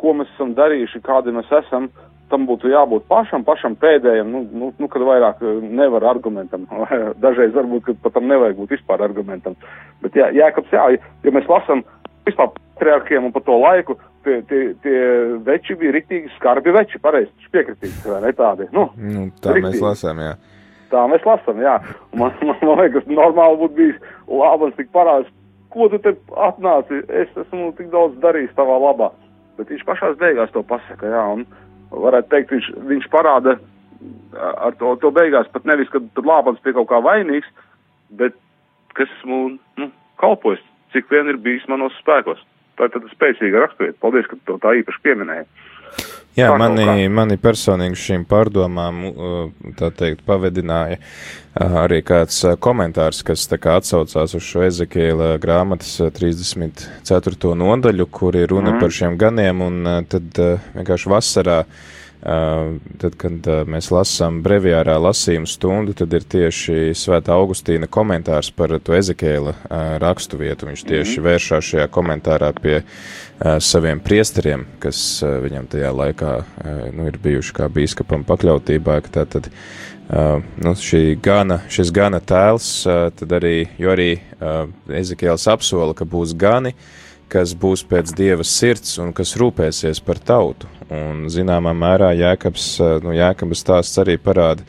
ko 0.00 0.14
mēs 0.18 0.30
esam 0.34 0.56
darījuši, 0.58 1.02
kādi 1.06 1.34
mēs 1.34 1.50
esam, 1.62 1.90
tam 2.32 2.46
būtu 2.48 2.70
jābūt 2.72 3.04
pašam, 3.10 3.44
pašam 3.44 3.74
pēdējam, 3.76 4.30
nu, 4.32 4.40
nu, 4.56 4.70
nu 4.80 4.88
kad 4.90 5.04
vairāk 5.04 5.42
nevar 5.62 6.06
argumentam. 6.14 6.64
Dažreiz 7.24 7.52
varbūt, 7.54 7.84
ka 7.84 7.96
pat 8.06 8.16
tam 8.16 8.30
nevajag 8.30 8.56
būt 8.62 8.72
vispār 8.78 9.04
argumentam. 9.04 9.58
Bet 10.02 10.16
jā, 10.16 10.30
jēkabs, 10.38 10.72
jā, 10.72 10.86
ja 10.96 11.34
mēs 11.36 11.50
lasam 11.50 11.84
vispār 12.26 12.54
patriarkiem 12.54 13.28
un 13.28 13.34
pa 13.34 13.42
to 13.44 13.58
laiku, 13.60 13.98
tie, 14.24 14.38
tie, 14.50 14.62
tie 14.84 14.98
veči 15.46 15.76
bija 15.78 15.94
riktīgi 15.96 16.32
skarbi 16.36 16.74
veči, 16.74 17.00
pareizi, 17.02 17.30
piekritīgi, 17.54 18.02
vai 18.08 18.22
ne 18.24 18.32
tādi? 18.38 18.68
Nu, 18.74 18.88
nu 18.96 19.28
tā 19.42 19.56
riktīgi. 19.56 19.68
mēs 19.68 19.84
lasām, 19.84 20.22
jā. 20.22 20.34
Tā 20.92 21.04
mēs 21.08 21.24
lasām, 21.26 21.62
jā. 21.64 21.78
Man, 22.12 22.34
man, 22.44 22.58
man 22.60 22.82
liekas, 22.82 23.08
normāli 23.08 23.60
būtu 23.62 23.78
bijis 23.78 23.98
labs 24.28 24.76
tik 24.78 24.92
parādis, 24.94 25.32
ko 25.72 25.88
tu 25.88 26.00
te 26.04 26.14
atnāci, 26.48 27.02
es 27.08 27.32
esmu 27.46 27.72
tik 27.78 27.90
daudz 27.94 28.18
darījis 28.24 28.54
tavā 28.58 28.78
labā. 28.82 29.10
Bet 29.58 29.72
viņš 29.72 29.84
pašās 29.88 30.18
beigās 30.20 30.52
to 30.52 30.62
pasaka, 30.68 31.08
jā, 31.12 31.24
un 31.36 31.46
varētu 31.92 32.32
teikt, 32.32 32.56
viņš, 32.56 32.70
viņš 32.88 33.08
parāda 33.12 33.56
ar 34.40 34.76
to, 34.80 34.94
to 35.00 35.10
beigās 35.14 35.48
pat 35.52 35.66
nevis, 35.68 35.90
ka 35.92 36.00
tur 36.16 36.26
lāpans 36.28 36.60
pie 36.64 36.74
kaut 36.76 36.88
kā 36.90 37.00
vainīgs, 37.04 37.48
bet 38.18 38.36
kas 38.96 39.10
esmu, 39.18 39.56
nu, 39.80 39.90
kalpojis, 40.20 40.62
cik 40.92 41.08
vien 41.12 41.30
ir 41.32 41.40
bijis 41.40 41.64
manos 41.70 41.94
spēkos. 42.00 42.40
Tā 42.78 42.88
ir 42.88 42.94
tāda 42.94 43.12
spēcīga 43.12 43.66
raksturība. 43.66 43.98
Paldies, 44.02 44.28
ka 44.30 44.38
to 44.48 44.58
tā 44.62 44.74
īpaši 44.80 45.04
pieminēji. 45.04 45.46
Jā, 46.32 46.48
mani, 46.56 47.10
mani 47.12 47.36
personīgi 47.36 47.98
šīm 48.00 48.22
pārdomām, 48.24 49.02
tā 49.76 49.90
teikt, 49.92 50.22
pavedināja 50.24 50.96
arī 51.52 51.98
kāds 52.08 52.38
komentārs, 52.64 53.20
kas 53.28 53.44
tā 53.50 53.58
kā 53.60 53.74
atsaucās 53.76 54.32
uz 54.38 54.46
šo 54.46 54.62
Ezekēla 54.64 55.34
grāmatas 55.42 55.98
34. 56.16 57.52
nodaļu, 57.60 58.08
kur 58.08 58.38
ir 58.40 58.48
runa 58.54 58.72
mm. 58.72 58.80
par 58.80 58.96
šiem 58.96 59.18
ganiem, 59.20 59.60
un 59.66 59.92
tad 60.08 60.40
vienkārši 60.72 61.12
vasarā 61.12 61.58
Tad, 62.22 63.16
kad 63.18 63.46
mēs 63.66 63.88
lasām 63.90 64.36
brevijārā 64.44 64.94
lasījumu 65.02 65.48
stundu, 65.50 65.94
tad 65.98 66.12
ir 66.14 66.22
tieši 66.22 66.92
Svētā 66.94 67.34
Augustīna 67.34 67.88
komentārs 67.90 68.52
par 68.54 68.76
to 68.78 68.94
Ezekēla 68.94 69.56
rakstu 70.02 70.38
vietu. 70.38 70.68
Viņš 70.68 70.84
tieši 70.86 71.16
mm 71.16 71.24
-hmm. 71.24 71.26
vēršās 71.26 71.70
šajā 71.72 71.88
komentārā 71.90 72.52
pie 72.62 72.82
saviem 73.58 74.00
priesteriem, 74.00 74.66
kas 74.78 75.22
viņam 75.22 75.66
tajā 75.66 75.90
laikā 75.90 76.32
nu, 76.94 77.06
ir 77.06 77.18
bijuši 77.18 77.52
kā 77.52 77.68
bīskapam 77.68 78.24
pakļautībā. 78.24 79.00
Tā 79.10 79.26
tad 79.26 79.50
nu, 80.62 80.74
šī 80.78 81.18
gana, 81.22 81.60
šis 81.68 81.90
gana 81.90 82.20
tēls, 82.20 82.86
tad 83.18 83.32
arī, 83.32 83.68
jo 83.78 83.90
arī 83.90 84.20
Ezekēls 84.88 85.48
apsola, 85.50 85.94
ka 85.94 86.04
būs 86.04 86.36
gani, 86.38 86.74
kas 87.32 87.54
būs 87.56 87.84
pēc 87.88 88.12
dieva 88.16 88.44
sirds 88.44 88.98
un 89.00 89.12
kas 89.16 89.36
rūpēsies 89.40 90.02
par 90.04 90.20
tautu. 90.20 90.68
Un, 90.92 91.26
zināmā 91.32 91.72
mērā, 91.76 92.12
Jēkabs, 92.18 92.66
nu, 93.04 93.14
Jēkabas 93.16 93.62
stāsts 93.64 94.00
arī 94.02 94.18
parāda 94.20 94.66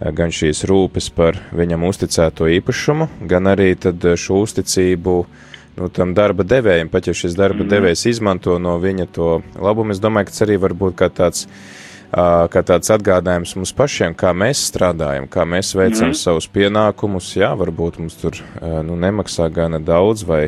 gan 0.00 0.32
šīs 0.32 0.64
rūpes 0.68 1.10
par 1.14 1.38
viņam 1.54 1.84
uzticēto 1.86 2.48
īpašumu, 2.56 3.06
gan 3.30 3.50
arī 3.52 3.74
tad 3.78 4.04
šo 4.18 4.40
uzticību 4.46 5.14
nu, 5.76 5.90
tam 5.94 6.14
darba 6.16 6.46
devējiem, 6.48 6.88
pat 6.92 7.10
ja 7.10 7.14
šis 7.16 7.36
darba 7.38 7.62
mm. 7.64 7.70
devējs 7.70 8.06
izmanto 8.14 8.56
no 8.58 8.78
viņa 8.80 9.06
to 9.14 9.28
labumu, 9.60 9.94
es 9.94 10.00
domāju, 10.02 10.30
ka 10.30 10.34
tas 10.34 10.46
arī 10.46 10.56
var 10.62 10.74
būt 10.80 10.96
kā 10.98 11.10
tāds, 11.12 11.44
kā 12.10 12.64
tāds 12.66 12.90
atgādājums 12.96 13.54
mums 13.58 13.74
pašiem, 13.76 14.16
kā 14.18 14.32
mēs 14.34 14.64
strādājam, 14.72 15.28
kā 15.30 15.44
mēs 15.46 15.74
veicam 15.76 16.10
mm. 16.10 16.18
savus 16.18 16.48
pienākumus, 16.50 17.34
jā, 17.38 17.52
varbūt 17.60 18.00
mums 18.00 18.18
tur 18.18 18.40
nu, 18.58 18.96
nemaksā 18.98 19.50
gana 19.54 19.82
daudz 19.84 20.24
vai 20.26 20.46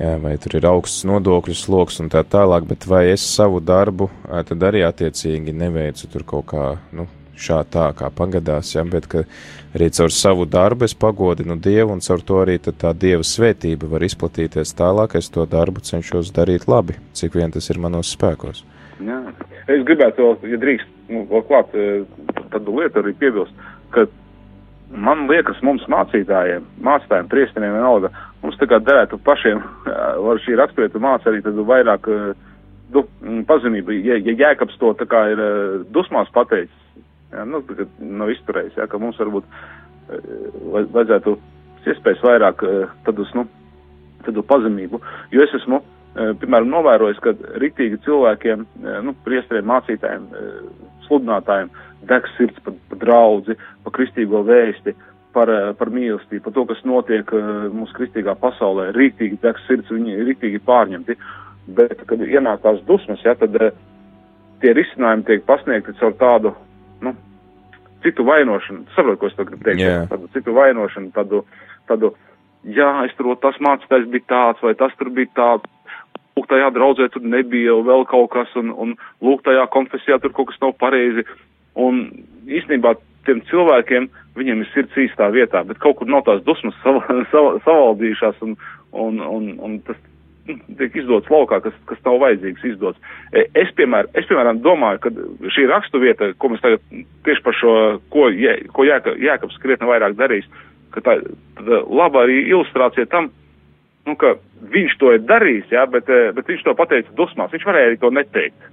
vai 0.00 0.36
tur 0.40 0.56
ir 0.56 0.66
augsts 0.70 1.04
nodokļu 1.08 1.54
sloks 1.56 2.00
un 2.00 2.08
tā 2.12 2.22
tālāk, 2.24 2.64
bet 2.68 2.86
vai 2.88 3.06
es 3.12 3.24
savu 3.26 3.60
darbu 3.60 4.08
tad 4.48 4.62
arī 4.64 4.84
attiecīgi 4.86 5.52
neveicu 5.52 6.08
tur 6.12 6.24
kaut 6.24 6.46
kā, 6.54 6.66
nu, 6.96 7.04
šā 7.40 7.60
tā 7.72 7.86
kā 7.96 8.10
pagadās, 8.12 8.74
ja, 8.74 8.84
bet 8.84 9.08
ka 9.10 9.24
arī 9.76 9.90
caur 9.96 10.12
savu 10.14 10.46
darbu 10.48 10.86
es 10.88 10.94
pagodinu 10.96 11.56
Dievu 11.60 11.94
un 11.94 12.02
caur 12.04 12.24
to 12.26 12.40
arī 12.42 12.58
tā 12.60 12.92
Dieva 12.96 13.24
svētība 13.26 13.88
var 13.92 14.04
izplatīties 14.04 14.74
tālāk, 14.78 15.16
es 15.20 15.30
to 15.32 15.46
darbu 15.48 15.84
cenšos 15.84 16.32
darīt 16.36 16.68
labi, 16.68 16.98
cik 17.16 17.36
vien 17.36 17.52
tas 17.52 17.70
ir 17.72 17.80
manos 17.80 18.12
spēkos. 18.16 18.64
Jā. 19.00 19.20
Es 19.70 19.84
gribētu, 19.86 20.32
ja 20.50 20.58
drīkst, 20.60 20.88
nu, 21.12 21.26
vēl 21.30 21.44
klāt 21.46 21.76
tādu 22.52 22.80
lietu 22.80 23.00
arī 23.00 23.14
piebilst, 23.20 23.68
ka 23.94 24.06
man 24.90 25.28
liekas, 25.30 25.60
mums 25.62 25.84
mācītājiem, 25.92 26.64
mācītājiem, 26.84 27.28
priesteniem 27.30 27.76
vienalga, 27.76 28.10
mums 28.42 28.58
tā 28.60 28.68
kā 28.70 28.80
derētu 28.82 29.18
pašiem, 29.24 29.60
var 30.24 30.40
šī 30.44 30.56
raksturietu 30.60 31.02
māca 31.02 31.30
arī 31.30 31.42
tad 31.44 31.58
vairāk 31.68 32.08
du, 32.94 33.04
pazemību. 33.48 33.96
Ja, 34.06 34.18
ja 34.18 34.36
jēkabs 34.46 34.78
to 34.80 34.94
tā 34.98 35.06
kā 35.10 35.26
ir 35.34 35.44
dusmās 35.94 36.32
pateicis, 36.34 37.04
ja, 37.32 37.44
nu, 37.48 37.62
kad 37.68 37.86
nav 38.00 38.32
izturējis, 38.34 38.80
ja, 38.80 38.88
ka 38.90 39.00
mums 39.02 39.20
varbūt 39.20 39.46
vajadzētu 40.74 41.36
iespējas 41.86 42.24
vairāk 42.26 42.64
tādus, 43.06 43.30
nu, 43.36 43.46
tādu 44.26 44.44
pazemību, 44.44 45.00
jo 45.32 45.44
es 45.46 45.54
esmu 45.60 45.80
piemēram, 46.14 46.70
novērojis, 46.72 47.20
ka 47.22 47.34
rītīgi 47.62 48.00
cilvēkiem, 48.06 48.64
nu, 49.06 49.14
priesteriem, 49.26 49.68
mācītājiem, 49.70 50.26
sludinātājiem 51.06 51.70
degs 52.10 52.32
sirds 52.38 52.58
par, 52.64 52.74
par 52.90 53.00
draudzi, 53.04 53.56
par 53.84 53.94
kristīgo 53.94 54.42
vēsti, 54.46 54.94
par, 55.34 55.50
par 55.78 55.90
mīlestību, 55.94 56.42
par 56.46 56.54
to, 56.56 56.64
kas 56.70 56.82
notiek 56.88 57.32
mūsu 57.74 57.96
kristīgā 57.98 58.34
pasaulē. 58.40 58.90
Rītīgi 58.96 59.40
degs 59.42 59.64
sirds, 59.68 59.92
viņi 59.92 60.16
ir 60.16 60.28
rītīgi 60.30 60.62
pārņemti. 60.66 61.16
Bet, 61.76 62.02
kad 62.10 62.22
ienāk 62.24 62.62
tās 62.64 62.80
dusmas, 62.88 63.22
ja, 63.24 63.36
tad 63.38 63.54
tie 64.60 64.72
risinājumi 64.76 65.26
tiek 65.28 65.44
pasniegti 65.46 65.94
caur 66.00 66.16
tādu, 66.20 66.54
nu, 67.04 67.14
citu 68.04 68.24
vainošanu. 68.26 68.88
Saprotu, 68.96 69.20
ko 69.20 69.30
es 69.30 69.36
tagad 69.36 69.54
gribu 69.54 69.68
teikt. 69.68 69.84
Jā. 69.84 69.98
Tādu 70.10 70.30
citu 70.34 70.56
vainošanu, 70.56 71.12
tādu, 71.16 71.44
tādu, 71.90 72.14
jā, 72.64 72.90
es 73.06 73.14
tur, 73.18 73.32
tas 73.42 73.60
mācītājs 73.62 74.08
bija 74.12 74.28
tāds, 74.32 74.64
vai 74.64 74.74
tas 74.78 74.96
tur 74.98 75.12
bija 75.14 75.30
tāds 75.36 75.68
lūk, 76.36 76.48
tajā 76.48 76.70
draudzē 76.72 77.10
tur 77.12 77.22
nebija 77.22 77.76
vēl 77.84 78.06
kaut 78.08 78.30
kas, 78.32 78.48
un, 78.56 78.72
un 78.72 78.96
lūk, 79.20 79.44
tajā 79.44 79.66
konfesijā 79.70 80.20
tur 80.20 80.32
kaut 80.32 80.50
kas 80.50 80.60
nav 80.62 80.74
pareizi. 80.80 81.24
Un 81.76 82.26
īstenībā 82.48 82.96
tiem 83.28 83.42
cilvēkiem, 83.50 84.08
viņiem 84.38 84.62
ir 84.62 84.70
sirds 84.74 85.00
īstā 85.06 85.30
vietā, 85.34 85.64
bet 85.66 85.80
kaut 85.82 85.98
kur 85.98 86.08
nav 86.10 86.24
tās 86.28 86.44
dusmas 86.46 86.76
sava, 86.84 87.02
sava, 87.32 87.58
savaldījušās, 87.66 88.40
un, 88.46 88.56
un, 88.92 89.20
un, 89.24 89.50
un 89.66 89.76
tas 89.86 89.98
nu, 90.48 90.56
tiek 90.78 90.96
izdots 91.02 91.30
laukā, 91.32 91.60
kas, 91.64 91.76
kas 91.90 92.00
nav 92.06 92.20
vajadzīgs 92.22 92.66
izdots. 92.72 93.12
E, 93.32 93.46
Es, 93.60 93.72
piemēr, 93.78 94.08
es, 94.18 94.28
piemēram, 94.30 94.62
domāju, 94.64 95.02
ka 95.04 95.12
šī 95.56 95.66
rakstu 95.70 96.02
vieta, 96.02 96.32
ko 96.38 96.52
mēs 96.52 96.64
tagad 96.64 96.84
tieši 97.26 97.44
par 97.46 97.58
šo, 97.58 97.74
ko, 98.12 98.30
jē, 98.34 98.56
ko 98.74 98.86
Jēka, 98.88 99.16
Jēkabs 99.20 99.60
krietni 99.62 99.90
vairāk 99.90 100.16
darīs, 100.18 100.48
ka 100.94 101.02
tā, 101.06 101.20
tā 101.60 101.84
laba 101.86 102.24
arī 102.24 102.42
ilustrācija 102.48 103.06
tam, 103.10 103.30
nu, 104.08 104.16
ka 104.18 104.34
viņš 104.72 104.96
to 105.00 105.14
ir 105.14 105.24
darījis, 105.28 105.70
jā, 105.72 105.86
bet, 105.90 106.08
eh, 106.10 106.30
bet 106.36 106.48
viņš 106.50 106.66
to 106.66 106.74
pateica 106.78 107.16
dusmās. 107.16 107.52
Viņš 107.52 107.66
varēja 107.66 107.90
arī 107.90 108.00
to 108.00 108.10
neteikt. 108.10 108.68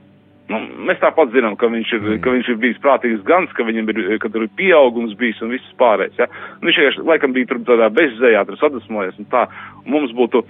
Nu, 0.48 0.60
mēs 0.88 1.00
tāpat 1.02 1.34
zinām, 1.34 1.58
ka 1.60 1.68
viņš, 1.72 1.90
ir, 1.98 2.04
mm. 2.06 2.20
ka 2.24 2.32
viņš 2.32 2.50
ir 2.54 2.60
bijis 2.62 2.78
prātīgs 2.84 3.26
gans, 3.28 3.52
ka 3.56 3.66
viņam 3.68 3.90
ir, 3.92 3.98
ka 4.24 4.30
tur 4.32 4.46
ir 4.46 4.54
pieaugums 4.60 5.18
bijis 5.20 5.42
un 5.44 5.52
viss 5.52 5.74
pārējais. 5.82 6.16
Ja? 6.22 6.30
Nu, 6.62 6.70
viņš 6.70 6.80
vienkārši 6.80 7.04
laikam 7.10 7.36
bija 7.36 7.50
tur 7.50 7.60
tādā 7.68 7.90
bezzējā, 7.98 8.46
tur 8.48 8.60
sadusmojies 8.62 9.20
un 9.20 9.28
tā. 9.34 9.44
Mums 9.92 10.16
būtu, 10.16 10.46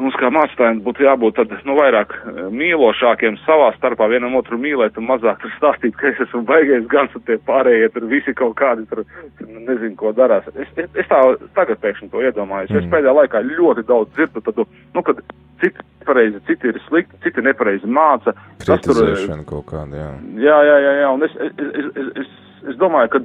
mums 0.00 0.16
kā 0.20 0.28
mācītājiem 0.32 0.80
būtu 0.84 1.04
jābūt 1.06 1.38
tad, 1.38 1.52
nu, 1.68 1.76
vairāk 1.78 2.12
eh, 2.16 2.40
mīlošākiem 2.52 3.38
savā 3.44 3.70
starpā, 3.76 4.08
vienam 4.12 4.36
otru 4.38 4.58
mīlēt 4.60 4.98
un 5.00 5.08
mazāk 5.08 5.40
tur 5.42 5.52
stāstīt, 5.56 5.96
ka 6.00 6.10
es 6.10 6.20
esmu 6.26 6.42
baigais 6.48 6.86
gans 6.92 7.14
un 7.16 7.24
tie 7.28 7.38
pārējie 7.48 7.90
tur 7.94 8.08
visi 8.10 8.34
kaut 8.36 8.56
kādi 8.60 8.86
tur, 8.90 9.04
tur 9.38 9.50
nezinu, 9.56 9.94
ko 10.00 10.12
darās. 10.16 10.48
Es, 10.54 10.70
es, 10.76 10.90
es 10.92 11.10
tā 11.10 11.20
tagad 11.58 11.80
pēkšņi 11.84 12.10
to 12.12 12.24
iedomājos. 12.24 12.72
Mm. 12.72 12.82
Es 12.82 12.92
pēdējā 12.92 13.16
laikā 13.20 13.42
ļoti 13.50 13.86
daudz 13.88 14.12
dzirdu 14.16 14.44
tādu, 14.46 14.68
nu, 14.94 15.04
kad 15.06 15.22
citi 15.62 15.86
pareizi, 16.06 16.40
citi 16.46 16.70
ir 16.70 16.80
slikti, 16.86 17.20
citi 17.24 17.44
nepareizi 17.44 17.88
māca. 17.88 18.34
Tas 18.62 18.82
tur, 18.84 19.00
Kritizēšana 19.00 19.46
kaut 19.48 19.68
kāda, 19.70 20.02
jā. 20.02 20.10
jā, 20.44 20.58
jā, 20.68 20.76
jā, 20.84 20.96
jā, 21.02 21.12
un 21.16 21.26
es, 21.26 21.38
es, 21.48 21.54
es, 21.66 21.88
es, 22.02 22.10
es, 22.22 22.34
es 22.72 22.80
domāju, 22.80 23.16
ka 23.16 23.22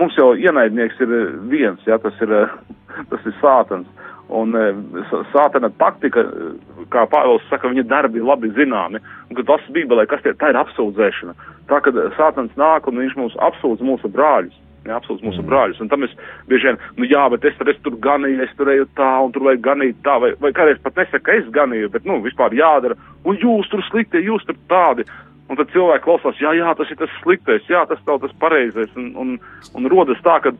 mums 0.00 0.16
jau 0.18 0.32
ienaidnieks 0.38 1.00
ir 1.04 1.16
viens, 1.50 1.82
jā, 1.88 1.98
tas 2.02 2.22
ir, 2.24 2.36
tas 3.12 3.26
ir 3.26 3.36
sātans. 3.40 3.88
Un 4.30 4.54
e, 4.54 4.64
sātana 5.32 5.72
taktika, 5.80 6.22
e, 6.22 6.84
kā 6.92 7.02
Pāvils 7.10 7.46
saka, 7.50 7.70
viņa 7.72 7.86
darbi 7.90 8.20
ir 8.20 8.26
labi 8.28 8.52
zināmi. 8.54 9.00
Un, 9.28 9.36
kad 9.38 9.48
tas 9.48 9.68
Bībelē, 9.74 10.06
kas 10.10 10.22
tie, 10.22 10.34
tā 10.38 10.52
ir 10.52 10.58
apsūdzēšana. 10.60 11.34
Tā, 11.70 11.80
kad 11.82 11.98
sātans 12.18 12.54
nāk 12.60 12.86
un 12.90 13.00
viņš 13.02 13.16
mūs 13.18 13.38
apsūdz 13.50 13.82
mūsu 13.86 14.10
brāļus. 14.14 14.56
Jā, 14.86 14.96
apsūdz 14.96 15.24
mūsu 15.26 15.42
mm. 15.42 15.48
brāļus. 15.50 15.80
Un 15.84 15.90
tam 15.92 16.06
es 16.06 16.12
bieži 16.48 16.70
vien, 16.70 16.78
nu 16.96 17.08
jā, 17.08 17.26
bet 17.34 17.44
es, 17.44 17.58
es 17.68 17.80
tur 17.84 17.98
ganīju, 18.00 18.38
es 18.46 18.54
tur 18.56 18.70
eju 18.72 18.86
tā, 18.96 19.10
un 19.20 19.34
tur 19.34 19.44
vajag 19.48 19.64
ganīt 19.66 19.98
tā, 20.06 20.14
vai, 20.22 20.30
vai 20.40 20.54
kādreiz 20.56 20.80
pat 20.80 20.96
nesaka, 20.96 21.20
ka 21.26 21.36
es 21.36 21.50
ganīju, 21.52 21.90
bet, 21.92 22.06
nu, 22.08 22.16
vispār 22.24 22.56
jādara. 22.56 22.96
Un 23.28 23.36
jūs 23.42 23.68
tur 23.68 23.84
slikti, 23.90 24.22
jūs 24.24 24.46
tur 24.48 24.56
tādi. 24.72 25.04
Un 25.50 25.58
tad 25.58 25.72
cilvēki 25.74 26.04
klausās, 26.06 26.38
jā, 26.40 26.54
jā, 26.56 26.72
tas 26.78 26.92
ir 26.94 26.96
tas 26.96 27.12
sliktais, 27.20 27.66
jā, 27.68 27.82
tas 27.90 28.00
nav 28.06 28.22
tas 28.22 28.32
pareizais. 28.40 28.92
Un, 28.96 29.10
un, 29.20 29.36
un 29.76 29.90
rodas 29.90 30.22
tā, 30.24 30.38
ka, 30.46 30.54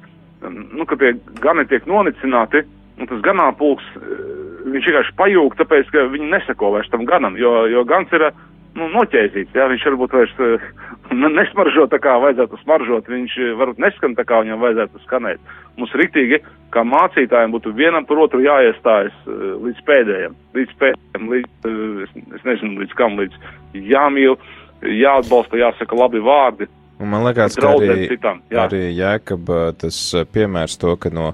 nu, 0.50 0.84
ka 0.84 0.98
tie 1.00 1.14
gani 1.40 1.64
tiek 1.70 1.86
nonicināti, 1.88 2.64
un 3.00 3.08
tas 3.08 3.24
ganāpulks, 3.24 3.86
eh, 3.96 4.22
viņš 4.70 4.86
vienkārši 4.90 5.16
pajūg, 5.18 5.56
tāpēc, 5.58 5.90
ka 5.94 6.06
viņi 6.12 6.30
neseko 6.34 6.72
vairs 6.76 6.90
tam 6.92 7.06
ganam, 7.08 7.36
jo, 7.40 7.64
jo 7.72 7.84
gans 7.88 8.12
ir, 8.12 8.28
eh, 8.28 8.32
nu, 8.76 8.88
noķēzīts, 8.92 9.56
jā, 9.56 9.66
viņš 9.72 9.86
varbūt 9.88 10.16
vairs 10.18 10.34
eh, 10.38 10.66
ne- 11.10 11.32
nesmaržo 11.34 11.88
tā 11.90 11.98
kā 11.98 12.18
vajadzētu 12.22 12.60
smaržot, 12.62 13.08
viņš 13.08 13.36
varbūt 13.58 13.82
neskan 13.82 14.16
tā 14.16 14.24
kā 14.28 14.42
viņam 14.44 14.60
vajadzētu 14.62 15.04
skanēt. 15.06 15.40
Mums 15.78 15.92
riktīgi, 15.96 16.42
kā 16.70 16.84
mācītājiem, 16.84 17.54
būtu 17.56 17.72
vienam 17.74 18.06
par 18.06 18.18
otru 18.18 18.42
jāiestājas 18.44 19.16
līdz 19.26 19.80
pēdējiem, 19.88 20.34
līdz 20.54 20.76
pēdējiem, 20.82 21.30
līdz, 21.34 21.70
es, 22.04 22.10
es 22.36 22.44
nezinu, 22.44 22.84
līdz 22.84 22.98
kam, 22.98 23.16
līdz 23.16 23.34
jāmīl, 23.74 24.36
jāatbalsta, 24.82 25.56
jāsaka 25.56 25.96
labi 25.96 26.20
vārdi, 26.20 26.68
Un 27.00 27.08
man 27.08 27.24
liekas, 27.24 27.54
ka 27.56 27.70
arī, 27.78 28.10
citām, 28.10 28.42
jā. 28.52 28.66
arī 28.66 28.90
Jēkaba 28.92 29.70
tas 29.80 29.96
piemērs 30.34 30.76
to, 30.76 30.92
ka 31.00 31.08
no 31.08 31.30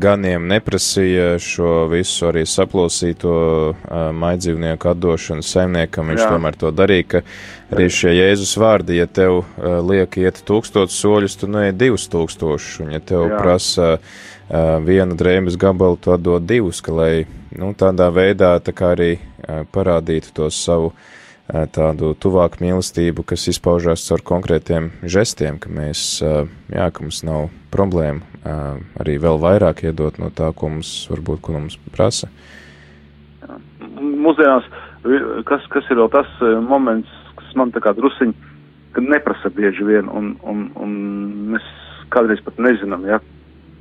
ganiem 0.00 0.46
neprasīja 0.50 1.36
šo 1.42 1.86
visu 1.90 2.28
arī 2.28 2.44
saplosīto 2.48 3.32
uh, 3.72 3.96
maidzīvnieku 4.16 4.90
atdošanu 4.92 5.44
saimniekam, 5.46 6.12
viņš 6.12 6.22
Jā. 6.22 6.30
tomēr 6.32 6.58
to 6.60 6.70
darīja, 6.74 7.08
ka 7.14 7.22
arī 7.74 7.88
šie 7.92 8.14
Jēzus 8.14 8.54
vārdi, 8.60 9.00
ja 9.00 9.08
tev 9.08 9.40
uh, 9.40 9.78
liek 9.86 10.18
iet 10.22 10.42
tūkstotus 10.46 11.00
soļus, 11.02 11.38
tu 11.40 11.50
neiet 11.50 11.78
divus 11.80 12.06
tūkstošus, 12.12 12.80
un 12.84 12.94
ja 12.96 13.02
tev 13.02 13.26
Jā. 13.30 13.42
prasa 13.42 13.90
uh, 13.96 14.78
vienu 14.86 15.18
drēbes 15.18 15.58
gabalu, 15.60 16.00
tu 16.00 16.14
atdod 16.14 16.46
divus, 16.46 16.80
ka 16.84 16.94
lai, 16.94 17.12
nu, 17.56 17.74
tādā 17.78 18.08
veidā 18.14 18.56
tā 18.64 18.76
kā 18.76 18.94
arī 18.96 19.12
uh, 19.18 19.62
parādītu 19.72 20.34
to 20.36 20.50
savu 20.54 20.92
ā, 20.92 21.12
tādu 21.46 22.14
tuvāku 22.18 22.64
mīlestību, 22.64 23.22
kas 23.26 23.46
izpaužās 23.52 24.06
caur 24.08 24.22
konkrētiem 24.26 24.90
žestiem, 25.06 25.60
ka 25.62 25.70
mēs, 25.70 26.18
ā, 26.24 26.46
jā, 26.72 26.88
ka 26.90 27.04
mums 27.04 27.22
nav 27.26 27.48
problēma 27.74 28.24
ā, 28.42 28.56
arī 29.02 29.16
vēl 29.22 29.38
vairāk 29.42 29.84
iedot 29.86 30.18
no 30.18 30.32
tā, 30.34 30.50
ko 30.56 30.72
mums 30.74 30.90
varbūt, 31.12 31.40
ko 31.40 31.56
mums 31.58 31.78
prasa. 31.94 32.30
mūsdienās, 33.96 34.66
kas, 35.46 35.62
kas 35.70 35.86
ir 35.90 36.02
vēl 36.02 36.10
tas 36.10 36.28
eh, 36.42 36.58
moments, 36.60 37.10
kas 37.38 37.54
man 37.54 37.70
tā 37.72 37.80
kā 37.84 37.94
drusiņ, 37.94 38.34
kad 38.96 39.06
neprasa 39.06 39.50
bieži 39.54 39.84
vien, 39.86 40.08
un, 40.08 40.34
un, 40.42 40.66
un 40.74 40.92
mēs 41.54 41.66
kādreiz 42.10 42.42
pat 42.42 42.58
nezinām, 42.58 43.06
ja. 43.06 43.20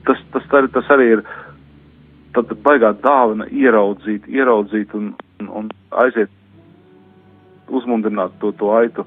Tas, 0.06 0.22
tas, 0.34 0.46
arī, 0.54 0.70
tas 0.70 0.90
arī 0.94 1.12
ir 1.16 1.26
tad 2.36 2.52
baigā 2.66 2.92
dāvana 3.02 3.48
ieraudzīt, 3.50 4.28
ieraudzīt 4.30 4.94
un, 4.94 5.14
un, 5.40 5.50
un 5.50 5.70
aiziet, 6.04 6.30
uzmundrināt 7.70 8.36
to, 8.42 8.52
to 8.60 8.74
aitu. 8.76 9.06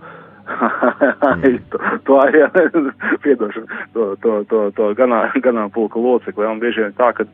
aitu, 0.48 1.82
to, 2.08 2.20
aitu, 2.22 2.86
piedošanu, 3.24 3.82
to, 3.92 4.08
to, 4.24 4.40
to, 4.48 4.64
to 4.76 4.90
ganā, 4.98 5.26
ganāmpulka 5.44 6.00
locekli, 6.00 6.46
ja, 6.46 6.54
un 6.54 6.62
bieži 6.62 6.86
vien 6.86 6.96
tā, 6.96 7.12
ka 7.16 7.28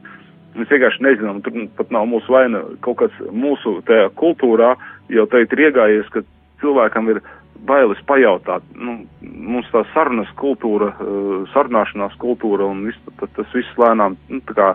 Mēs 0.55 0.71
vienkārši 0.71 1.03
nezinām, 1.03 1.41
tur 1.43 1.57
pat 1.75 1.91
nav 1.91 2.07
mūsu 2.07 2.31
vaina 2.31 2.61
kaut 2.85 3.01
kas 3.01 3.15
mūsu 3.35 3.81
tajā 3.89 4.07
kultūrā, 4.21 4.75
jo 5.11 5.25
te 5.27 5.41
ir 5.43 5.63
iegājies, 5.67 6.11
ka 6.15 6.23
cilvēkam 6.63 7.11
ir 7.11 7.19
bailes 7.67 7.99
pajautāt. 8.07 8.63
Nu, 8.79 9.01
mums 9.21 9.71
tā 9.73 9.83
sarunas 9.91 10.31
kultūra, 10.39 10.93
uh, 10.95 11.49
sarunāšanās 11.55 12.15
kultūra 12.23 12.69
un 12.71 12.85
viss, 12.87 13.15
tas 13.25 13.57
viss 13.57 13.81
lēnām, 13.81 14.15
nu, 14.31 14.41
tā 14.47 14.57
kā, 14.59 14.69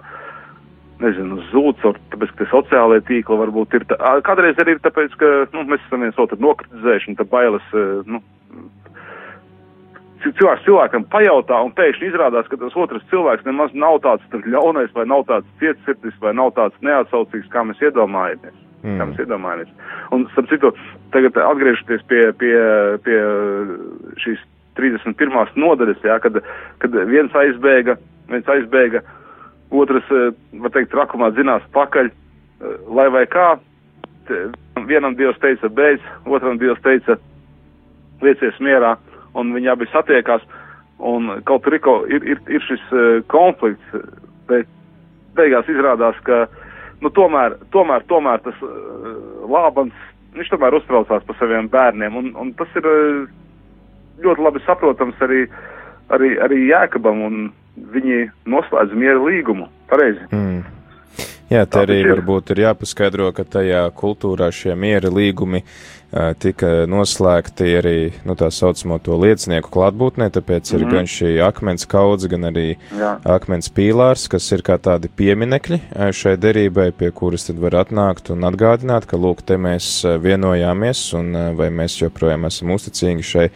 nezinu, 1.03 1.39
zūd, 1.53 1.79
tāpēc, 2.11 2.33
ka 2.37 2.49
sociālajie 2.51 3.05
tīkli 3.07 3.39
varbūt 3.39 3.77
ir, 3.77 3.85
tā, 3.89 3.97
kādreiz 4.27 4.59
arī 4.59 4.75
ir 4.75 4.83
tāpēc, 4.83 5.15
ka, 5.19 5.31
nu, 5.55 5.63
mēs 5.69 5.83
esam 5.87 6.03
viens 6.05 6.19
otru 6.19 6.39
nokritizējuši 6.43 7.11
un 7.13 7.19
tā 7.19 7.25
bailes, 7.29 7.65
uh, 7.73 8.01
nu, 8.09 8.21
cilvēks 10.23 10.65
cilvēkam 10.65 11.05
pajautā, 11.11 11.59
un 11.63 11.71
pēkšņi 11.77 12.09
izrādās, 12.11 12.47
ka 12.51 12.59
tas 12.59 12.75
otrs 12.75 13.05
cilvēks 13.11 13.47
nemaz 13.47 13.71
nav 13.73 14.01
tāds 14.03 14.25
tur 14.33 14.43
ļaunais, 14.43 14.91
vai 14.95 15.05
nav 15.07 15.25
tāds 15.29 15.47
cietsirdis, 15.61 16.17
vai 16.23 16.33
nav 16.35 16.51
tāds 16.57 16.75
neatsaucīgs, 16.85 17.49
kā 17.53 17.63
mēs 17.67 17.79
iedomājamies. 17.83 18.57
Mm. 18.83 18.99
Kā 18.99 19.07
mēs 19.09 19.21
iedomājamies. 19.23 19.71
Un, 20.15 20.25
starp 20.33 20.51
citu, 20.51 20.73
tagad 21.15 21.39
atgriežoties 21.39 22.03
pie, 22.11 22.21
pie, 22.39 22.55
pie 23.05 23.19
šīs 24.23 24.43
31. 24.79 25.55
nodaļas, 25.59 26.03
jā, 26.03 26.19
kad, 26.23 26.39
kad 26.83 26.99
viens 27.09 27.35
aizbēga, 27.35 27.97
viens 28.31 28.51
aizbēga, 28.51 29.03
otrs, 29.71 30.11
eh, 30.11 30.31
var 30.61 30.73
teikt, 30.73 30.91
trakumā 30.93 31.31
dzinās 31.33 31.65
pakaļ, 31.75 32.09
eh, 32.09 32.77
lai 32.87 33.09
vai 33.09 33.25
kā, 33.25 33.59
vienam 34.85 35.15
Dievs 35.17 35.39
teica 35.41 35.69
beidz, 35.69 36.01
otram 36.25 36.57
Dievs 36.57 36.81
teica 36.81 37.17
liecies 38.21 38.57
mierā, 38.59 38.97
un 39.33 39.53
viņi 39.53 39.71
abi 39.71 39.85
satiekās. 39.89 40.41
Un 40.99 41.41
kaut 41.47 41.63
arī 41.65 41.79
ir, 42.11 42.23
ir, 42.27 42.39
ir 42.51 42.61
šis 42.61 42.81
uh, 42.91 43.21
konflikts, 43.31 43.81
bet 44.47 44.67
beigās 45.33 45.65
izrādās, 45.71 46.19
ka 46.27 46.47
nu, 47.01 47.09
tomēr, 47.09 47.55
tomēr, 47.71 48.03
tomēr 48.11 48.43
tas 48.43 48.55
Lābans, 49.47 49.95
viņš 50.35 50.51
tomēr 50.51 50.75
uztraucās 50.75 51.23
par 51.23 51.39
saviem 51.39 51.69
bērniem, 51.71 52.17
un, 52.19 52.33
un 52.35 52.51
tas 52.53 52.67
ir 52.75 52.85
ļoti 54.19 54.43
labi 54.43 54.61
saprotams 54.65 55.23
arī, 55.23 55.45
arī, 56.11 56.33
arī 56.43 56.65
Jēkabam, 56.67 57.23
un 57.29 57.49
viņi 57.93 58.29
noslēdz 58.49 58.97
mieru 58.97 59.29
līgumu. 59.29 59.69
Pareizi. 59.89 60.27
Mm. 60.31 60.63
Jā, 61.49 61.63
te 61.65 61.81
arī 61.81 62.03
varbūt 62.05 62.51
ir 62.53 62.67
jāpaskaidro, 62.67 63.31
ka 63.33 63.41
tajā 63.57 63.87
kultūrā 63.97 64.51
šie 64.53 64.75
miera 64.77 65.09
līgumi 65.09 65.63
uh, 65.63 66.29
tika 66.37 66.85
noslēgti 66.89 67.71
arī, 67.79 67.95
nu, 68.25 68.35
tā 68.37 68.51
saucamo 68.53 68.99
to 69.01 69.17
liecinieku 69.17 69.71
klātbūtnē, 69.73 70.29
tāpēc 70.35 70.69
mm 70.69 70.77
-hmm. 70.77 70.79
ir 70.79 70.85
mhm. 70.85 70.95
gan 70.95 71.09
šī 71.15 71.31
akmens 71.47 71.85
kaudze, 71.85 72.29
gan 72.29 72.45
arī 72.51 72.77
Jā. 72.93 73.17
akmens 73.23 73.69
pīlārs, 73.69 74.27
kas 74.29 74.51
ir 74.51 74.61
kā 74.61 74.77
tādi 74.77 75.09
pieminekļi 75.09 75.79
šai 76.13 76.37
derībai, 76.37 76.91
pie 76.91 77.11
kuras 77.11 77.45
tad 77.45 77.59
var 77.59 77.71
atnākt 77.71 78.29
un 78.29 78.41
atgādināt, 78.41 79.05
ka, 79.05 79.17
lūk, 79.17 79.41
te 79.41 79.57
mēs 79.57 80.05
vienojāmies 80.21 81.13
un 81.13 81.55
vai 81.55 81.69
mēs 81.69 82.01
joprojām 82.01 82.45
esam 82.45 82.69
uzticīgi 82.69 83.23
šai 83.23 83.49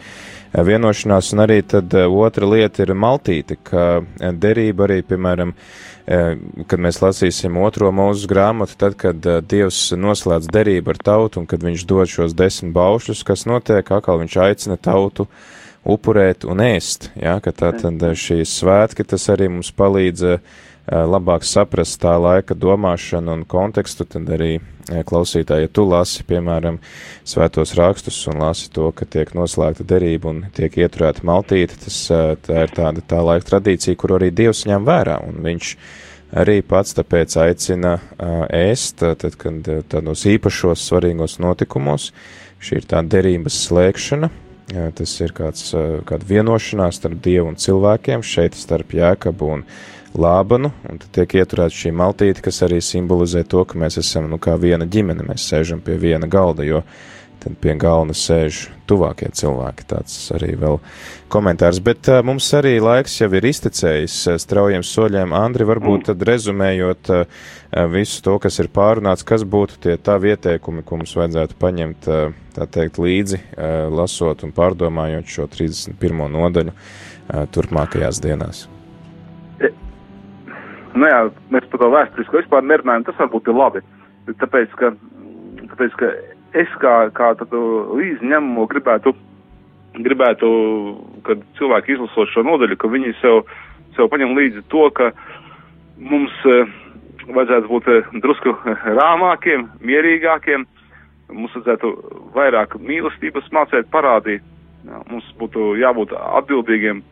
vienošanās, 0.54 1.32
un 1.34 1.42
arī 1.42 1.62
tad 1.66 1.94
otra 2.04 2.46
lieta 2.46 2.84
ir 2.84 2.94
maltīte, 2.94 3.58
ka 3.66 4.04
derība 4.38 4.86
arī, 4.86 5.00
piemēram, 5.02 5.54
Eh, 6.04 6.34
kad 6.68 6.82
mēs 6.84 6.98
lasīsim 7.00 7.56
otro 7.64 7.88
mūzu 7.94 8.28
grāmatu, 8.28 8.74
tad, 8.76 8.92
kad 9.00 9.24
eh, 9.24 9.38
Dievs 9.40 9.78
noslēdz 9.96 10.50
derību 10.52 10.92
ar 10.92 10.98
tautu 11.00 11.40
un 11.40 11.46
kad 11.48 11.64
viņš 11.64 11.84
dod 11.88 12.10
šos 12.12 12.34
desmit 12.36 12.74
baušļus, 12.76 13.22
kas 13.24 13.46
notiek, 13.48 13.88
atkal 13.88 14.20
viņš 14.20 14.36
aicina 14.44 14.76
tautu 14.76 15.24
upurēt 15.80 16.44
un 16.44 16.60
ēst, 16.60 17.08
jā, 17.16 17.38
ka 17.40 17.54
tā 17.56 17.72
tad 17.80 18.04
eh, 18.04 18.12
šī 18.20 18.42
svētki 18.44 19.08
tas 19.08 19.24
arī 19.32 19.48
mums 19.54 19.72
palīdz 19.72 20.36
labāk 20.84 21.46
saprast 21.48 21.96
tā 22.02 22.12
laika 22.20 22.52
domāšanu 22.52 23.38
un 23.38 23.46
kontekstu, 23.48 24.04
tad 24.04 24.28
arī 24.36 24.58
klausītāji, 24.88 25.66
ja 25.66 25.72
tu 25.72 25.86
lasi, 25.88 26.24
piemēram, 26.28 26.78
svētos 27.28 27.74
rakstus 27.78 28.18
un 28.30 28.42
lasi 28.42 28.70
to, 28.74 28.90
ka 28.96 29.06
tiek 29.08 29.32
noslēgta 29.36 29.86
derība 29.88 30.30
un 30.32 30.42
tiek 30.54 30.76
ieturēta 30.84 31.24
maltīte, 31.24 31.78
tas 31.86 32.00
tā 32.44 32.66
ir 32.66 32.74
tāda 32.74 33.04
tā 33.04 33.22
laika 33.24 33.54
tradīcija, 33.54 33.96
kur 34.00 34.18
arī 34.18 34.30
Dievs 34.34 34.66
ņem 34.68 34.84
vērā, 34.88 35.20
un 35.24 35.40
viņš 35.44 35.74
arī 36.40 36.60
pats 36.66 36.96
tāpēc 36.98 37.36
aicina 37.40 37.96
ēst, 38.52 39.00
tad, 39.00 39.38
kad 39.40 39.68
tādos 39.90 40.26
īpašos 40.28 40.84
svarīgos 40.90 41.38
notikumos, 41.42 42.10
šī 42.64 42.82
ir 42.82 42.88
tā 42.90 43.02
derības 43.06 43.60
slēgšana, 43.68 44.30
tas 44.98 45.16
ir 45.20 45.34
kāds, 45.36 45.72
kāda 46.08 46.28
vienošanās 46.28 47.00
starp 47.00 47.20
Dievu 47.24 47.52
un 47.52 47.58
cilvēkiem, 47.60 48.24
šeit 48.24 48.56
starp 48.58 48.96
Jēkabu 48.96 49.50
un 49.58 49.66
Lābanu, 50.14 50.70
un 50.86 51.00
tad 51.02 51.10
tiek 51.16 51.40
ieturēta 51.40 51.74
šī 51.74 51.90
maltīte, 51.96 52.42
kas 52.44 52.62
arī 52.62 52.78
simbolizē 52.84 53.42
to, 53.50 53.64
ka 53.66 53.78
mēs 53.80 53.98
esam, 53.98 54.28
nu, 54.30 54.38
kā 54.38 54.54
viena 54.60 54.86
ģimene, 54.86 55.26
mēs 55.26 55.48
sēžam 55.50 55.82
pie 55.82 55.96
viena 55.98 56.28
galda, 56.30 56.62
jo 56.66 56.84
tad 57.42 57.56
pie 57.60 57.74
galda 57.76 58.14
sēž 58.16 58.68
tuvākie 58.88 59.28
cilvēki. 59.34 59.86
Tāds 59.90 60.14
arī 60.36 60.54
vēl 60.60 60.78
komentārs. 61.32 61.80
Bet 61.84 62.08
uh, 62.08 62.22
mums 62.24 62.46
arī 62.56 62.76
laiks 62.82 63.18
jau 63.20 63.28
ir 63.36 63.48
iztecējis 63.50 64.16
straujiem 64.44 64.84
soļiem. 64.86 65.34
Andri, 65.36 65.66
varbūt 65.68 66.08
tad 66.10 66.24
rezumējot 66.28 67.12
uh, 67.12 67.24
visu 67.92 68.22
to, 68.24 68.38
kas 68.40 68.60
ir 68.62 68.70
pārunāts, 68.74 69.26
kas 69.26 69.44
būtu 69.44 69.80
tie 69.84 69.96
tavi 70.00 70.32
ieteikumi, 70.34 70.84
ko 70.86 71.00
mums 71.00 71.16
vajadzētu 71.18 71.58
paņemt, 71.60 72.08
uh, 72.08 72.36
tā 72.56 72.68
teikt, 72.78 73.02
līdzi, 73.02 73.40
uh, 73.42 73.72
lasot 73.92 74.46
un 74.46 74.54
pārdomājot 74.56 75.34
šo 75.36 75.48
31. 75.52 76.28
nodaļu 76.38 76.72
uh, 76.72 77.44
turpmākajās 77.52 78.22
dienās. 78.24 78.68
Nu 80.94 81.08
jā, 81.10 81.20
mēs 81.50 81.66
par 81.72 81.80
to 81.82 81.90
vēsturisko 81.90 82.38
vispār 82.38 82.66
nerunājam, 82.66 83.04
tas 83.08 83.18
varbūt 83.18 83.50
ir 83.50 83.56
labi, 83.58 83.80
tāpēc, 84.30 84.74
ka, 84.78 84.92
tāpēc, 85.72 85.96
ka 85.98 86.10
es 86.62 86.74
kā, 86.82 86.94
kā 87.16 87.32
tādu 87.40 87.62
līdzi 87.98 88.30
ņemumu 88.30 88.68
gribētu, 88.70 89.14
gribētu, 89.98 90.50
kad 91.26 91.42
cilvēki 91.58 91.96
izlasot 91.96 92.30
šo 92.30 92.44
nodaļu, 92.46 92.78
ka 92.78 92.90
viņi 92.92 93.14
sev, 93.18 93.42
sev 93.96 94.10
paņem 94.12 94.36
līdzi 94.38 94.62
to, 94.70 94.86
ka 94.94 95.10
mums 95.98 96.34
uh, 96.46 96.70
vajadzētu 97.26 97.72
būt 97.72 97.90
uh, 97.90 98.14
drusku 98.22 98.54
rāmākiem, 99.00 99.66
mierīgākiem, 99.82 100.66
mums 101.34 101.58
vajadzētu 101.58 101.90
vairāk 102.38 102.78
mīlestības 102.78 103.50
mācēt, 103.56 103.90
parādīt, 103.90 104.46
mums 105.10 105.26
būtu 105.40 105.72
jābūt 105.80 106.14
atbildīgiem 106.14 107.02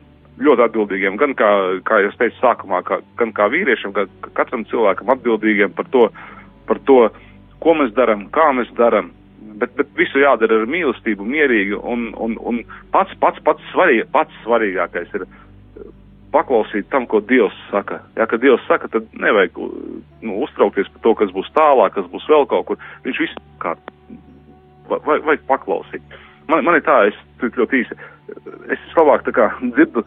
ļoti 0.40 0.64
atbildīgiem, 0.66 1.18
gan 1.20 1.34
kā, 1.36 1.50
kā 1.86 2.00
jau 2.04 2.12
teicu 2.18 2.38
sākumā, 2.40 2.82
kā, 2.88 3.00
gan 3.20 3.34
kā 3.36 3.48
vīriešiem, 3.52 3.92
gan 3.96 4.12
katram 4.38 4.64
cilvēkam 4.70 5.12
atbildīgiem 5.12 5.74
par 5.76 5.88
to, 5.92 6.06
par 6.68 6.80
to, 6.88 7.00
ko 7.62 7.74
mēs 7.78 7.92
darām, 7.96 8.28
kā 8.34 8.48
mēs 8.56 8.72
darām. 8.78 9.12
Bet, 9.60 9.74
bet 9.76 9.90
visu 9.98 10.18
jādara 10.22 10.62
ar 10.62 10.70
mīlestību, 10.70 11.26
mierīgi, 11.28 11.76
un, 11.76 12.08
un, 12.18 12.38
un 12.40 12.62
pats, 12.94 13.12
pats, 13.20 13.38
pats, 13.44 13.62
svarīg, 13.70 14.06
pats 14.14 14.34
svarīgākais 14.46 15.12
ir 15.18 15.26
paklausīt 16.32 16.88
tam, 16.90 17.06
ko 17.06 17.20
Dievs 17.20 17.56
saka. 17.70 18.00
Ja, 18.16 18.26
kad 18.26 18.40
Dievs 18.42 18.64
saka, 18.66 18.88
tad 18.90 19.06
nevajag 19.12 19.58
nu, 20.24 20.38
uztraukties 20.46 20.88
par 20.94 21.04
to, 21.04 21.14
kas 21.20 21.34
būs 21.36 21.52
tālāk, 21.56 21.94
kas 21.98 22.08
būs 22.10 22.26
vēl 22.32 22.48
kaut 22.50 22.70
kur. 22.70 22.86
Viņš 23.04 23.20
visu 23.26 23.44
kā 23.62 23.76
vajag, 24.88 25.26
vajag 25.28 25.44
paklausīt. 25.50 26.16
Man, 26.48 26.64
man 26.66 26.78
ir 26.78 26.86
tā, 26.86 26.96
es 27.10 27.18
ļoti 27.44 27.84
īsi 27.84 27.98
es 28.72 28.96
labāk 28.96 29.28
kā 29.34 29.48
dzirdu, 29.60 30.02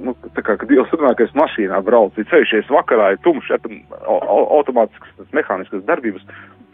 nu, 0.00 0.14
kā, 0.36 0.56
kad 0.56 0.66
Dievs 0.70 0.92
runā, 0.94 1.14
ka 1.16 1.26
es 1.26 1.34
mašīnā 1.36 1.80
braucu, 1.84 2.20
ir 2.20 2.28
ceļšies 2.30 2.70
vakarā, 2.72 3.12
ir 3.14 3.22
tumšs, 3.24 3.52
automātisks, 4.04 5.16
tas 5.18 5.34
mehāniskas 5.36 5.84
darbības, 5.88 6.24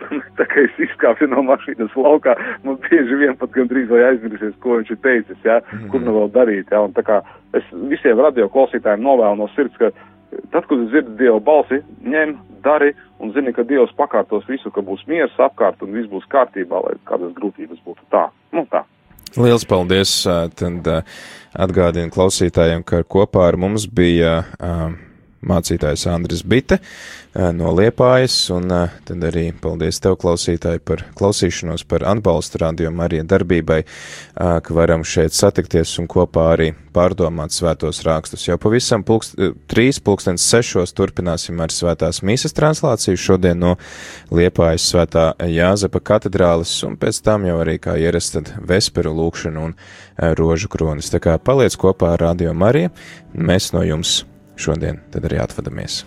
tā 0.38 0.46
kā 0.48 0.64
es 0.64 0.78
izkāpju 0.86 1.30
no 1.32 1.42
mašīnas 1.48 1.96
laukā, 1.98 2.36
man 2.64 2.78
bieži 2.86 3.18
vien 3.20 3.36
pat 3.40 3.52
gandrīz 3.56 3.90
vai 3.90 4.04
aizmirsies, 4.12 4.54
ko 4.62 4.78
viņš 4.78 4.94
ir 4.94 5.02
teicis, 5.06 5.42
jā, 5.44 5.60
mm 5.60 5.78
-hmm. 5.78 5.90
kur 5.92 6.06
nu 6.06 6.16
vēl 6.18 6.30
darīt, 6.36 6.70
jā, 6.70 6.84
un 6.84 6.94
tā 6.96 7.04
kā 7.06 7.20
es 7.58 7.66
visiem 7.90 8.20
radio 8.20 8.48
klausītājiem 8.48 9.04
novēlu 9.04 9.42
no 9.42 9.50
sirds, 9.56 9.76
ka 9.76 9.90
tad, 10.50 10.66
kad 10.66 10.78
es 10.78 10.88
dzirdu 10.92 11.16
Dieva 11.18 11.40
balsi, 11.40 11.82
ņem, 12.06 12.36
dari 12.62 12.94
un 13.18 13.32
zini, 13.32 13.52
ka 13.52 13.62
Dievs 13.62 13.92
pakārtos 13.98 14.46
visu, 14.48 14.70
ka 14.70 14.80
būs 14.80 15.06
miers 15.06 15.34
apkārt 15.38 15.82
un 15.82 15.92
viss 15.92 16.10
būs 16.10 16.28
kārtībā, 16.32 16.82
lai 16.84 16.96
kādas 17.04 17.34
grūtības 17.36 17.82
būtu 17.84 18.06
tā. 18.10 18.28
Nu 18.52 18.66
tā. 18.70 18.84
Liels 19.38 19.66
paldies! 19.68 20.12
Tad 20.58 20.88
atgādinu 21.54 22.10
klausītājiem, 22.14 22.82
ka 22.86 23.04
kopā 23.06 23.46
ar 23.50 23.58
mums 23.60 23.86
bija 23.86 24.40
mācītājs 25.46 26.06
Andris 26.10 26.42
Bite 26.44 26.80
no 27.54 27.70
Liepājas, 27.72 28.34
un 28.50 28.66
tad 29.06 29.24
arī 29.28 29.50
paldies 29.54 30.00
tev, 30.02 30.16
klausītāji, 30.20 30.82
par 30.84 31.04
klausīšanos, 31.16 31.84
par 31.88 32.04
atbalstu 32.10 32.58
radio 32.60 32.90
Marija 32.90 33.24
darbībai, 33.24 33.84
ka 34.34 34.74
varam 34.74 35.04
šeit 35.06 35.36
satikties 35.36 35.94
un 36.02 36.08
kopā 36.10 36.48
arī 36.56 36.70
pārdomāt 36.90 37.54
svētos 37.54 38.02
rakstus. 38.02 38.48
Jau 38.48 38.58
pavisam 38.60 39.04
pulkst, 39.06 39.38
trīs 39.70 40.00
pulkstens 40.02 40.42
sešos 40.50 40.92
turpināsim 40.98 41.62
ar 41.62 41.70
svētās 41.70 42.18
mīsas 42.26 42.56
translāciju 42.56 43.20
šodien 43.20 43.62
no 43.62 43.76
Liepājas 44.34 44.88
svētā 44.90 45.30
Jāzepa 45.46 46.02
katedrālis, 46.02 46.72
un 46.86 46.98
pēc 46.98 47.22
tam 47.24 47.46
jau 47.46 47.60
arī 47.62 47.78
kā 47.82 47.94
ierast 48.00 48.34
tad 48.36 48.50
vesperu 48.66 49.14
lūkšanu 49.14 49.68
un 49.68 49.76
rožu 50.40 50.68
kronis. 50.72 51.12
Tā 51.14 51.22
kā 51.22 51.38
paliec 51.38 51.78
kopā 51.78 52.16
ar 52.16 52.26
radio 52.26 52.56
Marija, 52.58 52.90
mēs 53.38 53.70
no 53.76 53.86
jums 53.86 54.24
šodien 54.60 55.00
tad 55.12 55.26
arī 55.28 55.40
atvadamies. 55.42 56.04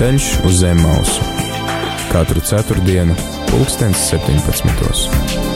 Ceļš 0.00 0.30
uz 0.48 0.62
zem 0.62 0.80
mausu 0.80 1.30
katru 2.10 2.40
ceturtdienu, 2.42 3.14
pulkstens 3.50 4.10
17. 4.10 5.49